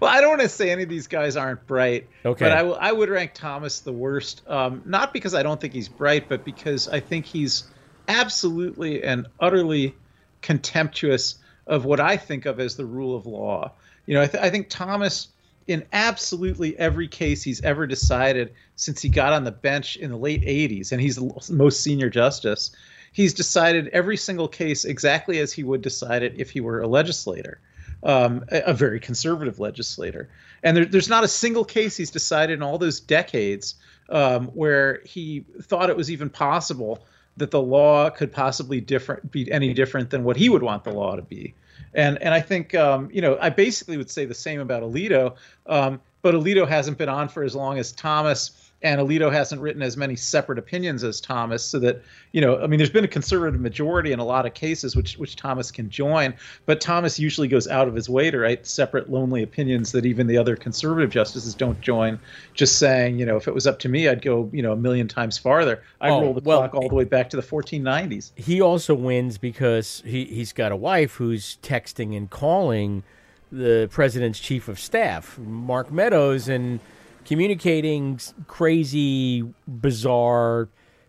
Well, 0.01 0.11
I 0.11 0.19
don't 0.19 0.31
want 0.31 0.41
to 0.41 0.49
say 0.49 0.71
any 0.71 0.83
of 0.83 0.89
these 0.89 1.07
guys 1.07 1.37
aren't 1.37 1.65
bright. 1.65 2.07
Okay. 2.25 2.45
But 2.45 2.51
I, 2.51 2.63
will- 2.63 2.77
I 2.79 2.91
would 2.91 3.09
rank 3.09 3.31
Thomas 3.33 3.79
the 3.79 3.93
worst, 3.93 4.43
um, 4.47 4.83
not 4.85 5.13
because 5.13 5.33
I 5.33 5.41
don't 5.41 5.59
think 5.59 5.73
he's 5.73 5.87
bright, 5.87 6.27
but 6.27 6.43
because 6.43 6.89
I 6.89 6.99
think 6.99 7.25
he's 7.25 7.63
absolutely 8.09 9.01
and 9.03 9.25
utterly 9.39 9.95
contemptuous 10.41 11.35
of 11.65 11.85
what 11.85 11.99
I 11.99 12.17
think 12.17 12.45
of 12.45 12.59
as 12.59 12.75
the 12.75 12.85
rule 12.85 13.15
of 13.15 13.25
law. 13.25 13.71
You 14.05 14.15
know, 14.15 14.21
I, 14.21 14.27
th- 14.27 14.43
I 14.43 14.49
think 14.49 14.67
Thomas, 14.69 15.29
in 15.67 15.85
absolutely 15.93 16.77
every 16.77 17.07
case 17.07 17.41
he's 17.41 17.61
ever 17.61 17.87
decided 17.87 18.53
since 18.75 19.01
he 19.01 19.07
got 19.09 19.31
on 19.33 19.43
the 19.45 19.51
bench 19.51 19.95
in 19.95 20.09
the 20.11 20.17
late 20.17 20.41
80s, 20.41 20.91
and 20.91 20.99
he's 20.99 21.15
the 21.15 21.53
most 21.53 21.81
senior 21.81 22.09
justice, 22.09 22.71
he's 23.11 23.33
decided 23.33 23.87
every 23.89 24.17
single 24.17 24.47
case 24.47 24.85
exactly 24.85 25.39
as 25.39 25.53
he 25.53 25.63
would 25.63 25.81
decide 25.81 26.23
it 26.23 26.33
if 26.37 26.51
he 26.51 26.61
were 26.61 26.81
a 26.81 26.87
legislator 26.87 27.59
um, 28.03 28.45
a, 28.49 28.61
a 28.67 28.73
very 28.73 28.99
conservative 28.99 29.59
legislator. 29.59 30.29
And 30.63 30.75
there, 30.75 30.85
there's 30.85 31.09
not 31.09 31.23
a 31.23 31.27
single 31.27 31.65
case 31.65 31.97
he's 31.97 32.11
decided 32.11 32.53
in 32.53 32.63
all 32.63 32.77
those 32.77 32.99
decades 32.99 33.75
um, 34.09 34.47
where 34.47 35.01
he 35.05 35.45
thought 35.61 35.89
it 35.89 35.97
was 35.97 36.11
even 36.11 36.29
possible 36.29 37.03
that 37.37 37.51
the 37.51 37.61
law 37.61 38.09
could 38.09 38.31
possibly 38.31 38.81
different 38.81 39.31
be 39.31 39.49
any 39.51 39.73
different 39.73 40.09
than 40.09 40.23
what 40.23 40.35
he 40.35 40.49
would 40.49 40.63
want 40.63 40.83
the 40.83 40.91
law 40.91 41.15
to 41.15 41.21
be. 41.21 41.53
And 41.93 42.21
and 42.21 42.33
I 42.33 42.41
think 42.41 42.75
um, 42.75 43.09
you 43.11 43.21
know 43.21 43.37
I 43.39 43.49
basically 43.49 43.97
would 43.97 44.11
say 44.11 44.25
the 44.25 44.35
same 44.35 44.59
about 44.59 44.83
Alito, 44.83 45.35
um, 45.65 46.01
but 46.21 46.35
Alito 46.35 46.67
hasn't 46.67 46.97
been 46.97 47.09
on 47.09 47.29
for 47.29 47.43
as 47.43 47.55
long 47.55 47.79
as 47.79 47.91
Thomas. 47.91 48.51
And 48.81 49.01
Alito 49.01 49.29
hasn't 49.29 49.61
written 49.61 49.81
as 49.81 49.97
many 49.97 50.15
separate 50.15 50.57
opinions 50.57 51.03
as 51.03 51.19
Thomas, 51.19 51.63
so 51.65 51.79
that 51.79 52.01
you 52.31 52.39
know, 52.39 52.61
I 52.61 52.67
mean, 52.67 52.77
there's 52.77 52.89
been 52.89 53.03
a 53.03 53.09
conservative 53.09 53.59
majority 53.59 54.13
in 54.13 54.19
a 54.19 54.23
lot 54.23 54.45
of 54.45 54.53
cases, 54.53 54.95
which 54.95 55.17
which 55.17 55.35
Thomas 55.35 55.69
can 55.69 55.89
join, 55.89 56.33
but 56.65 56.79
Thomas 56.79 57.19
usually 57.19 57.49
goes 57.49 57.67
out 57.67 57.89
of 57.89 57.95
his 57.95 58.07
way 58.09 58.31
to 58.31 58.37
write 58.39 58.65
separate, 58.65 59.09
lonely 59.09 59.43
opinions 59.43 59.91
that 59.91 60.05
even 60.05 60.27
the 60.27 60.37
other 60.37 60.55
conservative 60.55 61.09
justices 61.09 61.53
don't 61.53 61.81
join. 61.81 62.17
Just 62.53 62.79
saying, 62.79 63.19
you 63.19 63.25
know, 63.25 63.35
if 63.35 63.49
it 63.49 63.53
was 63.53 63.67
up 63.67 63.79
to 63.79 63.89
me, 63.89 64.07
I'd 64.07 64.21
go, 64.21 64.49
you 64.53 64.61
know, 64.61 64.71
a 64.71 64.77
million 64.77 65.09
times 65.09 65.37
farther. 65.37 65.83
I 65.99 66.09
Oh, 66.09 66.21
roll 66.21 66.33
the 66.33 66.41
well, 66.45 66.59
clock 66.59 66.75
all 66.75 66.87
the 66.87 66.95
way 66.95 67.03
back 67.03 67.29
to 67.31 67.35
the 67.35 67.43
1490s. 67.43 68.31
he 68.37 68.61
also 68.61 68.93
wins 68.95 69.37
because 69.37 70.01
he, 70.05 70.23
he's 70.25 70.53
got 70.53 70.71
a 70.71 70.75
wife 70.77 71.15
who's 71.15 71.57
texting 71.61 72.15
and 72.15 72.29
calling 72.29 73.03
the 73.51 73.89
president's 73.91 74.39
chief 74.39 74.67
of 74.69 74.79
staff, 74.79 75.37
Mark 75.37 75.91
Meadows, 75.91 76.47
and 76.47 76.79
communicating 77.25 78.19
crazy, 78.47 79.43
bizarre 79.67 80.67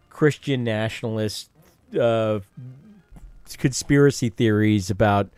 Christian 0.09 0.65
nationalist 0.65 1.51
uh, 1.99 2.41
conspiracy 3.59 4.29
theories 4.29 4.91
about 4.91 5.31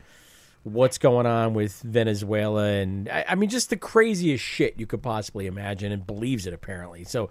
what's 0.65 0.97
going 0.99 1.27
on 1.27 1.55
with 1.55 1.83
Venezuela 1.83 2.69
and 2.69 3.09
I, 3.09 3.25
I 3.31 3.35
mean 3.35 3.51
just 3.51 3.71
the 3.71 3.77
craziest 3.77 4.45
shit 4.45 4.75
you 4.79 4.87
could 4.87 5.03
possibly 5.03 5.47
imagine 5.47 5.91
and 5.91 6.07
believes 6.07 6.47
it 6.47 6.55
apparently. 6.55 7.03
So 7.05 7.31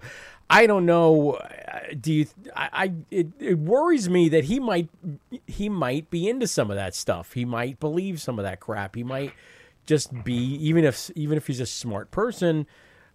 I 0.50 0.66
don't 0.66 0.84
know. 0.84 1.32
uh, 1.32 1.80
Do 1.98 2.12
you? 2.12 2.26
I, 2.54 2.68
I 2.72 2.92
it, 3.10 3.28
it 3.38 3.58
worries 3.58 4.10
me 4.10 4.28
that 4.28 4.44
he 4.44 4.60
might 4.60 4.88
he 5.46 5.70
might 5.70 6.10
be 6.10 6.28
into 6.28 6.46
some 6.46 6.70
of 6.70 6.76
that 6.76 6.94
stuff. 6.94 7.32
He 7.32 7.46
might 7.46 7.80
believe 7.80 8.20
some 8.20 8.38
of 8.38 8.42
that 8.44 8.60
crap. 8.60 8.94
He 8.96 9.02
might 9.02 9.32
just 9.86 10.24
be 10.24 10.34
even 10.34 10.84
if 10.84 11.10
even 11.14 11.38
if 11.38 11.46
he's 11.46 11.60
a 11.60 11.66
smart 11.66 12.10
person. 12.10 12.66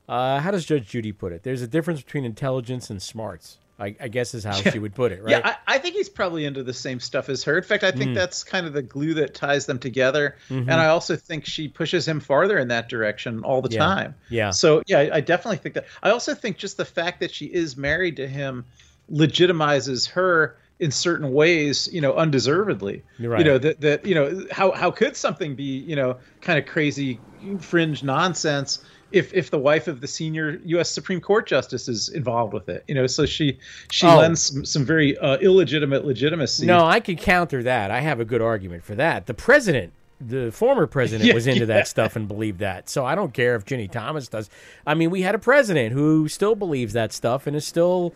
Uh, 0.07 0.39
how 0.39 0.51
does 0.51 0.65
Judge 0.65 0.87
Judy 0.87 1.11
put 1.11 1.33
it? 1.33 1.43
There's 1.43 1.61
a 1.61 1.67
difference 1.67 2.01
between 2.01 2.23
intelligence 2.25 2.89
and 2.89 3.01
smarts. 3.01 3.57
I, 3.79 3.95
I 4.01 4.07
guess 4.07 4.33
is 4.33 4.43
how 4.43 4.53
she 4.53 4.79
would 4.79 4.95
put 4.95 5.11
it, 5.11 5.21
right? 5.21 5.29
Yeah, 5.31 5.41
I, 5.67 5.75
I 5.75 5.77
think 5.77 5.93
he's 5.95 6.09
probably 6.09 6.45
into 6.45 6.63
the 6.63 6.73
same 6.73 6.99
stuff 6.99 7.29
as 7.29 7.43
her. 7.43 7.57
In 7.57 7.63
fact, 7.63 7.83
I 7.83 7.91
think 7.91 8.11
Mm. 8.11 8.15
that's 8.15 8.43
kind 8.43 8.65
of 8.65 8.73
the 8.73 8.81
glue 8.81 9.13
that 9.15 9.35
ties 9.35 9.67
them 9.67 9.77
together. 9.77 10.35
Mhm. 10.49 10.61
And 10.61 10.71
I 10.71 10.87
also 10.87 11.15
think 11.15 11.45
she 11.45 11.67
pushes 11.67 12.07
him 12.07 12.19
farther 12.19 12.57
in 12.57 12.69
that 12.69 12.89
direction 12.89 13.43
all 13.43 13.61
the 13.61 13.69
Yeah. 13.69 13.79
time. 13.85 14.15
Yeah. 14.29 14.49
So 14.49 14.81
yeah, 14.87 15.09
I, 15.13 15.21
definitely 15.21 15.57
think 15.57 15.75
that. 15.75 15.85
I 16.01 16.09
also 16.09 16.33
think 16.33 16.57
just 16.57 16.77
the 16.77 16.85
fact 16.85 17.19
that 17.19 17.29
she 17.31 17.45
is 17.45 17.77
married 17.77 18.15
to 18.15 18.27
him 18.27 18.65
legitimizes 19.11 20.09
her 20.09 20.57
in 20.79 20.89
certain 20.91 21.31
ways, 21.33 21.87
you 21.91 22.01
know, 22.01 22.13
undeservedly. 22.15 23.03
You're 23.19 23.31
right. 23.31 23.39
You 23.39 23.45
know 23.45 23.57
that 23.59 23.81
that 23.81 24.05
you 24.05 24.15
know 24.15 24.45
how 24.51 24.71
how 24.71 24.89
could 24.91 25.15
something 25.15 25.55
be 25.55 25.63
you 25.79 25.95
know 25.95 26.17
kind 26.41 26.57
of 26.59 26.65
crazy 26.65 27.19
fringe 27.59 28.03
nonsense 28.03 28.83
if 29.11 29.33
if 29.33 29.49
the 29.51 29.57
wife 29.59 29.87
of 29.87 30.01
the 30.01 30.07
senior 30.07 30.59
U.S. 30.65 30.89
Supreme 30.91 31.21
Court 31.21 31.47
justice 31.47 31.87
is 31.87 32.09
involved 32.09 32.53
with 32.53 32.67
it? 32.69 32.83
You 32.87 32.95
know, 32.95 33.07
so 33.07 33.25
she 33.25 33.57
she 33.91 34.05
Oh. 34.07 34.17
lends 34.17 34.41
some, 34.41 34.65
some 34.65 34.85
very 34.85 35.17
uh, 35.17 35.37
illegitimate 35.37 36.05
legitimacy. 36.05 36.65
No, 36.65 36.85
I 36.85 36.99
could 36.99 37.17
counter 37.17 37.63
that. 37.63 37.91
I 37.91 38.01
have 38.01 38.19
a 38.19 38.25
good 38.25 38.41
argument 38.41 38.83
for 38.83 38.95
that. 38.95 39.25
The 39.25 39.33
president, 39.33 39.93
the 40.19 40.51
former 40.51 40.87
president, 40.87 41.27
Yeah, 41.27 41.33
was 41.35 41.47
into 41.47 41.61
yeah. 41.61 41.65
that 41.67 41.87
stuff 41.87 42.15
and 42.15 42.27
believed 42.27 42.59
that. 42.59 42.89
So 42.89 43.05
I 43.05 43.15
don't 43.15 43.33
care 43.33 43.55
if 43.55 43.65
Ginny 43.65 43.87
Thomas 43.87 44.27
does. 44.27 44.49
I 44.85 44.93
mean, 44.93 45.09
we 45.09 45.21
had 45.21 45.35
a 45.35 45.39
president 45.39 45.93
who 45.93 46.27
still 46.27 46.55
believes 46.55 46.93
that 46.93 47.13
stuff 47.13 47.47
and 47.47 47.55
is 47.55 47.65
still 47.65 48.13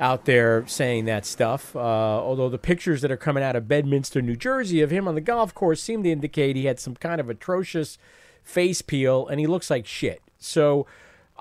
out 0.00 0.24
there 0.24 0.66
saying 0.66 1.04
that 1.04 1.24
stuff. 1.24 1.76
Uh, 1.76 1.78
although 1.78 2.48
the 2.48 2.58
pictures 2.58 3.00
that 3.02 3.12
are 3.12 3.16
coming 3.16 3.44
out 3.44 3.54
of 3.54 3.68
Bedminster, 3.68 4.20
New 4.20 4.34
Jersey, 4.34 4.80
of 4.80 4.90
him 4.90 5.06
on 5.06 5.14
the 5.14 5.20
golf 5.20 5.54
course 5.54 5.80
seem 5.80 6.02
to 6.02 6.10
indicate 6.10 6.56
he 6.56 6.64
had 6.64 6.80
some 6.80 6.96
kind 6.96 7.20
of 7.20 7.30
atrocious 7.30 7.96
face 8.44 8.82
peel 8.82 9.26
and 9.26 9.40
he 9.40 9.46
looks 9.46 9.70
like 9.70 9.86
shit. 9.86 10.22
So. 10.38 10.86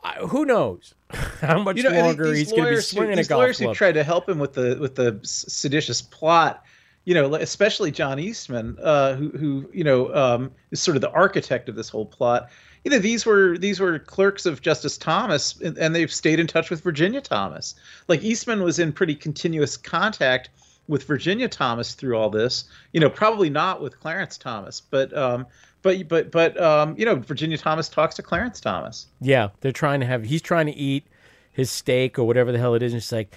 Uh, 0.06 0.28
who 0.28 0.44
knows 0.44 0.96
how 1.40 1.64
much 1.64 1.78
you 1.78 1.84
know, 1.84 1.92
longer 1.92 2.34
he's 2.34 2.52
going 2.52 2.64
to 2.64 2.68
be 2.68 2.72
lawyers 2.72 2.92
who- 2.92 2.98
swinging 2.98 3.20
a 3.20 3.24
golf 3.24 3.40
lawyers 3.40 3.58
club? 3.58 3.70
who 3.70 3.74
tried 3.76 3.94
to 3.94 4.04
help 4.04 4.28
him 4.28 4.38
with 4.38 4.52
the 4.52 4.78
with 4.78 4.96
the 4.96 5.18
seditious 5.24 6.02
plot, 6.02 6.62
you 7.06 7.14
know, 7.14 7.34
especially 7.36 7.92
John 7.92 8.20
Eastman, 8.20 8.78
uh, 8.82 9.16
who 9.16 9.30
who 9.30 9.70
you 9.74 9.84
know 9.84 10.14
um, 10.14 10.52
is 10.72 10.82
sort 10.82 10.98
of 10.98 11.02
the 11.02 11.12
architect 11.12 11.70
of 11.70 11.76
this 11.76 11.90
whole 11.90 12.06
plot. 12.06 12.50
You 12.84 12.92
know, 12.92 13.00
these 13.00 13.26
were 13.26 13.58
these 13.58 13.80
were 13.80 14.00
clerks 14.00 14.46
of 14.46 14.62
Justice 14.62 14.98
Thomas, 14.98 15.60
and, 15.62 15.78
and 15.78 15.96
they've 15.96 16.12
stayed 16.12 16.40
in 16.40 16.48
touch 16.48 16.70
with 16.70 16.82
Virginia 16.82 17.22
Thomas. 17.22 17.76
Like 18.08 18.24
Eastman 18.24 18.62
was 18.62 18.80
in 18.80 18.92
pretty 18.92 19.16
continuous 19.16 19.78
contact 19.78 20.50
with 20.88 21.06
Virginia 21.06 21.48
Thomas 21.48 21.94
through 21.94 22.18
all 22.18 22.30
this. 22.30 22.66
You 22.92 23.00
know, 23.00 23.10
probably 23.10 23.50
not 23.50 23.82
with 23.82 24.00
Clarence 24.00 24.38
Thomas, 24.38 24.82
but 24.82 25.16
um, 25.16 25.46
but 25.84 26.08
but 26.08 26.32
but 26.32 26.60
um, 26.60 26.96
you 26.98 27.06
know, 27.06 27.16
Virginia 27.16 27.58
Thomas 27.58 27.88
talks 27.88 28.16
to 28.16 28.24
Clarence 28.24 28.60
Thomas. 28.60 29.08
Yeah, 29.22 29.50
they're 29.62 29.72
trying 29.72 30.00
to 30.00 30.08
have. 30.08 30.24
He's 30.24 30.42
trying 30.42 30.66
to 30.66 30.74
eat 30.74 31.06
his 31.52 31.70
steak 31.70 32.18
or 32.18 32.24
whatever 32.26 32.52
the 32.52 32.58
hell 32.58 32.74
it 32.74 32.82
is, 32.82 32.94
and 32.94 33.02
she's 33.04 33.12
like, 33.12 33.36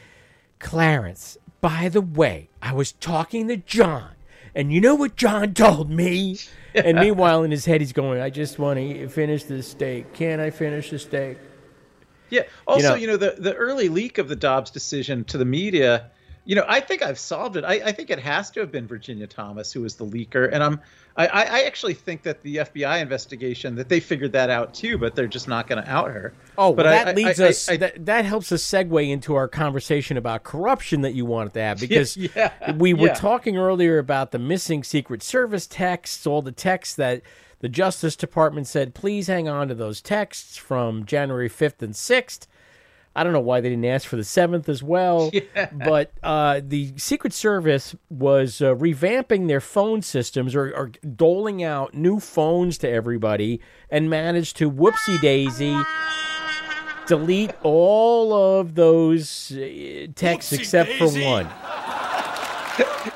Clarence. 0.58 1.36
By 1.60 1.88
the 1.88 2.00
way, 2.00 2.48
I 2.62 2.72
was 2.72 2.92
talking 2.92 3.48
to 3.48 3.56
John, 3.56 4.10
and 4.54 4.72
you 4.72 4.80
know 4.80 4.94
what 4.94 5.16
John 5.16 5.52
told 5.52 5.90
me. 5.90 6.38
And 6.74 6.98
meanwhile, 7.00 7.42
in 7.42 7.50
his 7.50 7.64
head, 7.64 7.80
he's 7.80 7.92
going, 7.92 8.20
"I 8.20 8.30
just 8.30 8.58
want 8.58 8.78
to 8.78 9.08
finish 9.08 9.44
this 9.44 9.68
steak. 9.68 10.12
Can 10.12 10.38
I 10.40 10.50
finish 10.50 10.90
the 10.90 10.98
steak?" 10.98 11.38
Yeah. 12.30 12.42
Also, 12.66 12.90
know- 12.90 12.94
you 12.94 13.06
know, 13.06 13.16
the, 13.16 13.36
the 13.38 13.54
early 13.54 13.88
leak 13.88 14.18
of 14.18 14.28
the 14.28 14.36
Dobbs 14.36 14.70
decision 14.70 15.24
to 15.24 15.38
the 15.38 15.44
media 15.44 16.10
you 16.46 16.54
know, 16.54 16.64
I 16.66 16.80
think 16.80 17.02
I've 17.02 17.18
solved 17.18 17.56
it. 17.56 17.64
I, 17.64 17.74
I 17.74 17.92
think 17.92 18.08
it 18.08 18.20
has 18.20 18.50
to 18.52 18.60
have 18.60 18.72
been 18.72 18.86
Virginia 18.86 19.26
Thomas 19.26 19.72
who 19.72 19.82
was 19.82 19.96
the 19.96 20.06
leaker, 20.06 20.48
and 20.50 20.62
I'm 20.62 20.80
I, 21.16 21.26
I 21.26 21.62
actually 21.62 21.94
think 21.94 22.22
that 22.22 22.42
the 22.42 22.56
FBI 22.56 23.00
investigation 23.00 23.74
that 23.76 23.88
they 23.88 24.00
figured 24.00 24.32
that 24.32 24.50
out 24.50 24.74
too, 24.74 24.98
but 24.98 25.14
they're 25.14 25.26
just 25.26 25.48
not 25.48 25.66
going 25.66 25.82
to 25.82 25.90
out 25.90 26.10
her. 26.10 26.34
Oh, 26.58 26.74
but 26.74 26.84
well, 26.84 26.92
that 26.92 27.08
I, 27.08 27.12
leads 27.12 27.40
us. 27.40 27.68
I, 27.68 27.76
that, 27.78 28.04
that 28.04 28.24
helps 28.26 28.52
us 28.52 28.62
segue 28.62 29.10
into 29.10 29.34
our 29.34 29.48
conversation 29.48 30.18
about 30.18 30.44
corruption 30.44 31.00
that 31.02 31.14
you 31.14 31.24
wanted 31.24 31.54
to 31.54 31.60
have 31.60 31.80
because 31.80 32.16
yeah, 32.16 32.72
we 32.74 32.92
were 32.92 33.08
yeah. 33.08 33.14
talking 33.14 33.56
earlier 33.56 33.98
about 33.98 34.30
the 34.30 34.38
missing 34.38 34.84
Secret 34.84 35.22
Service 35.22 35.66
texts, 35.66 36.26
all 36.26 36.42
the 36.42 36.52
texts 36.52 36.94
that 36.96 37.22
the 37.60 37.68
Justice 37.68 38.14
Department 38.14 38.66
said, 38.66 38.94
please 38.94 39.26
hang 39.26 39.48
on 39.48 39.68
to 39.68 39.74
those 39.74 40.02
texts 40.02 40.56
from 40.56 41.06
January 41.06 41.48
fifth 41.48 41.82
and 41.82 41.96
sixth. 41.96 42.46
I 43.16 43.24
don't 43.24 43.32
know 43.32 43.40
why 43.40 43.60
they 43.62 43.70
didn't 43.70 43.86
ask 43.86 44.06
for 44.06 44.16
the 44.16 44.24
seventh 44.24 44.68
as 44.68 44.82
well, 44.82 45.30
Yeah. 45.32 45.70
but 45.72 46.12
uh, 46.22 46.60
the 46.62 46.92
Secret 46.98 47.32
Service 47.32 47.96
was 48.10 48.60
uh, 48.60 48.74
revamping 48.74 49.48
their 49.48 49.60
phone 49.62 50.02
systems 50.02 50.54
or, 50.54 50.70
or 50.76 50.92
doling 51.16 51.64
out 51.64 51.94
new 51.94 52.20
phones 52.20 52.76
to 52.78 52.88
everybody, 52.90 53.60
and 53.90 54.10
managed 54.10 54.56
to 54.58 54.70
whoopsie 54.70 55.20
daisy 55.20 55.76
delete 57.06 57.52
all 57.62 58.32
of 58.58 58.74
those 58.74 59.52
uh, 59.52 60.06
texts 60.16 60.52
except 60.52 60.90
for 60.94 61.06
one. 61.08 61.46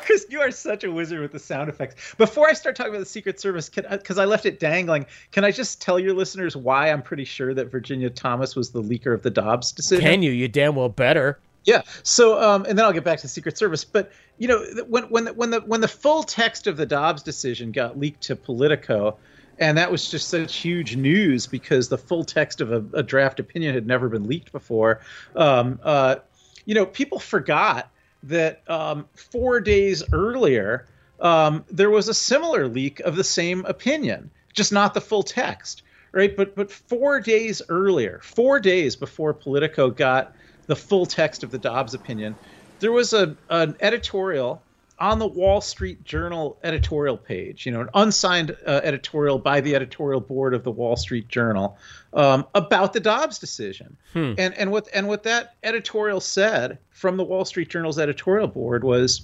Chris, 0.05 0.27
you 0.29 0.41
are 0.41 0.51
such 0.51 0.85
a 0.85 0.91
wizard 0.91 1.21
with 1.21 1.33
the 1.33 1.39
sound 1.39 1.69
effects. 1.69 2.15
Before 2.17 2.49
I 2.49 2.53
start 2.53 2.77
talking 2.77 2.91
about 2.91 3.01
the 3.01 3.07
Secret 3.07 3.41
Service, 3.41 3.69
because 3.69 4.19
I 4.19 4.25
left 4.25 4.47
it 4.47 4.61
dangling, 4.61 5.07
can 5.33 5.45
I 5.45 5.51
just 5.51 5.81
tell 5.81 5.99
your 5.99 6.15
listeners 6.15 6.57
why 6.57 6.91
I'm 6.91 7.03
pretty 7.03 7.25
sure 7.25 7.55
that 7.55 7.71
Virginia 7.71 8.11
Thomas 8.11 8.57
was 8.57 8.71
the 8.71 8.83
leaker 8.83 9.15
of 9.15 9.23
the 9.23 9.31
Dobbs 9.31 9.73
decision? 9.73 10.05
Can 10.05 10.23
you? 10.23 10.31
You 10.31 10.49
damn 10.49 10.75
well 10.75 10.89
better. 10.89 11.39
Yeah. 11.65 11.83
So, 12.03 12.41
um, 12.43 12.65
and 12.69 12.79
then 12.79 12.85
I'll 12.85 12.93
get 12.93 13.05
back 13.05 13.19
to 13.19 13.23
the 13.23 13.29
Secret 13.29 13.59
Service. 13.59 13.85
But 13.85 14.11
you 14.39 14.49
know, 14.49 14.65
when 14.89 15.05
when 15.05 15.25
the, 15.25 15.33
when 15.35 15.51
the 15.51 15.61
when 15.61 15.81
the 15.81 15.89
full 15.89 16.23
text 16.23 16.67
of 16.67 16.77
the 16.77 16.87
Dobbs 16.87 17.23
decision 17.23 17.73
got 17.73 17.99
leaked 17.99 18.23
to 18.23 18.37
Politico, 18.37 19.19
and 19.59 19.77
that 19.77 19.93
was 19.93 20.11
just 20.11 20.29
such 20.29 20.57
huge 20.57 20.97
news 20.97 21.47
because 21.47 21.89
the 21.89 21.99
full 21.99 22.25
text 22.25 22.61
of 22.61 22.73
a, 22.73 22.85
a 22.95 23.03
draft 23.03 23.41
opinion 23.41 23.75
had 23.75 23.87
never 23.87 24.09
been 24.09 24.27
leaked 24.27 24.53
before. 24.53 25.01
Um, 25.37 25.79
uh, 25.83 26.17
you 26.65 26.75
know, 26.75 26.87
people 26.87 27.19
forgot 27.19 27.91
that 28.23 28.62
um, 28.68 29.07
four 29.14 29.61
days 29.61 30.03
earlier 30.12 30.87
um, 31.21 31.64
there 31.71 31.91
was 31.91 32.09
a 32.09 32.14
similar 32.14 32.66
leak 32.66 33.01
of 33.01 33.16
the 33.16 33.25
same 33.25 33.64
opinion, 33.66 34.31
just 34.53 34.73
not 34.73 34.95
the 34.95 35.01
full 35.01 35.23
text, 35.23 35.83
right? 36.12 36.35
But 36.35 36.55
but 36.55 36.71
four 36.71 37.21
days 37.21 37.61
earlier, 37.68 38.21
four 38.23 38.59
days 38.61 38.97
before 38.97 39.35
Politico 39.35 39.91
got 39.91 40.35
the 40.66 40.77
full 40.77 41.07
text 41.07 41.43
of 41.43 41.51
the 41.51 41.59
Dobbs 41.59 41.95
opinion, 41.95 42.37
there 42.79 42.93
was 42.93 43.12
a 43.12 43.37
an 43.51 43.77
editorial 43.81 44.62
on 45.01 45.19
the 45.19 45.27
Wall 45.27 45.63
Street 45.63 46.05
Journal 46.05 46.59
editorial 46.63 47.17
page, 47.17 47.65
you 47.65 47.73
know, 47.73 47.81
an 47.81 47.89
unsigned 47.95 48.55
uh, 48.67 48.81
editorial 48.85 49.39
by 49.39 49.63
the 49.63 49.75
editorial 49.75 50.21
board 50.21 50.53
of 50.53 50.63
the 50.63 50.71
Wall 50.71 50.95
Street 50.95 51.27
Journal 51.29 51.79
um, 52.13 52.47
about 52.55 52.93
the 52.93 53.01
Dobbs 53.01 53.39
decision. 53.39 53.97
Hmm. 54.13 54.35
And 54.37 54.55
and 54.55 54.71
what 54.71 54.89
and 54.93 55.09
what 55.09 55.23
that 55.23 55.55
editorial 55.63 56.21
said 56.21 56.79
from 56.91 57.17
the 57.17 57.25
Wall 57.25 57.47
Street 57.47 57.71
Journal's 57.71 57.99
editorial 57.99 58.47
board 58.47 58.85
was, 58.85 59.23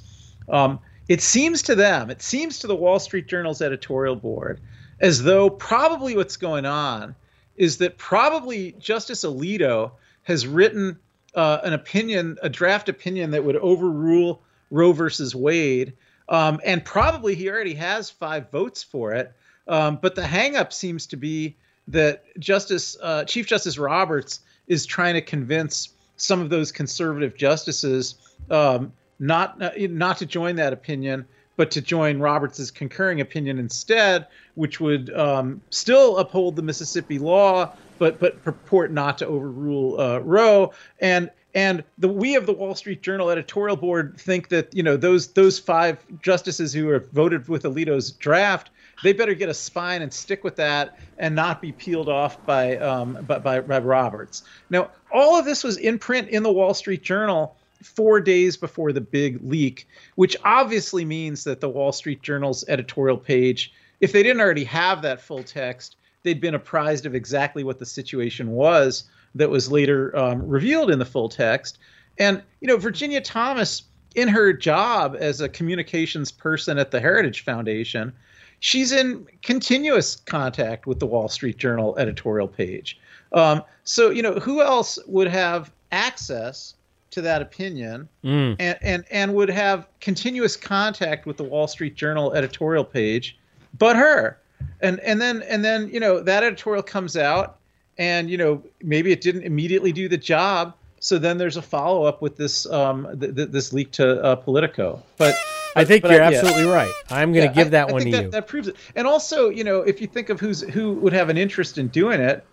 um, 0.48 0.78
it 1.08 1.20
seems 1.20 1.62
to 1.62 1.74
them, 1.74 2.10
it 2.10 2.22
seems 2.22 2.58
to 2.60 2.66
the 2.66 2.76
Wall 2.76 2.98
Street 2.98 3.26
Journal's 3.26 3.60
editorial 3.60 4.16
board, 4.16 4.60
as 5.00 5.22
though 5.22 5.50
probably 5.50 6.16
what's 6.16 6.38
going 6.38 6.64
on 6.64 7.14
is 7.56 7.78
that 7.78 7.98
probably 7.98 8.72
Justice 8.78 9.24
Alito 9.24 9.92
has 10.22 10.46
written 10.46 10.98
uh, 11.34 11.58
an 11.64 11.72
opinion, 11.72 12.38
a 12.42 12.48
draft 12.48 12.88
opinion 12.88 13.30
that 13.30 13.44
would 13.44 13.56
overrule 13.56 14.42
Roe 14.70 14.92
versus 14.92 15.34
Wade, 15.34 15.94
um, 16.28 16.60
and 16.64 16.84
probably 16.84 17.34
he 17.34 17.48
already 17.48 17.74
has 17.74 18.10
five 18.10 18.50
votes 18.50 18.82
for 18.82 19.12
it. 19.12 19.32
Um, 19.68 19.98
but 20.00 20.14
the 20.14 20.22
hangup 20.22 20.72
seems 20.72 21.06
to 21.08 21.16
be 21.16 21.56
that 21.88 22.24
Justice 22.38 22.96
uh, 23.02 23.24
Chief 23.24 23.46
Justice 23.46 23.78
Roberts 23.78 24.40
is 24.66 24.86
trying 24.86 25.14
to 25.14 25.22
convince 25.22 25.90
some 26.16 26.40
of 26.40 26.50
those 26.50 26.72
conservative 26.72 27.36
justices 27.36 28.16
um, 28.50 28.92
not 29.18 29.60
uh, 29.62 29.70
not 29.76 30.18
to 30.18 30.26
join 30.26 30.56
that 30.56 30.72
opinion, 30.72 31.26
but 31.56 31.70
to 31.72 31.80
join 31.80 32.18
Roberts's 32.18 32.70
concurring 32.70 33.20
opinion 33.20 33.58
instead, 33.58 34.26
which 34.54 34.80
would 34.80 35.14
um, 35.14 35.60
still 35.70 36.18
uphold 36.18 36.56
the 36.56 36.62
Mississippi 36.62 37.18
law, 37.18 37.72
but 37.98 38.20
but 38.20 38.42
purport 38.42 38.92
not 38.92 39.18
to 39.18 39.26
overrule 39.26 40.00
uh, 40.00 40.18
Roe. 40.18 40.72
And 41.00 41.30
and 41.56 41.82
the 41.96 42.06
we 42.06 42.36
of 42.36 42.44
the 42.44 42.52
Wall 42.52 42.74
Street 42.74 43.02
Journal 43.02 43.30
editorial 43.30 43.76
board 43.76 44.20
think 44.20 44.50
that 44.50 44.72
you 44.74 44.82
know 44.82 44.96
those 44.96 45.28
those 45.28 45.58
five 45.58 45.98
justices 46.22 46.72
who 46.72 46.90
have 46.90 47.10
voted 47.10 47.48
with 47.48 47.62
Alito's 47.62 48.12
draft, 48.12 48.68
they 49.02 49.14
better 49.14 49.32
get 49.32 49.48
a 49.48 49.54
spine 49.54 50.02
and 50.02 50.12
stick 50.12 50.44
with 50.44 50.56
that 50.56 50.98
and 51.16 51.34
not 51.34 51.62
be 51.62 51.72
peeled 51.72 52.10
off 52.10 52.44
by 52.44 52.76
um, 52.76 53.24
by, 53.26 53.38
by, 53.38 53.60
by 53.60 53.78
Roberts. 53.78 54.44
Now 54.68 54.90
all 55.10 55.38
of 55.38 55.46
this 55.46 55.64
was 55.64 55.78
in 55.78 55.98
print 55.98 56.28
in 56.28 56.42
the 56.42 56.52
Wall 56.52 56.74
Street 56.74 57.02
Journal 57.02 57.56
four 57.82 58.20
days 58.20 58.58
before 58.58 58.92
the 58.92 59.00
big 59.00 59.42
leak, 59.42 59.88
which 60.16 60.36
obviously 60.44 61.06
means 61.06 61.42
that 61.44 61.62
the 61.62 61.70
Wall 61.70 61.90
Street 61.90 62.20
Journal's 62.20 62.66
editorial 62.68 63.16
page, 63.16 63.72
if 64.00 64.12
they 64.12 64.22
didn't 64.22 64.42
already 64.42 64.64
have 64.64 65.00
that 65.02 65.22
full 65.22 65.42
text, 65.42 65.96
they'd 66.22 66.40
been 66.40 66.54
apprised 66.54 67.06
of 67.06 67.14
exactly 67.14 67.64
what 67.64 67.78
the 67.78 67.86
situation 67.86 68.50
was 68.50 69.04
that 69.36 69.50
was 69.50 69.70
later 69.70 70.16
um, 70.16 70.46
revealed 70.46 70.90
in 70.90 70.98
the 70.98 71.04
full 71.04 71.28
text. 71.28 71.78
And, 72.18 72.42
you 72.60 72.68
know, 72.68 72.76
Virginia 72.76 73.20
Thomas, 73.20 73.82
in 74.14 74.28
her 74.28 74.52
job 74.52 75.16
as 75.18 75.40
a 75.40 75.48
communications 75.48 76.32
person 76.32 76.78
at 76.78 76.90
the 76.90 77.00
Heritage 77.00 77.44
Foundation, 77.44 78.12
she's 78.60 78.92
in 78.92 79.26
continuous 79.42 80.16
contact 80.16 80.86
with 80.86 80.98
the 80.98 81.06
Wall 81.06 81.28
Street 81.28 81.58
Journal 81.58 81.96
editorial 81.98 82.48
page. 82.48 82.98
Um, 83.32 83.62
so, 83.84 84.10
you 84.10 84.22
know, 84.22 84.34
who 84.34 84.62
else 84.62 84.98
would 85.06 85.28
have 85.28 85.70
access 85.92 86.74
to 87.10 87.20
that 87.22 87.42
opinion 87.42 88.08
Mm. 88.24 88.56
and, 88.58 88.78
and, 88.82 89.04
and 89.10 89.34
would 89.34 89.50
have 89.50 89.86
continuous 90.00 90.56
contact 90.56 91.26
with 91.26 91.36
the 91.36 91.44
Wall 91.44 91.68
Street 91.68 91.94
Journal 91.94 92.32
editorial 92.32 92.84
page 92.84 93.38
but 93.78 93.96
her? 93.96 94.38
And, 94.80 95.00
and 95.00 95.20
then, 95.20 95.42
and 95.42 95.62
then, 95.64 95.88
you 95.90 96.00
know, 96.00 96.20
that 96.20 96.42
editorial 96.42 96.82
comes 96.82 97.16
out 97.16 97.55
and 97.98 98.30
you 98.30 98.36
know 98.36 98.62
maybe 98.82 99.12
it 99.12 99.20
didn't 99.20 99.42
immediately 99.42 99.92
do 99.92 100.08
the 100.08 100.16
job 100.16 100.74
so 101.00 101.18
then 101.18 101.38
there's 101.38 101.56
a 101.56 101.62
follow-up 101.62 102.22
with 102.22 102.36
this 102.36 102.66
um 102.66 103.06
th- 103.20 103.34
th- 103.34 103.48
this 103.50 103.72
leak 103.72 103.90
to 103.92 104.22
uh, 104.22 104.36
politico 104.36 105.02
but 105.16 105.34
I 105.74 105.84
think 105.84 106.02
but 106.02 106.10
you're 106.12 106.22
I- 106.22 106.30
yeah. 106.30 106.38
absolutely 106.38 106.64
right. 106.72 106.90
I'm 107.10 107.32
going 107.34 107.48
to 107.48 107.54
Yeah, 107.54 107.64
give 107.64 107.70
that 107.72 107.90
I 107.90 107.92
one 107.92 108.02
to 108.02 108.10
that, 108.12 108.22
you. 108.24 108.30
that 108.30 108.46
proves 108.48 108.68
it 108.68 108.76
and 108.94 109.06
also 109.06 109.48
you 109.50 109.62
know 109.64 109.80
if 109.80 110.00
you 110.00 110.06
think 110.06 110.30
of 110.30 110.40
who's 110.40 110.60
who 110.62 110.92
would 110.94 111.12
have 111.12 111.28
an 111.28 111.36
interest 111.36 111.76
in 111.78 111.88
doing 111.88 112.20
it, 112.20 112.44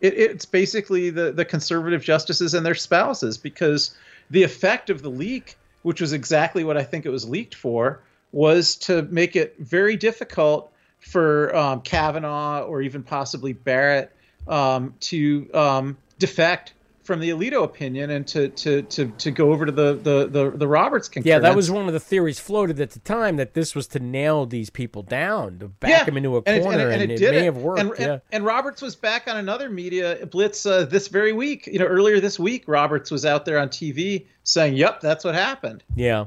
it 0.00 0.14
it's 0.14 0.44
basically 0.44 1.08
the 1.10 1.32
the 1.32 1.44
conservative 1.44 2.02
justices 2.02 2.52
and 2.54 2.64
their 2.66 2.74
spouses 2.74 3.38
because 3.38 3.94
the 4.30 4.42
effect 4.42 4.90
of 4.90 5.02
the 5.02 5.08
leak 5.10 5.56
which 5.82 6.00
was 6.00 6.12
exactly 6.12 6.64
what 6.64 6.76
i 6.76 6.82
think 6.82 7.06
it 7.06 7.10
was 7.10 7.26
leaked 7.28 7.54
for 7.54 8.00
was 8.32 8.76
to 8.76 9.02
make 9.04 9.36
it 9.36 9.54
very 9.58 9.96
difficult 9.96 10.70
for 11.00 11.54
um, 11.56 11.80
kavanaugh 11.80 12.62
or 12.62 12.82
even 12.82 13.02
possibly 13.02 13.52
barrett 13.54 14.12
um, 14.48 14.94
to 15.00 15.48
um, 15.54 15.96
defect 16.18 16.72
from 17.06 17.20
the 17.20 17.30
Alito 17.30 17.62
opinion 17.62 18.10
and 18.10 18.26
to 18.26 18.48
to 18.48 18.82
to, 18.82 19.06
to 19.06 19.30
go 19.30 19.52
over 19.52 19.64
to 19.64 19.72
the 19.72 19.94
the 19.94 20.26
the, 20.26 20.50
the 20.50 20.68
Roberts 20.68 21.08
concurrence. 21.08 21.26
Yeah, 21.26 21.38
that 21.38 21.56
was 21.56 21.70
one 21.70 21.86
of 21.86 21.94
the 21.94 22.00
theories 22.00 22.38
floated 22.38 22.80
at 22.80 22.90
the 22.90 22.98
time 22.98 23.36
that 23.36 23.54
this 23.54 23.74
was 23.74 23.86
to 23.88 24.00
nail 24.00 24.44
these 24.44 24.68
people 24.68 25.02
down, 25.02 25.60
to 25.60 25.68
back 25.68 26.06
them 26.06 26.16
into 26.16 26.36
a 26.36 26.42
and 26.44 26.56
it- 26.58 26.62
corner, 26.62 26.88
and, 26.90 27.02
and, 27.02 27.12
it, 27.12 27.22
it, 27.22 27.30
may 27.30 27.38
it. 27.38 27.44
have 27.44 27.56
worked. 27.58 27.80
And, 27.80 27.92
yeah. 27.98 28.06
and, 28.06 28.22
and 28.32 28.44
Roberts 28.44 28.82
was 28.82 28.96
back 28.96 29.28
on 29.28 29.36
another 29.36 29.70
media 29.70 30.26
blitz 30.26 30.66
uh, 30.66 30.84
this 30.84 31.08
very 31.08 31.32
week. 31.32 31.66
You 31.66 31.78
know, 31.78 31.86
earlier 31.86 32.20
this 32.20 32.38
week, 32.38 32.64
Roberts 32.66 33.10
was 33.10 33.24
out 33.24 33.44
there 33.44 33.58
on 33.58 33.68
TV 33.68 34.26
saying, 34.42 34.74
"Yep, 34.74 35.00
that's 35.00 35.24
what 35.24 35.34
happened." 35.34 35.84
yeah. 35.94 36.26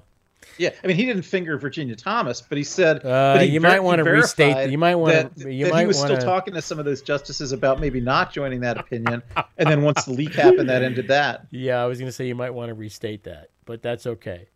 Yeah, 0.60 0.72
I 0.84 0.88
mean, 0.88 0.98
he 0.98 1.06
didn't 1.06 1.24
finger 1.24 1.58
Virginia 1.58 1.96
Thomas, 1.96 2.42
but 2.42 2.58
he 2.58 2.64
said, 2.66 2.98
Uh, 2.98 3.36
but 3.38 3.42
he 3.44 3.54
you 3.54 3.60
ver- 3.62 3.70
might 3.70 3.74
he 3.76 3.80
wanna 3.80 4.04
restate- 4.04 4.70
you 4.70 4.78
might 4.78 4.96
that, 5.06 5.32
you 5.38 5.66
that 5.66 5.72
might 5.74 5.80
he 5.82 5.88
was 5.88 5.98
wanna- 5.98 6.16
still 6.18 6.26
talking 6.30 6.54
to 6.54 6.62
some 6.62 6.78
of 6.80 6.86
those 6.86 7.02
justices 7.02 7.54
about 7.54 7.80
maybe 7.80 8.02
not 8.02 8.34
joining 8.34 8.60
that 8.60 8.78
opinion, 8.78 9.24
and 9.58 9.70
then 9.70 9.82
once 9.84 10.04
the 10.04 10.12
leak 10.12 10.36
happened, 10.36 10.70
that 10.70 10.84
ended 10.84 11.08
that. 11.08 11.46
Yeah, 11.50 11.82
I 11.82 11.86
was 11.86 11.98
going 11.98 12.10
to 12.10 12.12
say 12.12 12.28
you 12.28 12.36
might 12.36 12.54
want 12.54 12.68
to 12.70 12.74
restate 12.74 13.24
that, 13.24 13.48
but 13.66 13.82
that's 13.82 14.06
okay. 14.06 14.48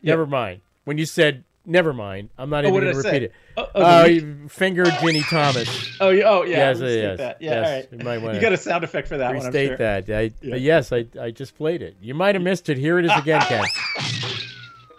Yeah. 0.00 0.12
Never 0.12 0.26
mind. 0.26 0.60
When 0.84 0.96
you 0.96 1.06
said 1.06 1.42
never 1.68 1.92
mind, 1.92 2.30
I'm 2.38 2.48
not 2.48 2.64
Oh, 2.64 2.68
even 2.68 2.80
going 2.82 2.92
to 2.92 2.96
repeat 2.98 3.10
say? 3.10 3.24
it. 3.24 3.32
Oh, 3.56 3.62
Oh, 3.74 4.02
oh, 4.02 4.04
you 4.04 4.46
fingered 4.48 4.92
Ginny 5.00 5.22
Thomas. 5.22 5.96
Oh, 6.00 6.10
yeah, 6.10 6.22
oh 6.28 6.44
yeah, 6.44 6.56
Yes, 6.70 6.78
yes, 6.80 7.18
that. 7.18 7.42
Yeah, 7.42 7.50
yes. 7.50 7.86
all 7.92 8.06
right. 8.06 8.22
You, 8.22 8.32
You 8.34 8.40
got 8.40 8.52
a 8.52 8.56
sound 8.56 8.84
effect 8.84 9.08
for 9.08 9.16
that 9.18 9.28
one, 9.34 9.38
I'm 9.38 9.42
Restate 9.46 9.68
sure. 9.70 9.76
that. 9.78 10.08
I, 10.08 10.30
Yeah. 10.40 10.54
Yes, 10.54 10.92
I, 10.92 11.06
I 11.20 11.32
just 11.32 11.56
played 11.56 11.82
it. 11.82 11.96
You 12.00 12.14
might 12.14 12.36
have 12.36 12.44
missed 12.44 12.68
it. 12.68 12.78
Here 12.78 13.00
it 13.00 13.04
is 13.06 13.10
again, 13.16 13.40
Ken. 13.40 13.64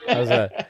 How's 0.07 0.27
that? 0.29 0.69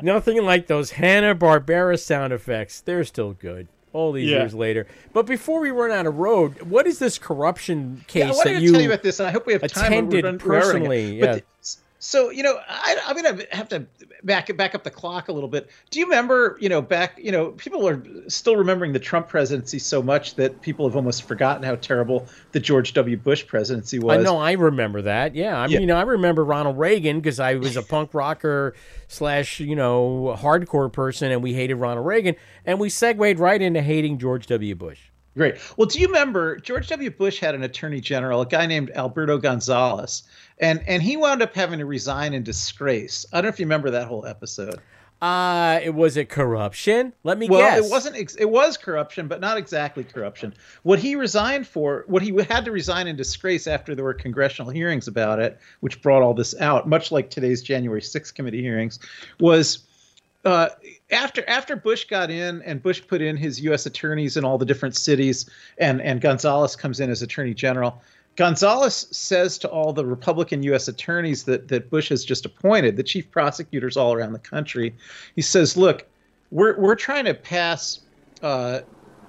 Nothing 0.00 0.42
like 0.44 0.66
those 0.66 0.92
Hanna 0.92 1.34
Barbera 1.34 1.98
sound 1.98 2.32
effects. 2.32 2.80
They're 2.80 3.04
still 3.04 3.32
good. 3.34 3.68
All 3.92 4.10
these 4.12 4.30
Yeah. 4.30 4.38
years 4.38 4.54
later. 4.54 4.86
But 5.12 5.26
before 5.26 5.60
we 5.60 5.70
run 5.70 5.90
out 5.90 6.06
of 6.06 6.16
road, 6.16 6.62
what 6.62 6.86
is 6.86 6.98
this 6.98 7.18
corruption 7.18 8.04
case 8.08 8.20
Yeah, 8.24 8.30
I 8.30 8.32
wanted 8.32 8.54
that 8.54 8.58
to 8.60 8.64
you 8.64 8.72
tell 8.72 8.80
you 8.80 8.88
about 8.88 9.02
this, 9.02 9.20
and 9.20 9.28
I 9.28 9.30
hope 9.32 9.46
we 9.46 9.52
have 9.52 9.60
time. 9.62 9.68
but 9.70 9.80
we're 9.80 9.86
attended 9.86 10.24
run- 10.24 10.38
we're 10.42 10.58
running 10.58 10.62
it. 10.62 10.64
personally? 10.64 11.20
But 11.20 11.26
Yeah. 11.26 11.34
the- 11.34 11.42
So 12.04 12.30
you 12.30 12.42
know, 12.42 12.58
I, 12.68 12.96
I'm 13.06 13.14
gonna 13.14 13.44
have 13.52 13.68
to 13.68 13.86
back 14.24 14.54
back 14.56 14.74
up 14.74 14.82
the 14.82 14.90
clock 14.90 15.28
a 15.28 15.32
little 15.32 15.48
bit. 15.48 15.70
Do 15.90 16.00
you 16.00 16.06
remember, 16.06 16.58
you 16.60 16.68
know, 16.68 16.82
back, 16.82 17.16
you 17.16 17.30
know, 17.30 17.52
people 17.52 17.86
are 17.86 18.02
still 18.28 18.56
remembering 18.56 18.92
the 18.92 18.98
Trump 18.98 19.28
presidency 19.28 19.78
so 19.78 20.02
much 20.02 20.34
that 20.34 20.62
people 20.62 20.84
have 20.88 20.96
almost 20.96 21.22
forgotten 21.22 21.62
how 21.62 21.76
terrible 21.76 22.26
the 22.50 22.58
George 22.58 22.92
W. 22.94 23.16
Bush 23.16 23.46
presidency 23.46 24.00
was. 24.00 24.18
I 24.18 24.22
know, 24.22 24.36
I 24.38 24.52
remember 24.52 25.02
that. 25.02 25.36
Yeah, 25.36 25.56
I 25.56 25.66
Yeah. 25.68 25.78
mean, 25.78 25.92
I 25.92 26.02
remember 26.02 26.44
Ronald 26.44 26.76
Reagan 26.76 27.20
because 27.20 27.38
I 27.38 27.54
was 27.54 27.76
a 27.76 27.82
punk 27.82 28.14
rocker 28.14 28.74
slash, 29.06 29.60
you 29.60 29.76
know, 29.76 30.36
hardcore 30.36 30.92
person, 30.92 31.30
and 31.30 31.40
we 31.40 31.54
hated 31.54 31.76
Ronald 31.76 32.04
Reagan, 32.04 32.34
and 32.66 32.80
we 32.80 32.88
segued 32.88 33.38
right 33.38 33.62
into 33.62 33.80
hating 33.80 34.18
George 34.18 34.48
W. 34.48 34.74
Bush. 34.74 35.11
Great. 35.34 35.56
Well, 35.76 35.86
do 35.86 35.98
you 35.98 36.08
remember 36.08 36.58
George 36.58 36.88
W. 36.88 37.10
Bush 37.10 37.40
had 37.40 37.54
an 37.54 37.62
attorney 37.62 38.00
general, 38.00 38.42
a 38.42 38.46
guy 38.46 38.66
named 38.66 38.90
Alberto 38.94 39.38
Gonzales, 39.38 40.24
and 40.58 40.82
and 40.86 41.02
he 41.02 41.16
wound 41.16 41.42
up 41.42 41.54
having 41.54 41.78
to 41.78 41.86
resign 41.86 42.34
in 42.34 42.42
disgrace. 42.42 43.24
I 43.32 43.36
don't 43.36 43.44
know 43.44 43.48
if 43.48 43.58
you 43.58 43.66
remember 43.66 43.90
that 43.90 44.08
whole 44.08 44.26
episode. 44.26 44.78
Uh, 45.22 45.78
it 45.80 45.94
was 45.94 46.16
it 46.16 46.28
corruption? 46.28 47.12
Let 47.22 47.38
me 47.38 47.48
well, 47.48 47.60
guess. 47.60 47.86
it 47.86 47.90
wasn't. 47.90 48.16
Ex- 48.16 48.34
it 48.34 48.50
was 48.50 48.76
corruption, 48.76 49.28
but 49.28 49.40
not 49.40 49.56
exactly 49.56 50.02
corruption. 50.02 50.52
What 50.82 50.98
he 50.98 51.14
resigned 51.14 51.66
for, 51.66 52.04
what 52.08 52.22
he 52.22 52.36
had 52.48 52.64
to 52.64 52.72
resign 52.72 53.06
in 53.06 53.14
disgrace 53.14 53.68
after 53.68 53.94
there 53.94 54.04
were 54.04 54.14
congressional 54.14 54.70
hearings 54.70 55.06
about 55.06 55.38
it, 55.38 55.60
which 55.78 56.02
brought 56.02 56.22
all 56.22 56.34
this 56.34 56.60
out, 56.60 56.88
much 56.88 57.12
like 57.12 57.30
today's 57.30 57.62
January 57.62 58.00
6th 58.00 58.34
committee 58.34 58.62
hearings, 58.62 58.98
was 59.38 59.84
uh, 60.44 60.68
after 61.10 61.48
after 61.48 61.76
Bush 61.76 62.04
got 62.04 62.30
in 62.30 62.62
and 62.62 62.82
Bush 62.82 63.02
put 63.06 63.20
in 63.20 63.36
his 63.36 63.60
U.S. 63.60 63.86
attorneys 63.86 64.36
in 64.36 64.44
all 64.44 64.58
the 64.58 64.64
different 64.66 64.96
cities, 64.96 65.48
and 65.78 66.00
and 66.02 66.20
Gonzales 66.20 66.74
comes 66.74 67.00
in 67.00 67.10
as 67.10 67.22
Attorney 67.22 67.54
General. 67.54 68.02
Gonzales 68.36 69.14
says 69.16 69.58
to 69.58 69.68
all 69.68 69.92
the 69.92 70.06
Republican 70.06 70.62
U.S. 70.64 70.88
attorneys 70.88 71.44
that 71.44 71.68
that 71.68 71.90
Bush 71.90 72.08
has 72.08 72.24
just 72.24 72.44
appointed, 72.44 72.96
the 72.96 73.02
chief 73.02 73.30
prosecutors 73.30 73.96
all 73.96 74.12
around 74.14 74.32
the 74.32 74.38
country, 74.38 74.94
he 75.36 75.42
says, 75.42 75.76
"Look, 75.76 76.06
we're 76.50 76.78
we're 76.78 76.96
trying 76.96 77.26
to 77.26 77.34
pass 77.34 78.00
uh, 78.42 78.80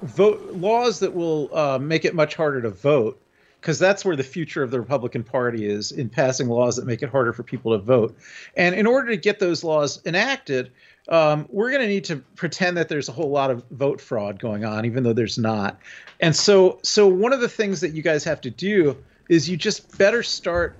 vote 0.02 0.42
laws 0.54 1.00
that 1.00 1.14
will 1.14 1.56
uh, 1.56 1.78
make 1.78 2.06
it 2.06 2.16
much 2.16 2.36
harder 2.36 2.62
to 2.62 2.70
vote." 2.70 3.20
Because 3.60 3.80
that's 3.80 4.04
where 4.04 4.18
the 4.18 4.24
future 4.24 4.62
of 4.62 4.72
the 4.72 4.80
Republican 4.80 5.24
Party 5.24 5.66
is 5.66 5.94
in 5.94 6.10
passing 6.10 6.50
laws 6.50 6.76
that 6.76 6.86
make 6.86 7.02
it 7.02 7.08
harder 7.08 7.32
for 7.32 7.44
people 7.44 7.72
to 7.72 7.78
vote. 7.78 8.14
And 8.58 8.76
in 8.76 8.86
order 8.86 9.08
to 9.08 9.16
get 9.16 9.40
those 9.40 9.64
laws 9.64 10.02
enacted, 10.06 10.70
um, 11.10 11.48
we're 11.50 11.70
going 11.70 11.82
to 11.82 11.88
need 11.88 12.06
to 12.06 12.18
pretend 12.36 12.78
that 12.78 12.90
there's 12.90 13.10
a 13.10 13.12
whole 13.12 13.30
lot 13.30 13.52
of 13.52 13.64
vote 13.72 14.00
fraud 14.00 14.40
going 14.40 14.64
on, 14.64 14.86
even 14.86 15.04
though 15.04 15.14
there's 15.14 15.38
not. 15.38 15.78
And 16.22 16.36
so, 16.36 16.80
so 16.82 17.08
one 17.08 17.34
of 17.34 17.42
the 17.42 17.50
things 17.50 17.82
that 17.82 17.90
you 17.90 18.02
guys 18.02 18.24
have 18.24 18.42
to 18.42 18.50
do 18.50 18.96
is 19.30 19.50
you 19.50 19.58
just 19.58 19.98
better 19.98 20.24
start 20.24 20.76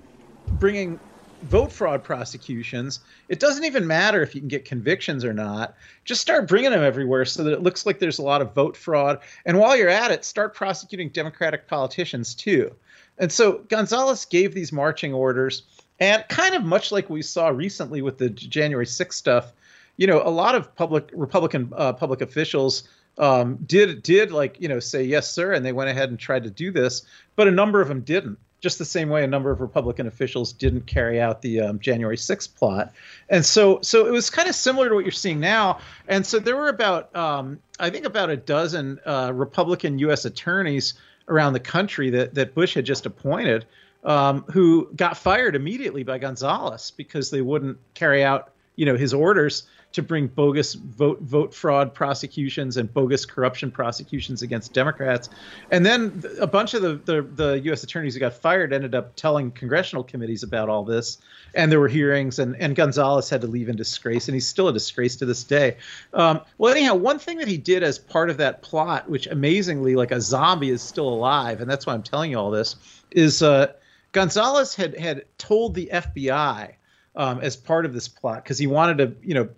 bringing 0.52 0.98
vote 1.42 1.70
fraud 1.70 2.02
prosecutions. 2.02 3.00
It 3.28 3.38
doesn't 3.38 3.64
even 3.64 3.86
matter 3.86 4.22
if 4.22 4.34
you 4.34 4.40
can 4.40 4.48
get 4.48 4.64
convictions 4.64 5.24
or 5.24 5.34
not. 5.34 5.74
Just 6.04 6.22
start 6.22 6.48
bringing 6.48 6.70
them 6.70 6.82
everywhere 6.82 7.26
so 7.26 7.44
that 7.44 7.52
it 7.52 7.62
looks 7.62 7.84
like 7.84 7.98
there's 7.98 8.18
a 8.18 8.22
lot 8.22 8.40
of 8.40 8.54
vote 8.54 8.76
fraud. 8.76 9.20
And 9.44 9.58
while 9.58 9.76
you're 9.76 9.90
at 9.90 10.10
it, 10.10 10.24
start 10.24 10.54
prosecuting 10.54 11.10
Democratic 11.10 11.68
politicians 11.68 12.34
too. 12.34 12.74
And 13.18 13.30
so 13.30 13.64
Gonzales 13.68 14.24
gave 14.24 14.54
these 14.54 14.72
marching 14.72 15.12
orders, 15.12 15.62
and 16.00 16.24
kind 16.28 16.54
of 16.54 16.64
much 16.64 16.90
like 16.90 17.08
we 17.08 17.22
saw 17.22 17.48
recently 17.48 18.02
with 18.02 18.18
the 18.18 18.30
January 18.30 18.86
6th 18.86 19.12
stuff, 19.12 19.52
you 19.96 20.06
know, 20.06 20.22
a 20.22 20.30
lot 20.30 20.54
of 20.54 20.74
public 20.74 21.10
Republican 21.12 21.72
uh, 21.76 21.92
public 21.92 22.20
officials 22.20 22.88
um, 23.18 23.56
did 23.66 24.02
did 24.02 24.32
like 24.32 24.60
you 24.60 24.68
know 24.68 24.80
say 24.80 25.02
yes 25.02 25.30
sir, 25.30 25.52
and 25.52 25.64
they 25.64 25.72
went 25.72 25.90
ahead 25.90 26.08
and 26.10 26.18
tried 26.18 26.44
to 26.44 26.50
do 26.50 26.70
this, 26.70 27.02
but 27.36 27.48
a 27.48 27.50
number 27.50 27.80
of 27.80 27.88
them 27.88 28.00
didn't. 28.00 28.38
Just 28.60 28.78
the 28.78 28.84
same 28.84 29.10
way 29.10 29.22
a 29.22 29.26
number 29.26 29.50
of 29.50 29.60
Republican 29.60 30.06
officials 30.06 30.50
didn't 30.52 30.86
carry 30.86 31.20
out 31.20 31.42
the 31.42 31.60
um, 31.60 31.78
January 31.78 32.16
6th 32.16 32.54
plot, 32.54 32.92
and 33.28 33.44
so 33.44 33.78
so 33.82 34.06
it 34.06 34.10
was 34.10 34.30
kind 34.30 34.48
of 34.48 34.54
similar 34.54 34.88
to 34.88 34.94
what 34.94 35.04
you're 35.04 35.12
seeing 35.12 35.38
now. 35.38 35.80
And 36.08 36.24
so 36.24 36.38
there 36.38 36.56
were 36.56 36.68
about 36.68 37.14
um, 37.14 37.60
I 37.78 37.90
think 37.90 38.06
about 38.06 38.30
a 38.30 38.36
dozen 38.36 39.00
uh, 39.04 39.32
Republican 39.34 39.98
U.S. 40.00 40.24
attorneys 40.24 40.94
around 41.28 41.52
the 41.52 41.60
country 41.60 42.10
that 42.10 42.34
that 42.34 42.54
Bush 42.54 42.74
had 42.74 42.86
just 42.86 43.06
appointed, 43.06 43.66
um, 44.02 44.44
who 44.50 44.90
got 44.96 45.18
fired 45.18 45.54
immediately 45.54 46.02
by 46.02 46.18
Gonzales 46.18 46.90
because 46.90 47.30
they 47.30 47.42
wouldn't 47.42 47.78
carry 47.92 48.24
out 48.24 48.50
you 48.76 48.86
know 48.86 48.96
his 48.96 49.14
orders 49.14 49.64
to 49.94 50.02
bring 50.02 50.26
bogus 50.26 50.74
vote 50.74 51.20
vote 51.20 51.54
fraud 51.54 51.94
prosecutions 51.94 52.76
and 52.76 52.92
bogus 52.92 53.24
corruption 53.24 53.70
prosecutions 53.70 54.42
against 54.42 54.72
Democrats. 54.72 55.30
And 55.70 55.86
then 55.86 56.22
a 56.40 56.46
bunch 56.46 56.74
of 56.74 56.82
the, 56.82 56.96
the, 56.96 57.22
the 57.22 57.60
U.S. 57.66 57.84
attorneys 57.84 58.14
who 58.14 58.20
got 58.20 58.34
fired 58.34 58.72
ended 58.72 58.94
up 58.94 59.14
telling 59.14 59.52
congressional 59.52 60.02
committees 60.02 60.42
about 60.42 60.68
all 60.68 60.84
this. 60.84 61.18
And 61.54 61.70
there 61.70 61.78
were 61.78 61.88
hearings, 61.88 62.40
and, 62.40 62.56
and 62.56 62.74
Gonzales 62.74 63.30
had 63.30 63.40
to 63.42 63.46
leave 63.46 63.68
in 63.68 63.76
disgrace, 63.76 64.26
and 64.26 64.34
he's 64.34 64.46
still 64.46 64.66
a 64.66 64.72
disgrace 64.72 65.14
to 65.16 65.26
this 65.26 65.44
day. 65.44 65.76
Um, 66.12 66.40
well, 66.58 66.74
anyhow, 66.74 66.96
one 66.96 67.20
thing 67.20 67.38
that 67.38 67.46
he 67.46 67.56
did 67.56 67.84
as 67.84 67.96
part 67.96 68.28
of 68.30 68.38
that 68.38 68.62
plot, 68.62 69.08
which 69.08 69.28
amazingly, 69.28 69.94
like 69.94 70.10
a 70.10 70.20
zombie, 70.20 70.70
is 70.70 70.82
still 70.82 71.08
alive, 71.08 71.60
and 71.60 71.70
that's 71.70 71.86
why 71.86 71.94
I'm 71.94 72.02
telling 72.02 72.32
you 72.32 72.38
all 72.38 72.50
this, 72.50 72.74
is 73.12 73.42
uh, 73.42 73.72
Gonzales 74.10 74.74
had 74.74 74.98
had 74.98 75.24
told 75.38 75.76
the 75.76 75.90
FBI 75.92 76.74
um, 77.16 77.40
as 77.40 77.56
part 77.56 77.84
of 77.84 77.92
this 77.92 78.08
plot 78.08 78.42
because 78.42 78.58
he 78.58 78.66
wanted 78.66 78.98
to, 78.98 79.16
you 79.22 79.34
know, 79.34 79.48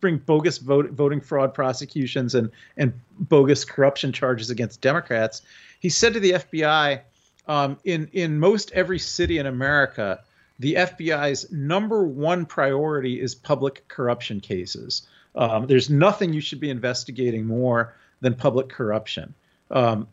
bring 0.00 0.18
bogus 0.18 0.58
vote, 0.58 0.90
voting 0.90 1.20
fraud 1.20 1.54
prosecutions 1.54 2.34
and 2.34 2.50
and 2.76 2.92
bogus 3.18 3.64
corruption 3.64 4.12
charges 4.12 4.50
against 4.50 4.80
Democrats. 4.80 5.42
He 5.80 5.88
said 5.88 6.14
to 6.14 6.20
the 6.20 6.32
FBI, 6.32 7.00
um, 7.46 7.78
in 7.84 8.08
in 8.12 8.38
most 8.38 8.72
every 8.72 8.98
city 8.98 9.38
in 9.38 9.46
America, 9.46 10.20
the 10.58 10.74
FBI's 10.74 11.50
number 11.52 12.04
one 12.04 12.46
priority 12.46 13.20
is 13.20 13.34
public 13.34 13.86
corruption 13.88 14.40
cases. 14.40 15.06
Um, 15.34 15.66
there's 15.66 15.88
nothing 15.88 16.32
you 16.32 16.40
should 16.40 16.60
be 16.60 16.70
investigating 16.70 17.46
more 17.46 17.94
than 18.20 18.34
public 18.34 18.68
corruption. 18.68 19.34
Um, 19.70 20.08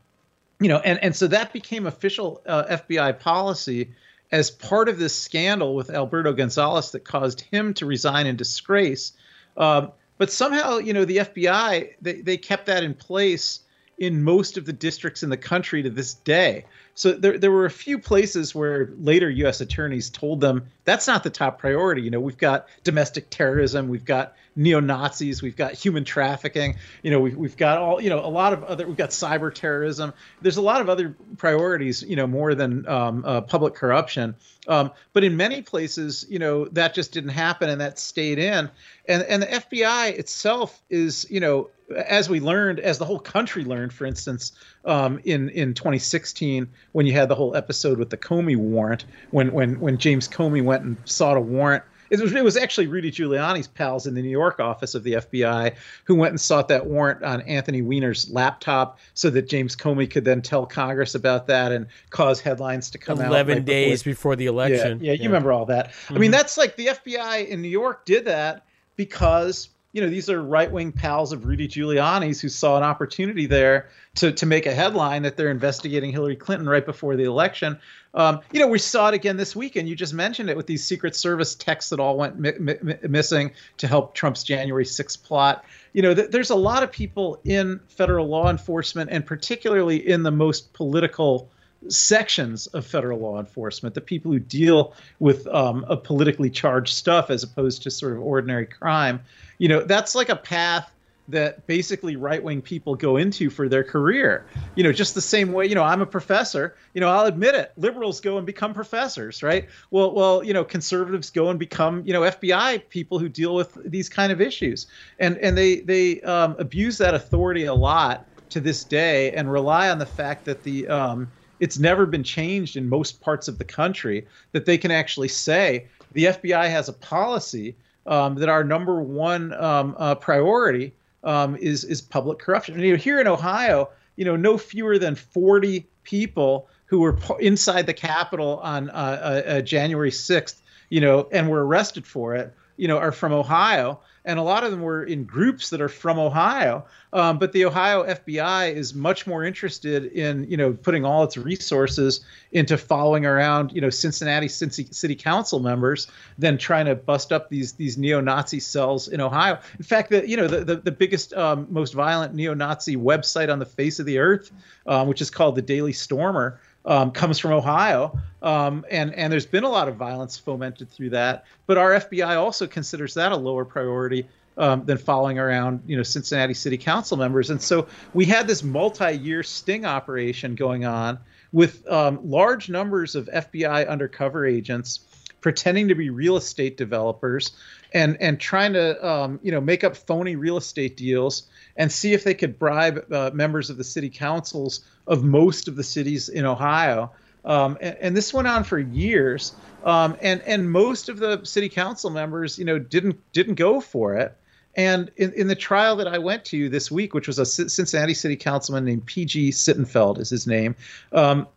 you 0.60 0.70
know, 0.70 0.78
and 0.80 1.00
and 1.04 1.16
so 1.16 1.28
that 1.28 1.52
became 1.52 1.86
official 1.86 2.41
uh, 2.46 2.78
FBI 2.78 3.20
policy 3.20 3.91
as 4.32 4.52
part 4.52 4.89
of 4.89 4.98
this 4.98 5.16
scandal 5.16 5.76
with 5.76 5.89
Alberto 5.89 6.34
Gonzales 6.34 6.91
that 6.91 7.04
caused 7.04 7.41
him 7.41 7.74
to 7.76 7.86
resign 7.86 8.28
in 8.28 8.36
disgrace. 8.36 9.14
Um, 9.58 9.91
but 10.18 10.32
somehow, 10.32 10.78
you 10.78 10.93
know, 10.93 11.06
the 11.06 11.18
FBI 11.18 11.93
they, 12.01 12.22
they 12.22 12.38
kept 12.38 12.66
that 12.68 12.84
in 12.84 12.93
place 12.93 13.62
in 13.97 14.24
most 14.24 14.58
of 14.58 14.66
the 14.66 14.74
districts 14.74 15.24
in 15.24 15.30
the 15.30 15.38
country 15.38 15.82
to 15.84 15.89
this 15.89 16.14
day. 16.14 16.66
So 16.96 17.12
there, 17.12 17.38
there 17.38 17.52
were 17.52 17.66
a 17.66 17.72
few 17.72 18.00
places 18.00 18.56
where 18.56 18.89
later 18.98 19.30
U.S. 19.30 19.60
attorneys 19.60 20.10
told 20.10 20.39
them 20.39 20.68
that's 20.86 21.08
not 21.08 21.24
the 21.24 21.30
top 21.30 21.60
priority. 21.60 22.02
You 22.02 22.10
know, 22.10 22.22
we've 22.22 22.38
got 22.38 22.68
domestic 22.86 23.30
terrorism, 23.30 23.89
we've 23.89 24.06
got 24.06 24.36
neo 24.56 24.80
Nazis, 24.80 25.41
we've 25.41 25.58
got 25.58 25.74
human 25.74 26.06
trafficking. 26.06 26.78
You 27.04 27.12
know, 27.12 27.20
we've 27.20 27.36
we've 27.36 27.58
got 27.58 27.80
all 27.80 28.02
you 28.02 28.10
know 28.10 28.26
a 28.26 28.30
lot 28.30 28.54
of 28.54 28.64
other 28.64 28.88
we've 28.88 28.96
got 28.96 29.10
cyber 29.10 29.54
terrorism. 29.54 30.14
There's 30.41 30.58
a 30.58 30.62
lot 30.62 30.80
of 30.80 30.89
other 30.89 31.16
priorities. 31.38 32.02
You 32.02 32.16
know, 32.16 32.28
more 32.28 32.56
than 32.56 32.88
um, 32.88 33.24
uh, 33.26 33.41
public 33.41 33.76
corruption. 33.76 34.36
Um, 34.68 34.91
but 35.14 35.24
in 35.24 35.38
many 35.38 35.62
places, 35.62 36.26
you 36.30 36.39
know, 36.39 36.66
that 36.70 36.93
just 36.93 37.12
didn't 37.12 37.32
happen, 37.32 37.70
and 37.70 37.82
that 37.82 38.00
stayed 38.00 38.39
in. 38.39 38.70
And 39.08 39.24
and 39.24 39.43
the 39.43 39.48
FBI 39.48 40.18
itself 40.18 40.82
is, 40.89 41.28
you 41.30 41.39
know, 41.39 41.70
as 41.93 42.30
we 42.30 42.39
learned, 42.39 42.80
as 42.80 42.98
the 42.98 43.06
whole 43.06 43.20
country 43.20 43.64
learned, 43.64 43.93
for 43.93 44.06
instance, 44.06 44.54
um, 44.86 45.20
in 45.24 45.50
in 45.50 45.74
2016 45.74 46.70
when 46.96 47.06
you 47.06 47.12
had 47.12 47.28
the 47.28 47.36
whole 47.36 47.58
episode 47.58 48.00
with 48.00 48.10
the 48.10 48.16
Comey 48.16 48.56
warrant, 48.56 49.04
when 49.32 49.52
when 49.52 49.82
when 49.82 49.98
James 49.98 50.30
Comey 50.30 50.64
went 50.64 50.84
and 50.84 50.96
sought 51.04 51.36
a 51.36 51.41
warrant. 51.41 51.84
It 52.10 52.22
was, 52.22 52.34
it 52.34 52.43
was 52.43 52.56
actually 52.56 52.88
Rudy 52.88 53.12
Giuliani's 53.12 53.68
pals 53.68 54.08
in 54.08 54.14
the 54.14 54.22
New 54.22 54.30
York 54.30 54.62
office 54.62 54.96
of 54.96 55.04
the 55.04 55.14
FBI 55.14 55.76
who 56.06 56.16
went 56.16 56.32
and 56.32 56.39
sought 56.39 56.70
that 56.70 56.86
warrant 56.86 57.24
on 57.24 57.41
Anthony 57.41 57.82
Weiner's 57.82 58.30
laptop 58.30 59.00
so 59.14 59.30
that 59.32 59.50
James 59.50 59.76
Comey 59.76 60.10
could 60.10 60.24
then 60.24 60.41
tell 60.41 60.66
Congress 60.66 61.16
about 61.16 61.48
that 61.48 61.74
and 61.74 61.88
cause 62.12 62.39
headlines 62.39 62.91
to 62.91 62.98
come 62.98 63.20
out. 63.20 63.28
Eleven 63.28 63.58
right 63.58 63.66
days 63.66 64.02
before 64.02 64.38
the 64.38 64.46
election. 64.46 65.00
Yeah, 65.02 65.12
yeah, 65.12 65.22
you 65.22 65.28
remember 65.28 65.52
all 65.52 65.66
that. 65.66 65.91
I 66.10 66.14
mean, 66.14 66.22
mm-hmm. 66.22 66.32
that's 66.32 66.58
like 66.58 66.78
the 66.78 66.88
FBI 66.88 67.46
in 67.50 67.62
New 67.62 67.68
York 67.68 68.06
did 68.06 68.24
that 68.26 68.66
because 68.96 69.68
you 69.96 70.02
know 70.02 70.10
these 70.10 70.30
are 70.30 70.43
right 70.43 70.70
wing 70.70 70.91
pals 70.91 71.32
of 71.32 71.46
Rudy 71.46 71.70
Giuliani's 71.70 72.41
who 72.41 72.50
saw 72.50 72.76
an 72.76 72.84
opportunity 72.84 73.46
there 73.46 73.88
to 74.16 74.34
to 74.34 74.46
make 74.46 74.66
a 74.66 74.74
headline 74.74 75.22
that 75.22 75.38
they're 75.38 75.50
investigating 75.50 76.12
Hillary 76.12 76.36
Clinton 76.36 76.68
right 76.68 76.86
before 76.86 77.16
the 77.16 77.24
election. 77.24 77.80
Um, 78.14 78.41
you 78.52 78.60
know, 78.60 78.68
we 78.68 78.78
saw 78.78 79.08
it 79.08 79.14
again 79.14 79.38
this 79.38 79.56
weekend. 79.56 79.88
You 79.88 79.96
just 79.96 80.14
mentioned 80.14 80.50
it 80.50 80.58
with 80.58 80.68
these 80.68 80.84
Secret 80.84 81.16
Service 81.16 81.56
texts 81.56 81.91
that 81.91 82.02
all 82.02 82.18
went 82.18 82.38
mi- 82.38 82.52
mi- 82.60 82.96
missing 83.08 83.52
to 83.78 83.88
help 83.88 84.16
Trump's 84.16 84.43
January 84.43 84.84
6th 84.84 85.24
plot. 85.24 85.64
You 85.93 86.02
know, 86.02 86.14
th- 86.14 86.30
there's 86.30 86.50
a 86.50 86.56
lot 86.56 86.84
of 86.84 86.91
people 86.91 87.39
in 87.46 87.80
federal 87.88 88.28
law 88.28 88.50
enforcement, 88.50 89.12
and 89.12 89.26
particularly 89.26 90.06
in 90.10 90.24
the 90.24 90.32
most 90.32 90.74
political 90.74 91.50
sections 91.89 92.67
of 92.67 92.86
federal 92.86 93.19
law 93.19 93.39
enforcement, 93.39 93.95
the 93.95 94.01
people 94.01 94.31
who 94.31 94.39
deal 94.39 94.93
with 95.19 95.47
um, 95.47 95.86
a 95.88 95.97
politically 95.97 96.49
charged 96.49 96.93
stuff 96.93 97.29
as 97.29 97.43
opposed 97.43 97.83
to 97.83 97.91
sort 97.91 98.13
of 98.13 98.19
ordinary 98.19 98.65
crime. 98.65 99.21
You 99.57 99.69
know, 99.69 99.83
that's 99.83 100.15
like 100.15 100.29
a 100.29 100.36
path 100.36 100.91
that 101.27 101.65
basically 101.65 102.15
right 102.15 102.43
wing 102.43 102.61
people 102.61 102.95
go 102.95 103.17
into 103.17 103.49
for 103.49 103.67
their 103.67 103.83
career. 103.83 104.45
You 104.75 104.83
know, 104.83 104.91
just 104.91 105.15
the 105.15 105.21
same 105.21 105.53
way, 105.53 105.65
you 105.65 105.75
know, 105.75 105.83
I'm 105.83 106.01
a 106.01 106.05
professor, 106.05 106.75
you 106.93 107.01
know, 107.01 107.09
I'll 107.09 107.25
admit 107.25 107.55
it. 107.55 107.71
Liberals 107.77 108.19
go 108.19 108.38
and 108.38 108.45
become 108.45 108.73
professors, 108.73 109.41
right? 109.41 109.67
Well, 109.89 110.13
well, 110.13 110.43
you 110.43 110.53
know, 110.53 110.63
conservatives 110.63 111.31
go 111.31 111.49
and 111.49 111.57
become, 111.57 112.03
you 112.05 112.13
know, 112.13 112.21
FBI 112.21 112.89
people 112.89 113.17
who 113.17 113.27
deal 113.27 113.55
with 113.55 113.77
these 113.89 114.07
kind 114.07 114.31
of 114.31 114.39
issues. 114.39 114.88
And 115.19 115.38
and 115.39 115.57
they 115.57 115.79
they 115.79 116.21
um, 116.21 116.55
abuse 116.59 116.99
that 116.99 117.15
authority 117.15 117.65
a 117.65 117.73
lot 117.73 118.27
to 118.49 118.59
this 118.59 118.83
day 118.83 119.31
and 119.31 119.51
rely 119.51 119.89
on 119.89 119.97
the 119.97 120.05
fact 120.05 120.45
that 120.45 120.63
the 120.63 120.88
um, 120.88 121.31
it's 121.60 121.78
never 121.78 122.06
been 122.06 122.24
changed 122.24 122.76
in 122.76 122.89
most 122.89 123.22
parts 123.22 123.47
of 123.47 123.58
the 123.58 123.64
country 123.64 124.28
that 124.51 124.66
they 124.66 124.78
can 124.78 124.91
actually 124.91 125.28
say 125.28 125.88
the 126.14 126.26
FBI 126.26 126.70
has 126.70 126.89
a 126.89 126.93
policy 126.93 127.76
um, 128.06 128.36
that 128.36 128.49
our 128.49 128.64
number 128.64 129.01
one 129.01 129.53
um, 129.53 129.95
uh, 129.97 130.16
priority 130.16 130.93
um, 131.24 131.56
is 131.58 131.84
is 131.84 132.01
public 132.01 132.39
corruption. 132.39 132.76
And, 132.76 132.84
you 132.84 132.91
know, 132.91 132.97
here 132.97 133.20
in 133.20 133.28
Ohio, 133.28 133.89
you 134.16 134.26
know, 134.26 134.36
no 134.36 134.58
fewer 134.58 134.97
than 134.97 135.16
40 135.16 135.88
people 136.03 136.70
who 136.86 136.99
were 136.99 137.18
inside 137.39 137.88
the 137.88 137.93
Capitol 137.93 138.60
on 138.62 138.89
uh, 138.91 138.93
uh, 138.93 139.49
uh, 139.49 139.62
January 139.62 140.12
6th, 140.12 140.62
you 140.89 141.01
know, 141.01 141.28
and 141.32 141.49
were 141.49 141.66
arrested 141.66 142.06
for 142.06 142.36
it, 142.36 142.53
you 142.78 142.88
know, 142.88 142.97
are 142.97 143.12
from 143.12 143.34
Ohio 143.34 143.99
and 144.26 144.39
a 144.39 144.41
lot 144.41 144.63
of 144.63 144.71
them 144.71 144.82
were 144.82 145.03
in 145.03 145.23
groups 145.23 145.69
that 145.69 145.80
are 145.80 145.89
from 145.89 146.19
Ohio. 146.19 146.86
Um, 147.13 147.39
but 147.39 147.53
the 147.53 147.63
Ohio 147.65 148.03
FBI 148.03 148.73
is 148.73 148.93
much 148.93 149.26
more 149.26 149.43
interested 149.43 150.05
in 150.07 150.49
you 150.49 150.57
know 150.57 150.73
putting 150.73 151.05
all 151.05 151.23
its 151.23 151.38
resources 151.38 152.26
into 152.51 152.78
following 152.78 153.26
around 153.26 153.71
you 153.71 153.82
know 153.82 153.89
Cincinnati 153.89 154.47
city 154.47 155.15
council 155.15 155.59
members 155.59 156.07
than 156.38 156.57
trying 156.57 156.88
to 156.88 156.95
bust 156.95 157.32
up 157.32 157.49
these 157.49 157.73
these 157.73 157.97
neo-Nazi 157.97 158.59
cells 158.59 159.07
in 159.07 159.21
Ohio. 159.21 159.59
In 159.78 159.86
fact, 159.86 160.09
the 160.09 160.28
you 160.28 160.36
know 160.36 160.47
the 160.47 160.65
the, 160.65 160.76
the 160.78 160.91
biggest 160.91 161.34
um, 161.34 161.67
most 161.69 161.93
violent 161.93 162.34
neo-Nazi 162.34 162.97
website 162.97 163.51
on 163.51 163.59
the 163.59 163.65
face 163.65 163.99
of 163.99 164.05
the 164.05 164.17
earth, 164.17 164.51
um, 164.88 165.07
which 165.07 165.21
is 165.21 165.30
called 165.30 165.55
the 165.55 165.61
Daily 165.61 165.93
Stormer 165.93 166.59
um, 166.86 167.11
comes 167.11 167.39
from 167.39 167.51
Ohio, 167.51 168.19
um, 168.41 168.86
and 168.89 169.13
and 169.15 169.31
there's 169.31 169.45
been 169.45 169.63
a 169.63 169.69
lot 169.69 169.88
of 169.88 169.95
violence 169.95 170.38
fomented 170.38 170.89
through 170.89 171.11
that. 171.11 171.45
But 171.65 171.77
our 171.77 171.91
FBI 171.91 172.38
also 172.38 172.67
considers 172.67 173.13
that 173.15 173.31
a 173.31 173.36
lower 173.36 173.65
priority 173.65 174.27
um, 174.57 174.86
than 174.86 174.97
following 174.97 175.39
around, 175.39 175.81
you 175.86 175.97
know, 175.97 176.03
Cincinnati 176.03 176.53
City 176.53 176.77
Council 176.77 177.17
members. 177.17 177.49
And 177.49 177.61
so 177.61 177.88
we 178.13 178.25
had 178.25 178.47
this 178.47 178.63
multi-year 178.63 179.43
sting 179.43 179.86
operation 179.86 180.55
going 180.55 180.86
on 180.86 181.19
with 181.51 181.88
um, 181.91 182.19
large 182.23 182.69
numbers 182.69 183.15
of 183.15 183.27
FBI 183.27 183.88
undercover 183.88 184.45
agents 184.45 185.01
pretending 185.41 185.88
to 185.88 185.95
be 185.95 186.09
real 186.09 186.38
estate 186.38 186.75
developers 186.75 187.51
and 187.96 188.18
and 188.20 188.39
trying 188.39 188.74
to 188.74 189.08
um, 189.08 189.39
you 189.41 189.52
know 189.52 189.62
make 189.62 189.84
up 189.84 189.96
phony 189.96 190.36
real 190.36 190.58
estate 190.58 190.98
deals 190.98 191.43
and 191.78 191.91
see 191.91 192.14
if 192.14 192.24
they 192.24 192.34
could 192.34 192.60
bribe 192.60 193.04
uh, 193.12 193.32
members 193.34 193.70
of 193.70 193.78
the 193.78 193.84
city 193.84 194.10
councils 194.10 194.82
of 195.08 195.24
most 195.24 195.68
of 195.68 195.76
the 195.76 195.84
cities 195.84 196.30
in 196.30 196.46
Ohio. 196.46 197.12
Um, 197.46 197.78
and, 197.80 197.96
and, 198.02 198.18
this 198.18 198.34
went 198.34 198.48
on 198.48 198.64
for 198.64 198.80
years. 198.80 199.54
Um, 199.84 200.18
and 200.22 200.41
and 200.41 200.70
most 200.70 201.10
of 201.10 201.20
the 201.20 201.43
city 201.46 201.70
council 201.70 202.10
members, 202.10 202.60
you 202.60 202.66
know, 202.66 202.80
didn't 202.80 203.18
didn't 203.34 203.56
go 203.56 203.80
for 203.80 204.16
it. 204.16 204.36
And 204.76 205.10
in, 205.16 205.32
in 205.34 205.48
the 205.48 205.56
trial 205.56 205.96
that 205.96 206.08
I 206.08 206.18
went 206.18 206.43
to 206.46 206.68
this 206.68 206.91
week, 206.91 207.14
which 207.14 207.28
was 207.28 207.39
a 207.39 207.46
C- 207.46 207.70
Cincinnati 207.70 208.14
city 208.14 208.36
councilman 208.36 208.84
named 208.84 209.06
P.G. 209.06 209.52
Sittenfeld, 209.52 210.20
is 210.20 210.30
his 210.30 210.46
name. 210.48 210.76
Um, 211.14 211.48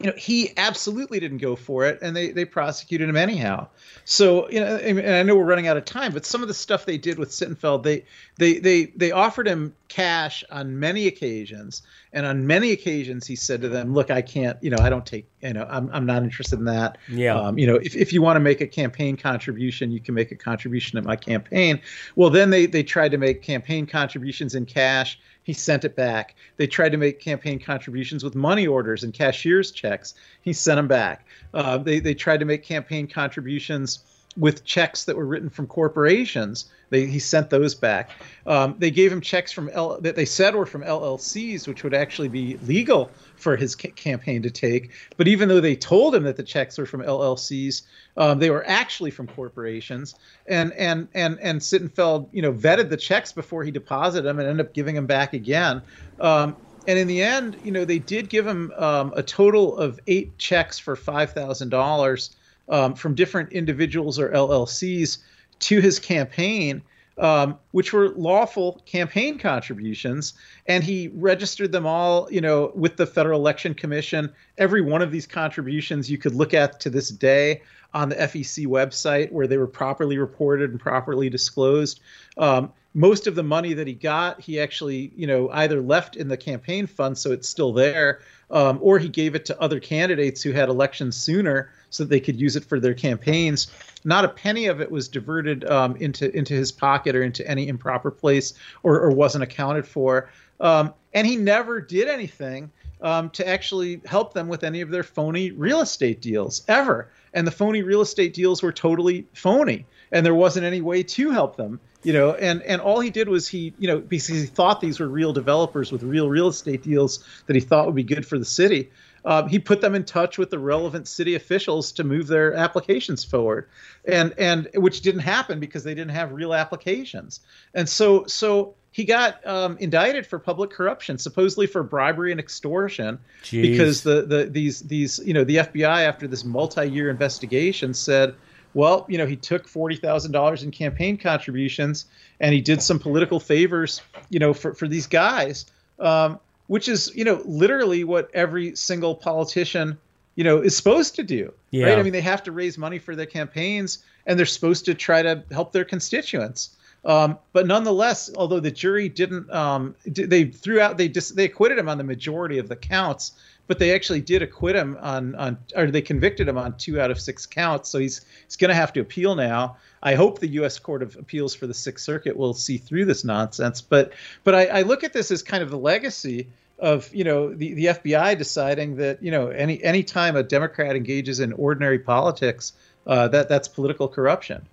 you 0.00 0.06
know, 0.06 0.16
he 0.16 0.52
absolutely 0.56 1.18
didn't 1.18 1.38
go 1.38 1.56
for 1.56 1.84
it, 1.84 1.98
and 2.02 2.14
they 2.14 2.30
they 2.30 2.44
prosecuted 2.44 3.08
him 3.08 3.16
anyhow. 3.16 3.66
So, 4.04 4.48
you 4.48 4.60
know, 4.60 4.76
and 4.76 5.00
I 5.00 5.22
know 5.24 5.34
we're 5.34 5.44
running 5.44 5.66
out 5.66 5.76
of 5.76 5.84
time, 5.84 6.12
but 6.12 6.24
some 6.24 6.40
of 6.40 6.46
the 6.46 6.54
stuff 6.54 6.86
they 6.86 6.98
did 6.98 7.18
with 7.18 7.30
Sittenfeld, 7.30 7.82
they 7.82 8.04
they 8.36 8.60
they 8.60 8.84
they 8.96 9.10
offered 9.10 9.48
him 9.48 9.74
cash 9.88 10.44
on 10.52 10.78
many 10.78 11.08
occasions, 11.08 11.82
and 12.12 12.24
on 12.26 12.46
many 12.46 12.70
occasions 12.70 13.26
he 13.26 13.34
said 13.34 13.60
to 13.62 13.68
them, 13.68 13.92
"Look, 13.92 14.12
I 14.12 14.22
can't, 14.22 14.56
you 14.62 14.70
know, 14.70 14.78
I 14.80 14.88
don't 14.88 15.04
take, 15.04 15.28
you 15.42 15.52
know, 15.52 15.66
I'm 15.68 15.90
I'm 15.92 16.06
not 16.06 16.22
interested 16.22 16.60
in 16.60 16.66
that. 16.66 16.96
Yeah, 17.08 17.34
um, 17.34 17.58
you 17.58 17.66
know, 17.66 17.74
if 17.74 17.96
if 17.96 18.12
you 18.12 18.22
want 18.22 18.36
to 18.36 18.40
make 18.40 18.60
a 18.60 18.68
campaign 18.68 19.16
contribution, 19.16 19.90
you 19.90 20.00
can 20.00 20.14
make 20.14 20.30
a 20.30 20.36
contribution 20.36 20.96
at 20.96 21.04
my 21.04 21.16
campaign. 21.16 21.80
Well, 22.14 22.30
then 22.30 22.50
they 22.50 22.66
they 22.66 22.84
tried 22.84 23.10
to 23.10 23.18
make 23.18 23.42
campaign 23.42 23.86
contributions 23.86 24.54
in 24.54 24.64
cash." 24.64 25.18
He 25.48 25.54
sent 25.54 25.86
it 25.86 25.96
back. 25.96 26.34
They 26.58 26.66
tried 26.66 26.90
to 26.90 26.98
make 26.98 27.20
campaign 27.20 27.58
contributions 27.58 28.22
with 28.22 28.34
money 28.34 28.66
orders 28.66 29.02
and 29.02 29.14
cashier's 29.14 29.70
checks. 29.70 30.12
He 30.42 30.52
sent 30.52 30.76
them 30.76 30.88
back. 30.88 31.26
Uh, 31.54 31.78
they, 31.78 32.00
they 32.00 32.12
tried 32.12 32.40
to 32.40 32.44
make 32.44 32.62
campaign 32.62 33.08
contributions 33.08 34.00
with 34.38 34.64
checks 34.64 35.04
that 35.04 35.16
were 35.16 35.26
written 35.26 35.50
from 35.50 35.66
corporations. 35.66 36.70
They, 36.90 37.06
he 37.06 37.18
sent 37.18 37.50
those 37.50 37.74
back. 37.74 38.12
Um, 38.46 38.76
they 38.78 38.90
gave 38.90 39.12
him 39.12 39.20
checks 39.20 39.52
from 39.52 39.68
L, 39.70 40.00
that 40.00 40.16
they 40.16 40.24
said 40.24 40.54
were 40.54 40.64
from 40.64 40.82
LLCs, 40.82 41.66
which 41.66 41.82
would 41.82 41.92
actually 41.92 42.28
be 42.28 42.56
legal 42.62 43.12
for 43.36 43.56
his 43.56 43.74
ca- 43.74 43.90
campaign 43.90 44.42
to 44.42 44.50
take. 44.50 44.92
But 45.16 45.28
even 45.28 45.48
though 45.48 45.60
they 45.60 45.76
told 45.76 46.14
him 46.14 46.22
that 46.22 46.36
the 46.36 46.42
checks 46.42 46.78
were 46.78 46.86
from 46.86 47.02
LLCs, 47.02 47.82
um, 48.16 48.38
they 48.38 48.50
were 48.50 48.64
actually 48.66 49.10
from 49.10 49.26
corporations. 49.26 50.14
And 50.46 50.72
and 50.74 51.08
and 51.14 51.38
and 51.40 51.60
Sittenfeld, 51.60 52.28
you 52.32 52.40
know, 52.40 52.52
vetted 52.52 52.88
the 52.88 52.96
checks 52.96 53.32
before 53.32 53.64
he 53.64 53.70
deposited 53.70 54.26
them 54.26 54.38
and 54.38 54.48
ended 54.48 54.66
up 54.66 54.72
giving 54.72 54.94
them 54.94 55.06
back 55.06 55.34
again. 55.34 55.82
Um, 56.20 56.56
and 56.86 56.98
in 56.98 57.06
the 57.06 57.22
end, 57.22 57.58
you 57.62 57.70
know, 57.70 57.84
they 57.84 57.98
did 57.98 58.30
give 58.30 58.46
him 58.46 58.72
um, 58.78 59.12
a 59.14 59.22
total 59.22 59.76
of 59.76 60.00
eight 60.06 60.38
checks 60.38 60.78
for 60.78 60.96
five 60.96 61.32
thousand 61.32 61.68
dollars 61.68 62.34
um, 62.68 62.94
from 62.94 63.14
different 63.14 63.52
individuals 63.52 64.18
or 64.18 64.30
LLCs 64.30 65.18
to 65.60 65.80
his 65.80 65.98
campaign, 65.98 66.82
um, 67.18 67.58
which 67.72 67.92
were 67.92 68.10
lawful 68.10 68.80
campaign 68.86 69.38
contributions, 69.38 70.34
and 70.66 70.84
he 70.84 71.08
registered 71.14 71.72
them 71.72 71.86
all, 71.86 72.28
you 72.30 72.40
know, 72.40 72.70
with 72.74 72.96
the 72.96 73.06
Federal 73.06 73.40
Election 73.40 73.74
Commission. 73.74 74.32
Every 74.56 74.82
one 74.82 75.02
of 75.02 75.10
these 75.10 75.26
contributions 75.26 76.10
you 76.10 76.18
could 76.18 76.34
look 76.34 76.54
at 76.54 76.78
to 76.80 76.90
this 76.90 77.08
day 77.08 77.62
on 77.94 78.10
the 78.10 78.16
FEC 78.16 78.66
website, 78.66 79.32
where 79.32 79.46
they 79.46 79.56
were 79.56 79.66
properly 79.66 80.18
reported 80.18 80.70
and 80.70 80.78
properly 80.78 81.28
disclosed. 81.28 82.00
Um, 82.36 82.72
most 82.94 83.26
of 83.26 83.34
the 83.34 83.42
money 83.42 83.74
that 83.74 83.86
he 83.86 83.94
got, 83.94 84.40
he 84.40 84.60
actually, 84.60 85.12
you 85.16 85.26
know, 85.26 85.50
either 85.50 85.80
left 85.80 86.16
in 86.16 86.28
the 86.28 86.36
campaign 86.36 86.86
fund, 86.86 87.16
so 87.16 87.32
it's 87.32 87.48
still 87.48 87.72
there, 87.72 88.20
um, 88.50 88.78
or 88.80 88.98
he 88.98 89.08
gave 89.08 89.34
it 89.34 89.44
to 89.46 89.60
other 89.60 89.80
candidates 89.80 90.42
who 90.42 90.52
had 90.52 90.68
elections 90.68 91.16
sooner 91.16 91.70
so 91.90 92.04
that 92.04 92.10
they 92.10 92.20
could 92.20 92.40
use 92.40 92.56
it 92.56 92.64
for 92.64 92.80
their 92.80 92.94
campaigns. 92.94 93.68
Not 94.04 94.24
a 94.24 94.28
penny 94.28 94.66
of 94.66 94.80
it 94.80 94.90
was 94.90 95.08
diverted 95.08 95.64
um, 95.64 95.96
into 95.96 96.34
into 96.36 96.54
his 96.54 96.72
pocket 96.72 97.16
or 97.16 97.22
into 97.22 97.46
any 97.46 97.68
improper 97.68 98.10
place 98.10 98.54
or, 98.82 99.00
or 99.00 99.10
wasn't 99.10 99.44
accounted 99.44 99.86
for. 99.86 100.30
Um, 100.60 100.94
and 101.14 101.26
he 101.26 101.36
never 101.36 101.80
did 101.80 102.08
anything 102.08 102.70
um, 103.00 103.30
to 103.30 103.46
actually 103.46 104.00
help 104.04 104.34
them 104.34 104.48
with 104.48 104.64
any 104.64 104.80
of 104.80 104.90
their 104.90 105.04
phony 105.04 105.50
real 105.52 105.80
estate 105.80 106.20
deals 106.20 106.64
ever. 106.68 107.10
And 107.34 107.46
the 107.46 107.52
phony 107.52 107.82
real 107.82 108.00
estate 108.00 108.34
deals 108.34 108.62
were 108.62 108.72
totally 108.72 109.26
phony, 109.34 109.86
and 110.10 110.24
there 110.24 110.34
wasn't 110.34 110.64
any 110.64 110.80
way 110.80 111.02
to 111.02 111.30
help 111.30 111.56
them 111.56 111.80
you 112.02 112.12
know 112.12 112.34
and 112.34 112.62
and 112.62 112.80
all 112.80 113.00
he 113.00 113.10
did 113.10 113.28
was 113.28 113.48
he 113.48 113.72
you 113.78 113.88
know 113.88 113.98
because 113.98 114.26
he 114.26 114.46
thought 114.46 114.80
these 114.80 115.00
were 115.00 115.08
real 115.08 115.32
developers 115.32 115.90
with 115.90 116.02
real 116.02 116.28
real 116.28 116.48
estate 116.48 116.82
deals 116.82 117.24
that 117.46 117.56
he 117.56 117.60
thought 117.60 117.86
would 117.86 117.94
be 117.94 118.02
good 118.02 118.26
for 118.26 118.38
the 118.38 118.44
city 118.44 118.90
um, 119.28 119.46
he 119.46 119.58
put 119.58 119.82
them 119.82 119.94
in 119.94 120.04
touch 120.04 120.38
with 120.38 120.48
the 120.48 120.58
relevant 120.58 121.06
city 121.06 121.34
officials 121.34 121.92
to 121.92 122.02
move 122.02 122.28
their 122.28 122.54
applications 122.54 123.24
forward, 123.24 123.68
and 124.06 124.32
and 124.38 124.70
which 124.74 125.02
didn't 125.02 125.20
happen 125.20 125.60
because 125.60 125.84
they 125.84 125.94
didn't 125.94 126.12
have 126.12 126.32
real 126.32 126.54
applications. 126.54 127.40
And 127.74 127.86
so 127.86 128.24
so 128.24 128.74
he 128.90 129.04
got 129.04 129.46
um, 129.46 129.76
indicted 129.80 130.26
for 130.26 130.38
public 130.38 130.70
corruption, 130.70 131.18
supposedly 131.18 131.66
for 131.66 131.82
bribery 131.82 132.30
and 132.30 132.40
extortion, 132.40 133.18
Jeez. 133.42 133.60
because 133.60 134.02
the 134.02 134.22
the 134.22 134.46
these 134.46 134.80
these 134.80 135.20
you 135.22 135.34
know 135.34 135.44
the 135.44 135.56
FBI 135.56 136.06
after 136.06 136.26
this 136.26 136.42
multi-year 136.42 137.10
investigation 137.10 137.92
said. 137.92 138.34
Well, 138.74 139.06
you 139.08 139.16
know, 139.18 139.26
he 139.26 139.36
took 139.36 139.66
forty 139.66 139.96
thousand 139.96 140.32
dollars 140.32 140.62
in 140.62 140.70
campaign 140.70 141.18
contributions, 141.18 142.06
and 142.40 142.54
he 142.54 142.60
did 142.60 142.80
some 142.80 142.98
political 142.98 143.40
favors, 143.40 144.00
you 144.30 144.38
know, 144.38 144.54
for, 144.54 144.74
for 144.74 144.86
these 144.86 145.06
guys. 145.06 145.66
Um, 145.98 146.38
which 146.68 146.88
is 146.88 147.12
you 147.14 147.24
know 147.24 147.42
literally 147.44 148.04
what 148.04 148.30
every 148.32 148.74
single 148.76 149.14
politician 149.14 149.98
you 150.36 150.44
know 150.44 150.58
is 150.58 150.76
supposed 150.76 151.16
to 151.16 151.22
do 151.22 151.52
yeah. 151.70 151.86
right 151.86 151.98
i 151.98 152.02
mean 152.02 152.12
they 152.12 152.20
have 152.20 152.42
to 152.42 152.52
raise 152.52 152.78
money 152.78 152.98
for 152.98 153.16
their 153.16 153.26
campaigns 153.26 153.98
and 154.28 154.38
they're 154.38 154.46
supposed 154.46 154.84
to 154.84 154.94
try 154.94 155.22
to 155.22 155.42
help 155.50 155.72
their 155.72 155.84
constituents. 155.84 156.76
Um, 157.04 157.38
but 157.52 157.66
nonetheless 157.66 158.28
although 158.36 158.60
the 158.60 158.72
jury 158.72 159.08
didn't 159.08 159.50
um, 159.52 159.94
they 160.04 160.44
threw 160.46 160.80
out 160.80 160.98
they 160.98 161.08
just 161.08 161.36
they 161.36 161.44
acquitted 161.44 161.78
him 161.78 161.88
on 161.88 161.96
the 161.96 162.04
majority 162.04 162.58
of 162.58 162.68
the 162.68 162.74
counts 162.74 163.32
but 163.68 163.78
they 163.78 163.94
actually 163.94 164.20
did 164.20 164.42
acquit 164.42 164.74
him 164.74 164.98
on 165.00 165.36
on 165.36 165.58
or 165.76 165.90
they 165.90 166.02
convicted 166.02 166.48
him 166.48 166.58
on 166.58 166.76
two 166.76 167.00
out 167.00 167.12
of 167.12 167.20
six 167.20 167.46
counts. 167.46 167.88
So 167.88 168.00
he's 168.00 168.26
he's 168.44 168.56
going 168.56 168.70
to 168.70 168.74
have 168.74 168.92
to 168.94 169.00
appeal 169.00 169.36
now 169.36 169.76
I 170.02 170.14
hope 170.14 170.38
the 170.38 170.48
U.S. 170.48 170.78
Court 170.78 171.02
of 171.02 171.16
Appeals 171.16 171.54
for 171.54 171.66
the 171.66 171.74
Sixth 171.74 172.04
Circuit 172.04 172.36
will 172.36 172.54
see 172.54 172.78
through 172.78 173.04
this 173.04 173.24
nonsense. 173.24 173.80
But 173.80 174.12
but 174.44 174.54
I, 174.54 174.66
I 174.66 174.82
look 174.82 175.04
at 175.04 175.12
this 175.12 175.30
as 175.30 175.42
kind 175.42 175.62
of 175.62 175.70
the 175.70 175.78
legacy 175.78 176.48
of 176.78 177.12
you 177.14 177.24
know 177.24 177.52
the, 177.52 177.74
the 177.74 177.84
FBI 177.86 178.38
deciding 178.38 178.96
that 178.96 179.22
you 179.22 179.30
know 179.30 179.48
any 179.48 179.82
any 179.82 180.02
time 180.02 180.36
a 180.36 180.42
Democrat 180.42 180.96
engages 180.96 181.40
in 181.40 181.52
ordinary 181.52 181.98
politics, 181.98 182.72
uh, 183.06 183.28
that 183.28 183.48
that's 183.48 183.68
political 183.68 184.08
corruption. 184.08 184.66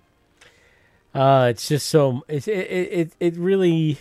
Uh, 1.14 1.48
it's 1.50 1.68
just 1.68 1.88
so 1.88 2.24
it 2.28 2.46
it 2.46 2.70
it, 2.70 3.12
it 3.20 3.36
really 3.36 3.98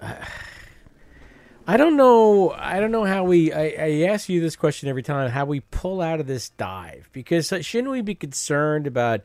I 1.66 1.78
don't 1.78 1.96
know. 1.96 2.50
I 2.50 2.78
don't 2.78 2.92
know 2.92 3.04
how 3.04 3.24
we. 3.24 3.50
I, 3.52 3.74
I 3.78 4.08
ask 4.08 4.28
you 4.28 4.40
this 4.40 4.54
question 4.54 4.88
every 4.88 5.02
time. 5.02 5.30
How 5.30 5.46
we 5.46 5.60
pull 5.60 6.02
out 6.02 6.20
of 6.20 6.26
this 6.26 6.50
dive? 6.50 7.08
Because 7.12 7.52
shouldn't 7.62 7.90
we 7.90 8.02
be 8.02 8.14
concerned 8.14 8.86
about 8.86 9.22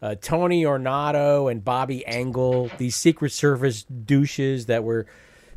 uh, 0.00 0.14
Tony 0.20 0.64
Ornato 0.64 1.50
and 1.50 1.64
Bobby 1.64 2.06
Engel, 2.06 2.70
these 2.78 2.96
Secret 2.96 3.32
Service 3.32 3.82
douches 3.82 4.66
that 4.66 4.84
were 4.84 5.06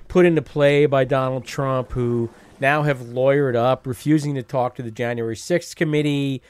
put 0.07 0.25
into 0.25 0.41
play 0.41 0.85
by 0.85 1.03
Donald 1.03 1.45
Trump, 1.45 1.91
who 1.91 2.29
now 2.59 2.83
have 2.83 2.99
lawyered 2.99 3.55
up, 3.55 3.87
refusing 3.87 4.35
to 4.35 4.43
talk 4.43 4.75
to 4.75 4.83
the 4.83 4.91
January 4.91 5.35
6th 5.35 5.75
committee. 5.75 6.41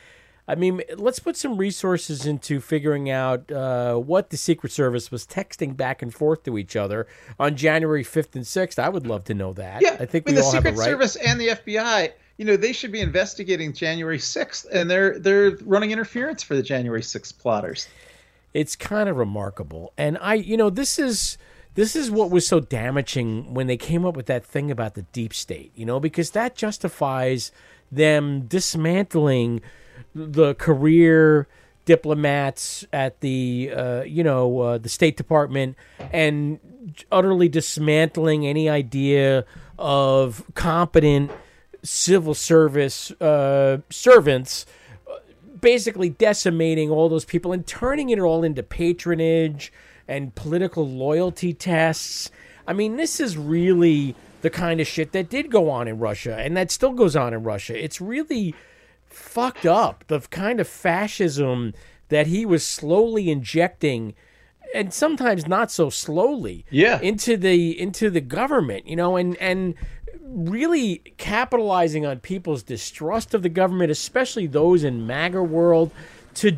I 0.47 0.55
mean, 0.55 0.81
let's 0.97 1.19
put 1.19 1.37
some 1.37 1.57
resources 1.57 2.25
into 2.25 2.59
figuring 2.59 3.09
out 3.09 3.51
uh, 3.51 3.95
what 3.95 4.31
the 4.31 4.37
Secret 4.37 4.71
Service 4.71 5.11
was 5.11 5.25
texting 5.25 5.77
back 5.77 6.01
and 6.01 6.13
forth 6.13 6.43
to 6.43 6.57
each 6.57 6.75
other 6.75 7.07
on 7.39 7.55
January 7.55 8.03
5th 8.03 8.35
and 8.35 8.43
6th. 8.43 8.79
I 8.79 8.89
would 8.89 9.07
love 9.07 9.23
to 9.25 9.33
know 9.33 9.53
that. 9.53 9.81
Yeah, 9.81 9.97
I 9.99 10.05
think 10.05 10.25
mean, 10.25 10.35
we 10.35 10.41
the 10.41 10.45
all 10.45 10.51
Secret 10.51 10.71
have 10.71 10.75
a 10.75 10.79
right. 10.79 10.85
Service 10.85 11.15
and 11.15 11.39
the 11.39 11.49
FBI, 11.49 12.11
you 12.41 12.47
know, 12.47 12.57
they 12.57 12.73
should 12.73 12.91
be 12.91 13.01
investigating 13.01 13.71
January 13.71 14.17
6th, 14.17 14.65
and 14.73 14.89
they're 14.89 15.19
they're 15.19 15.51
running 15.63 15.91
interference 15.91 16.41
for 16.41 16.55
the 16.55 16.63
January 16.63 17.03
6th 17.03 17.37
plotters. 17.37 17.87
it's 18.51 18.75
kind 18.75 19.07
of 19.07 19.15
remarkable 19.15 19.93
and 19.95 20.17
i 20.19 20.33
you 20.33 20.57
know 20.57 20.69
this 20.69 20.97
is 20.97 21.37
this 21.75 21.95
is 21.95 22.09
what 22.09 22.31
was 22.31 22.45
so 22.47 22.59
damaging 22.59 23.53
when 23.53 23.67
they 23.67 23.77
came 23.77 24.05
up 24.07 24.15
with 24.15 24.25
that 24.25 24.43
thing 24.43 24.71
about 24.71 24.95
the 24.95 25.03
deep 25.13 25.33
state 25.35 25.71
you 25.75 25.85
know 25.85 25.99
because 25.99 26.31
that 26.31 26.55
justifies 26.55 27.51
them 27.91 28.41
dismantling 28.47 29.61
the 30.15 30.55
career 30.55 31.47
diplomats 31.85 32.85
at 32.91 33.21
the 33.21 33.71
uh, 33.73 34.01
you 34.01 34.23
know 34.23 34.59
uh, 34.59 34.77
the 34.79 34.89
state 34.89 35.15
department 35.15 35.77
and 36.11 36.59
utterly 37.11 37.47
dismantling 37.47 38.47
any 38.47 38.67
idea 38.67 39.45
of 39.77 40.43
competent 40.55 41.31
civil 41.83 42.33
service 42.33 43.11
uh, 43.21 43.79
servants 43.89 44.65
basically 45.59 46.09
decimating 46.09 46.89
all 46.89 47.07
those 47.09 47.25
people 47.25 47.51
and 47.51 47.67
turning 47.67 48.09
it 48.09 48.19
all 48.19 48.43
into 48.43 48.63
patronage 48.63 49.71
and 50.07 50.33
political 50.35 50.87
loyalty 50.87 51.53
tests. 51.53 52.31
I 52.67 52.73
mean, 52.73 52.95
this 52.97 53.19
is 53.19 53.37
really 53.37 54.15
the 54.41 54.49
kind 54.49 54.81
of 54.81 54.87
shit 54.87 55.11
that 55.11 55.29
did 55.29 55.51
go 55.51 55.69
on 55.69 55.87
in 55.87 55.99
Russia 55.99 56.35
and 56.37 56.57
that 56.57 56.71
still 56.71 56.93
goes 56.93 57.15
on 57.15 57.33
in 57.33 57.43
Russia. 57.43 57.81
It's 57.81 58.01
really 58.01 58.55
fucked 59.05 59.65
up. 59.67 60.03
The 60.07 60.19
kind 60.21 60.59
of 60.59 60.67
fascism 60.67 61.73
that 62.09 62.27
he 62.27 62.45
was 62.45 62.65
slowly 62.65 63.29
injecting 63.29 64.15
and 64.73 64.93
sometimes 64.93 65.47
not 65.47 65.69
so 65.69 65.89
slowly 65.89 66.65
Yeah. 66.71 66.99
into 67.01 67.37
the 67.37 67.79
into 67.79 68.09
the 68.09 68.21
government, 68.21 68.87
you 68.87 68.95
know, 68.95 69.15
and 69.17 69.37
and 69.37 69.75
really 70.33 70.97
capitalizing 71.17 72.05
on 72.05 72.19
people's 72.19 72.63
distrust 72.63 73.33
of 73.33 73.43
the 73.43 73.49
government, 73.49 73.91
especially 73.91 74.47
those 74.47 74.83
in 74.83 75.05
MAGA 75.05 75.43
world, 75.43 75.91
to 76.35 76.57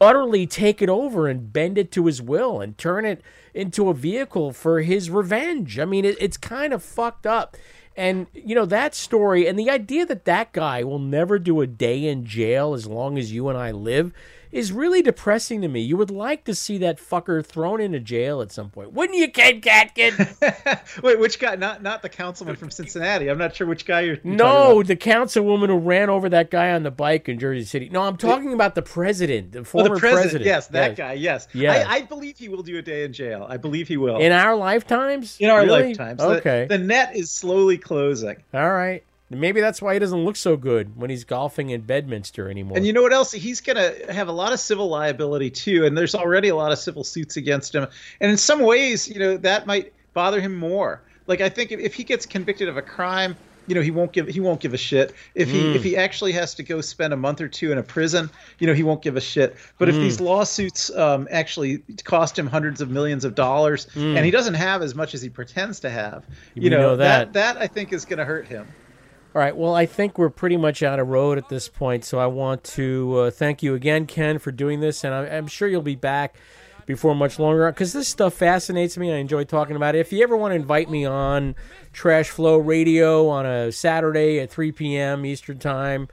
utterly 0.00 0.46
take 0.46 0.80
it 0.80 0.88
over 0.88 1.28
and 1.28 1.52
bend 1.52 1.76
it 1.76 1.92
to 1.92 2.06
his 2.06 2.22
will 2.22 2.60
and 2.60 2.78
turn 2.78 3.04
it 3.04 3.22
into 3.52 3.88
a 3.88 3.94
vehicle 3.94 4.52
for 4.52 4.80
his 4.80 5.10
revenge. 5.10 5.78
I 5.78 5.84
mean, 5.84 6.04
it, 6.04 6.16
it's 6.20 6.36
kind 6.36 6.72
of 6.72 6.82
fucked 6.82 7.26
up. 7.26 7.56
And, 7.96 8.28
you 8.32 8.54
know, 8.54 8.66
that 8.66 8.94
story 8.94 9.46
and 9.46 9.58
the 9.58 9.68
idea 9.68 10.06
that 10.06 10.24
that 10.24 10.52
guy 10.52 10.84
will 10.84 10.98
never 10.98 11.38
do 11.38 11.60
a 11.60 11.66
day 11.66 12.06
in 12.06 12.24
jail 12.24 12.72
as 12.72 12.86
long 12.86 13.18
as 13.18 13.32
you 13.32 13.48
and 13.48 13.58
I 13.58 13.72
live 13.72 14.12
is 14.52 14.72
really 14.72 15.02
depressing 15.02 15.60
to 15.62 15.68
me. 15.68 15.80
You 15.80 15.96
would 15.96 16.10
like 16.10 16.44
to 16.44 16.54
see 16.54 16.78
that 16.78 16.98
fucker 16.98 17.44
thrown 17.44 17.80
into 17.80 18.00
jail 18.00 18.40
at 18.40 18.50
some 18.50 18.70
point. 18.70 18.92
Wouldn't 18.92 19.18
you, 19.18 19.30
Ken 19.30 19.60
Katkin? 19.60 21.02
Wait, 21.02 21.18
which 21.20 21.38
guy? 21.38 21.56
Not 21.56 21.82
not 21.82 22.02
the 22.02 22.08
councilman 22.08 22.56
from 22.56 22.70
Cincinnati. 22.70 23.28
I'm 23.28 23.38
not 23.38 23.54
sure 23.54 23.66
which 23.66 23.84
guy 23.86 24.00
you're. 24.00 24.18
you're 24.24 24.34
No, 24.34 24.82
the 24.82 24.96
councilwoman 24.96 25.68
who 25.68 25.78
ran 25.78 26.10
over 26.10 26.28
that 26.30 26.50
guy 26.50 26.72
on 26.72 26.82
the 26.82 26.90
bike 26.90 27.28
in 27.28 27.38
Jersey 27.38 27.64
City. 27.64 27.88
No, 27.90 28.02
I'm 28.02 28.16
talking 28.16 28.52
about 28.52 28.74
the 28.74 28.82
president, 28.82 29.52
the 29.52 29.60
Oh, 29.60 29.64
former 29.64 29.94
the 29.94 30.00
president. 30.00 30.44
Yes, 30.44 30.66
that 30.68 30.96
guy. 30.96 31.12
Yes. 31.12 31.46
Yes. 31.52 31.86
I, 31.86 31.96
I 31.96 32.02
believe 32.02 32.38
he 32.38 32.48
will 32.48 32.62
do 32.62 32.78
a 32.78 32.82
day 32.82 33.04
in 33.04 33.12
jail. 33.12 33.46
I 33.48 33.56
believe 33.56 33.88
he 33.88 33.96
will. 33.96 34.18
In 34.18 34.32
our 34.32 34.56
lifetimes? 34.56 35.36
In 35.38 35.50
our 35.50 35.60
Really? 35.62 35.88
lifetimes. 35.88 36.18
The- 36.18 36.40
Okay. 36.40 36.66
The, 36.68 36.78
net 36.78 37.14
is 37.16 37.30
slowly 37.30 37.76
closing. 37.76 38.36
All 38.54 38.72
right. 38.72 39.04
Maybe 39.30 39.60
that's 39.60 39.80
why 39.80 39.94
he 39.94 40.00
doesn't 40.00 40.24
look 40.24 40.34
so 40.34 40.56
good 40.56 40.96
when 40.96 41.08
he's 41.08 41.22
golfing 41.24 41.70
in 41.70 41.82
Bedminster 41.82 42.50
anymore. 42.50 42.76
And 42.76 42.84
you 42.84 42.92
know 42.92 43.02
what 43.02 43.12
else? 43.12 43.30
He's 43.30 43.60
going 43.60 43.76
to 43.76 44.12
have 44.12 44.26
a 44.26 44.32
lot 44.32 44.52
of 44.52 44.58
civil 44.58 44.88
liability 44.88 45.50
too, 45.50 45.84
and 45.86 45.96
there's 45.96 46.16
already 46.16 46.48
a 46.48 46.56
lot 46.56 46.72
of 46.72 46.78
civil 46.78 47.04
suits 47.04 47.36
against 47.36 47.74
him. 47.74 47.86
And 48.20 48.30
in 48.32 48.36
some 48.36 48.60
ways, 48.60 49.08
you 49.08 49.20
know, 49.20 49.36
that 49.38 49.66
might 49.66 49.92
bother 50.14 50.40
him 50.40 50.56
more. 50.56 51.04
Like 51.28 51.40
I 51.40 51.48
think 51.48 51.70
if, 51.70 51.78
if 51.78 51.94
he 51.94 52.02
gets 52.02 52.26
convicted 52.26 52.68
of 52.68 52.76
a 52.76 52.82
crime, 52.82 53.36
you 53.68 53.76
know, 53.76 53.82
he 53.82 53.92
won't 53.92 54.12
give 54.12 54.26
he 54.26 54.40
won't 54.40 54.60
give 54.60 54.74
a 54.74 54.78
shit. 54.78 55.14
If 55.36 55.48
he 55.48 55.62
Mm. 55.62 55.74
if 55.76 55.84
he 55.84 55.96
actually 55.96 56.32
has 56.32 56.54
to 56.56 56.64
go 56.64 56.80
spend 56.80 57.12
a 57.12 57.16
month 57.16 57.40
or 57.40 57.46
two 57.46 57.70
in 57.70 57.78
a 57.78 57.84
prison, 57.84 58.28
you 58.58 58.66
know, 58.66 58.74
he 58.74 58.82
won't 58.82 59.00
give 59.00 59.16
a 59.16 59.20
shit. 59.20 59.54
But 59.78 59.88
if 59.88 59.94
Mm. 59.94 60.00
these 60.00 60.20
lawsuits 60.20 60.90
um, 60.96 61.28
actually 61.30 61.84
cost 62.02 62.36
him 62.36 62.48
hundreds 62.48 62.80
of 62.80 62.90
millions 62.90 63.24
of 63.24 63.36
dollars, 63.36 63.86
Mm. 63.94 64.16
and 64.16 64.24
he 64.24 64.32
doesn't 64.32 64.54
have 64.54 64.82
as 64.82 64.96
much 64.96 65.14
as 65.14 65.22
he 65.22 65.28
pretends 65.28 65.78
to 65.80 65.90
have, 65.90 66.24
you 66.54 66.68
know, 66.68 66.80
know 66.80 66.96
that. 66.96 67.32
that 67.32 67.54
that 67.54 67.62
I 67.62 67.68
think 67.68 67.92
is 67.92 68.04
going 68.04 68.18
to 68.18 68.24
hurt 68.24 68.48
him. 68.48 68.66
All 69.32 69.40
right. 69.40 69.56
Well, 69.56 69.74
I 69.74 69.86
think 69.86 70.18
we're 70.18 70.28
pretty 70.28 70.56
much 70.56 70.82
out 70.82 70.98
of 70.98 71.06
road 71.06 71.38
at 71.38 71.48
this 71.48 71.68
point. 71.68 72.04
So 72.04 72.18
I 72.18 72.26
want 72.26 72.64
to 72.64 73.16
uh, 73.16 73.30
thank 73.30 73.62
you 73.62 73.74
again, 73.74 74.06
Ken, 74.06 74.40
for 74.40 74.50
doing 74.50 74.80
this. 74.80 75.04
And 75.04 75.14
I, 75.14 75.26
I'm 75.36 75.46
sure 75.46 75.68
you'll 75.68 75.82
be 75.82 75.94
back 75.94 76.36
before 76.84 77.14
much 77.14 77.38
longer 77.38 77.70
because 77.70 77.92
this 77.92 78.08
stuff 78.08 78.34
fascinates 78.34 78.98
me. 78.98 79.12
I 79.12 79.16
enjoy 79.18 79.44
talking 79.44 79.76
about 79.76 79.94
it. 79.94 80.00
If 80.00 80.12
you 80.12 80.24
ever 80.24 80.36
want 80.36 80.50
to 80.50 80.56
invite 80.56 80.90
me 80.90 81.04
on 81.04 81.54
Trash 81.92 82.30
Flow 82.30 82.56
Radio 82.58 83.28
on 83.28 83.46
a 83.46 83.70
Saturday 83.70 84.40
at 84.40 84.50
3 84.50 84.72
p.m. 84.72 85.24
Eastern 85.24 85.60
Time 85.60 86.08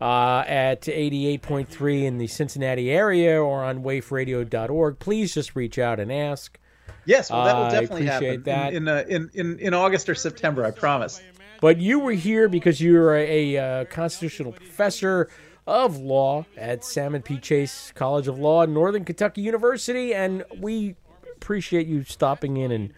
uh, 0.00 0.44
at 0.46 0.82
88.3 0.82 2.04
in 2.04 2.18
the 2.18 2.28
Cincinnati 2.28 2.92
area 2.92 3.42
or 3.42 3.64
on 3.64 3.82
waifradio.org, 3.82 5.00
please 5.00 5.34
just 5.34 5.56
reach 5.56 5.80
out 5.80 5.98
and 5.98 6.12
ask. 6.12 6.56
Yes, 7.04 7.30
well, 7.30 7.44
that 7.44 7.56
will 7.56 7.64
I 7.64 7.70
definitely 7.70 8.06
appreciate 8.06 8.30
happen 8.30 8.44
that. 8.44 8.74
in 8.74 8.88
in, 8.88 8.88
uh, 8.88 9.04
in 9.08 9.30
in 9.34 9.58
in 9.58 9.74
August 9.74 10.08
or 10.08 10.14
September. 10.14 10.64
I 10.64 10.70
promise. 10.70 11.20
But 11.60 11.78
you 11.78 11.98
were 11.98 12.12
here 12.12 12.48
because 12.48 12.80
you 12.80 12.96
are 12.98 13.16
a, 13.16 13.56
uh 13.56 13.84
constitutional 13.86 14.52
professor 14.52 15.28
of 15.66 15.96
law 15.96 16.44
at 16.56 16.84
Salmon 16.84 17.22
P. 17.22 17.38
Chase 17.38 17.92
College 17.94 18.28
of 18.28 18.38
Law, 18.38 18.66
Northern 18.66 19.04
Kentucky 19.04 19.40
University, 19.40 20.14
and 20.14 20.44
we 20.58 20.96
appreciate 21.36 21.86
you 21.86 22.04
stopping 22.04 22.56
in 22.56 22.70
and 22.70 22.92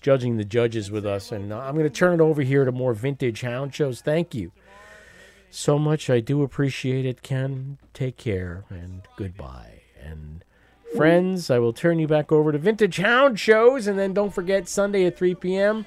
judging 0.00 0.36
the 0.36 0.44
judges 0.44 0.90
with 0.90 1.04
us. 1.04 1.32
And 1.32 1.52
I'm 1.52 1.74
going 1.74 1.84
to 1.84 1.90
turn 1.90 2.14
it 2.14 2.22
over 2.22 2.42
here 2.42 2.64
to 2.64 2.72
more 2.72 2.94
vintage 2.94 3.42
hound 3.42 3.74
shows. 3.74 4.00
Thank 4.00 4.34
you 4.34 4.52
so 5.50 5.78
much. 5.78 6.08
I 6.08 6.20
do 6.20 6.42
appreciate 6.42 7.04
it, 7.04 7.22
Ken. 7.22 7.78
Take 7.92 8.16
care 8.16 8.64
and 8.70 9.02
goodbye. 9.16 9.82
And 10.00 10.44
friends, 10.96 11.50
I 11.50 11.58
will 11.58 11.72
turn 11.72 11.98
you 11.98 12.06
back 12.06 12.30
over 12.30 12.52
to 12.52 12.58
vintage 12.58 12.98
hound 12.98 13.40
shows, 13.40 13.86
and 13.86 13.98
then 13.98 14.14
don't 14.14 14.32
forget 14.32 14.68
Sunday 14.68 15.04
at 15.06 15.18
3 15.18 15.34
p.m. 15.34 15.86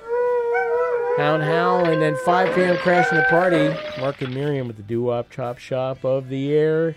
Hound 1.20 1.44
Howl, 1.44 1.90
and 1.90 2.02
then 2.02 2.16
5 2.24 2.56
p.m. 2.56 2.78
Crashing 2.78 3.18
the 3.18 3.26
Party. 3.26 3.76
Mark 4.00 4.22
and 4.22 4.34
Miriam 4.34 4.68
with 4.68 4.78
the 4.78 4.84
Doo 4.84 5.02
Wop 5.02 5.30
Chop 5.30 5.58
Shop 5.58 6.06
of 6.06 6.30
the 6.30 6.54
Air. 6.54 6.96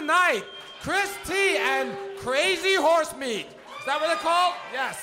of 0.00 0.06
the 0.06 0.06
night. 0.06 0.44
Chris 0.82 1.16
T 1.26 1.56
and 1.56 1.92
Crazy 2.18 2.74
Horse 2.74 3.14
Meat. 3.16 3.46
Is 3.78 3.86
that 3.86 4.00
what 4.00 4.08
they're 4.08 4.16
called? 4.16 4.54
Yes. 4.72 4.98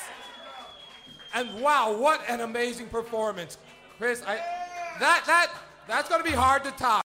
And 1.33 1.61
wow, 1.61 1.95
what 1.97 2.21
an 2.29 2.41
amazing 2.41 2.87
performance. 2.87 3.57
Chris, 3.97 4.23
I 4.25 4.35
that 4.99 5.23
that 5.27 5.51
that's 5.87 6.09
gonna 6.09 6.23
be 6.23 6.31
hard 6.31 6.63
to 6.63 6.71
top. 6.71 7.05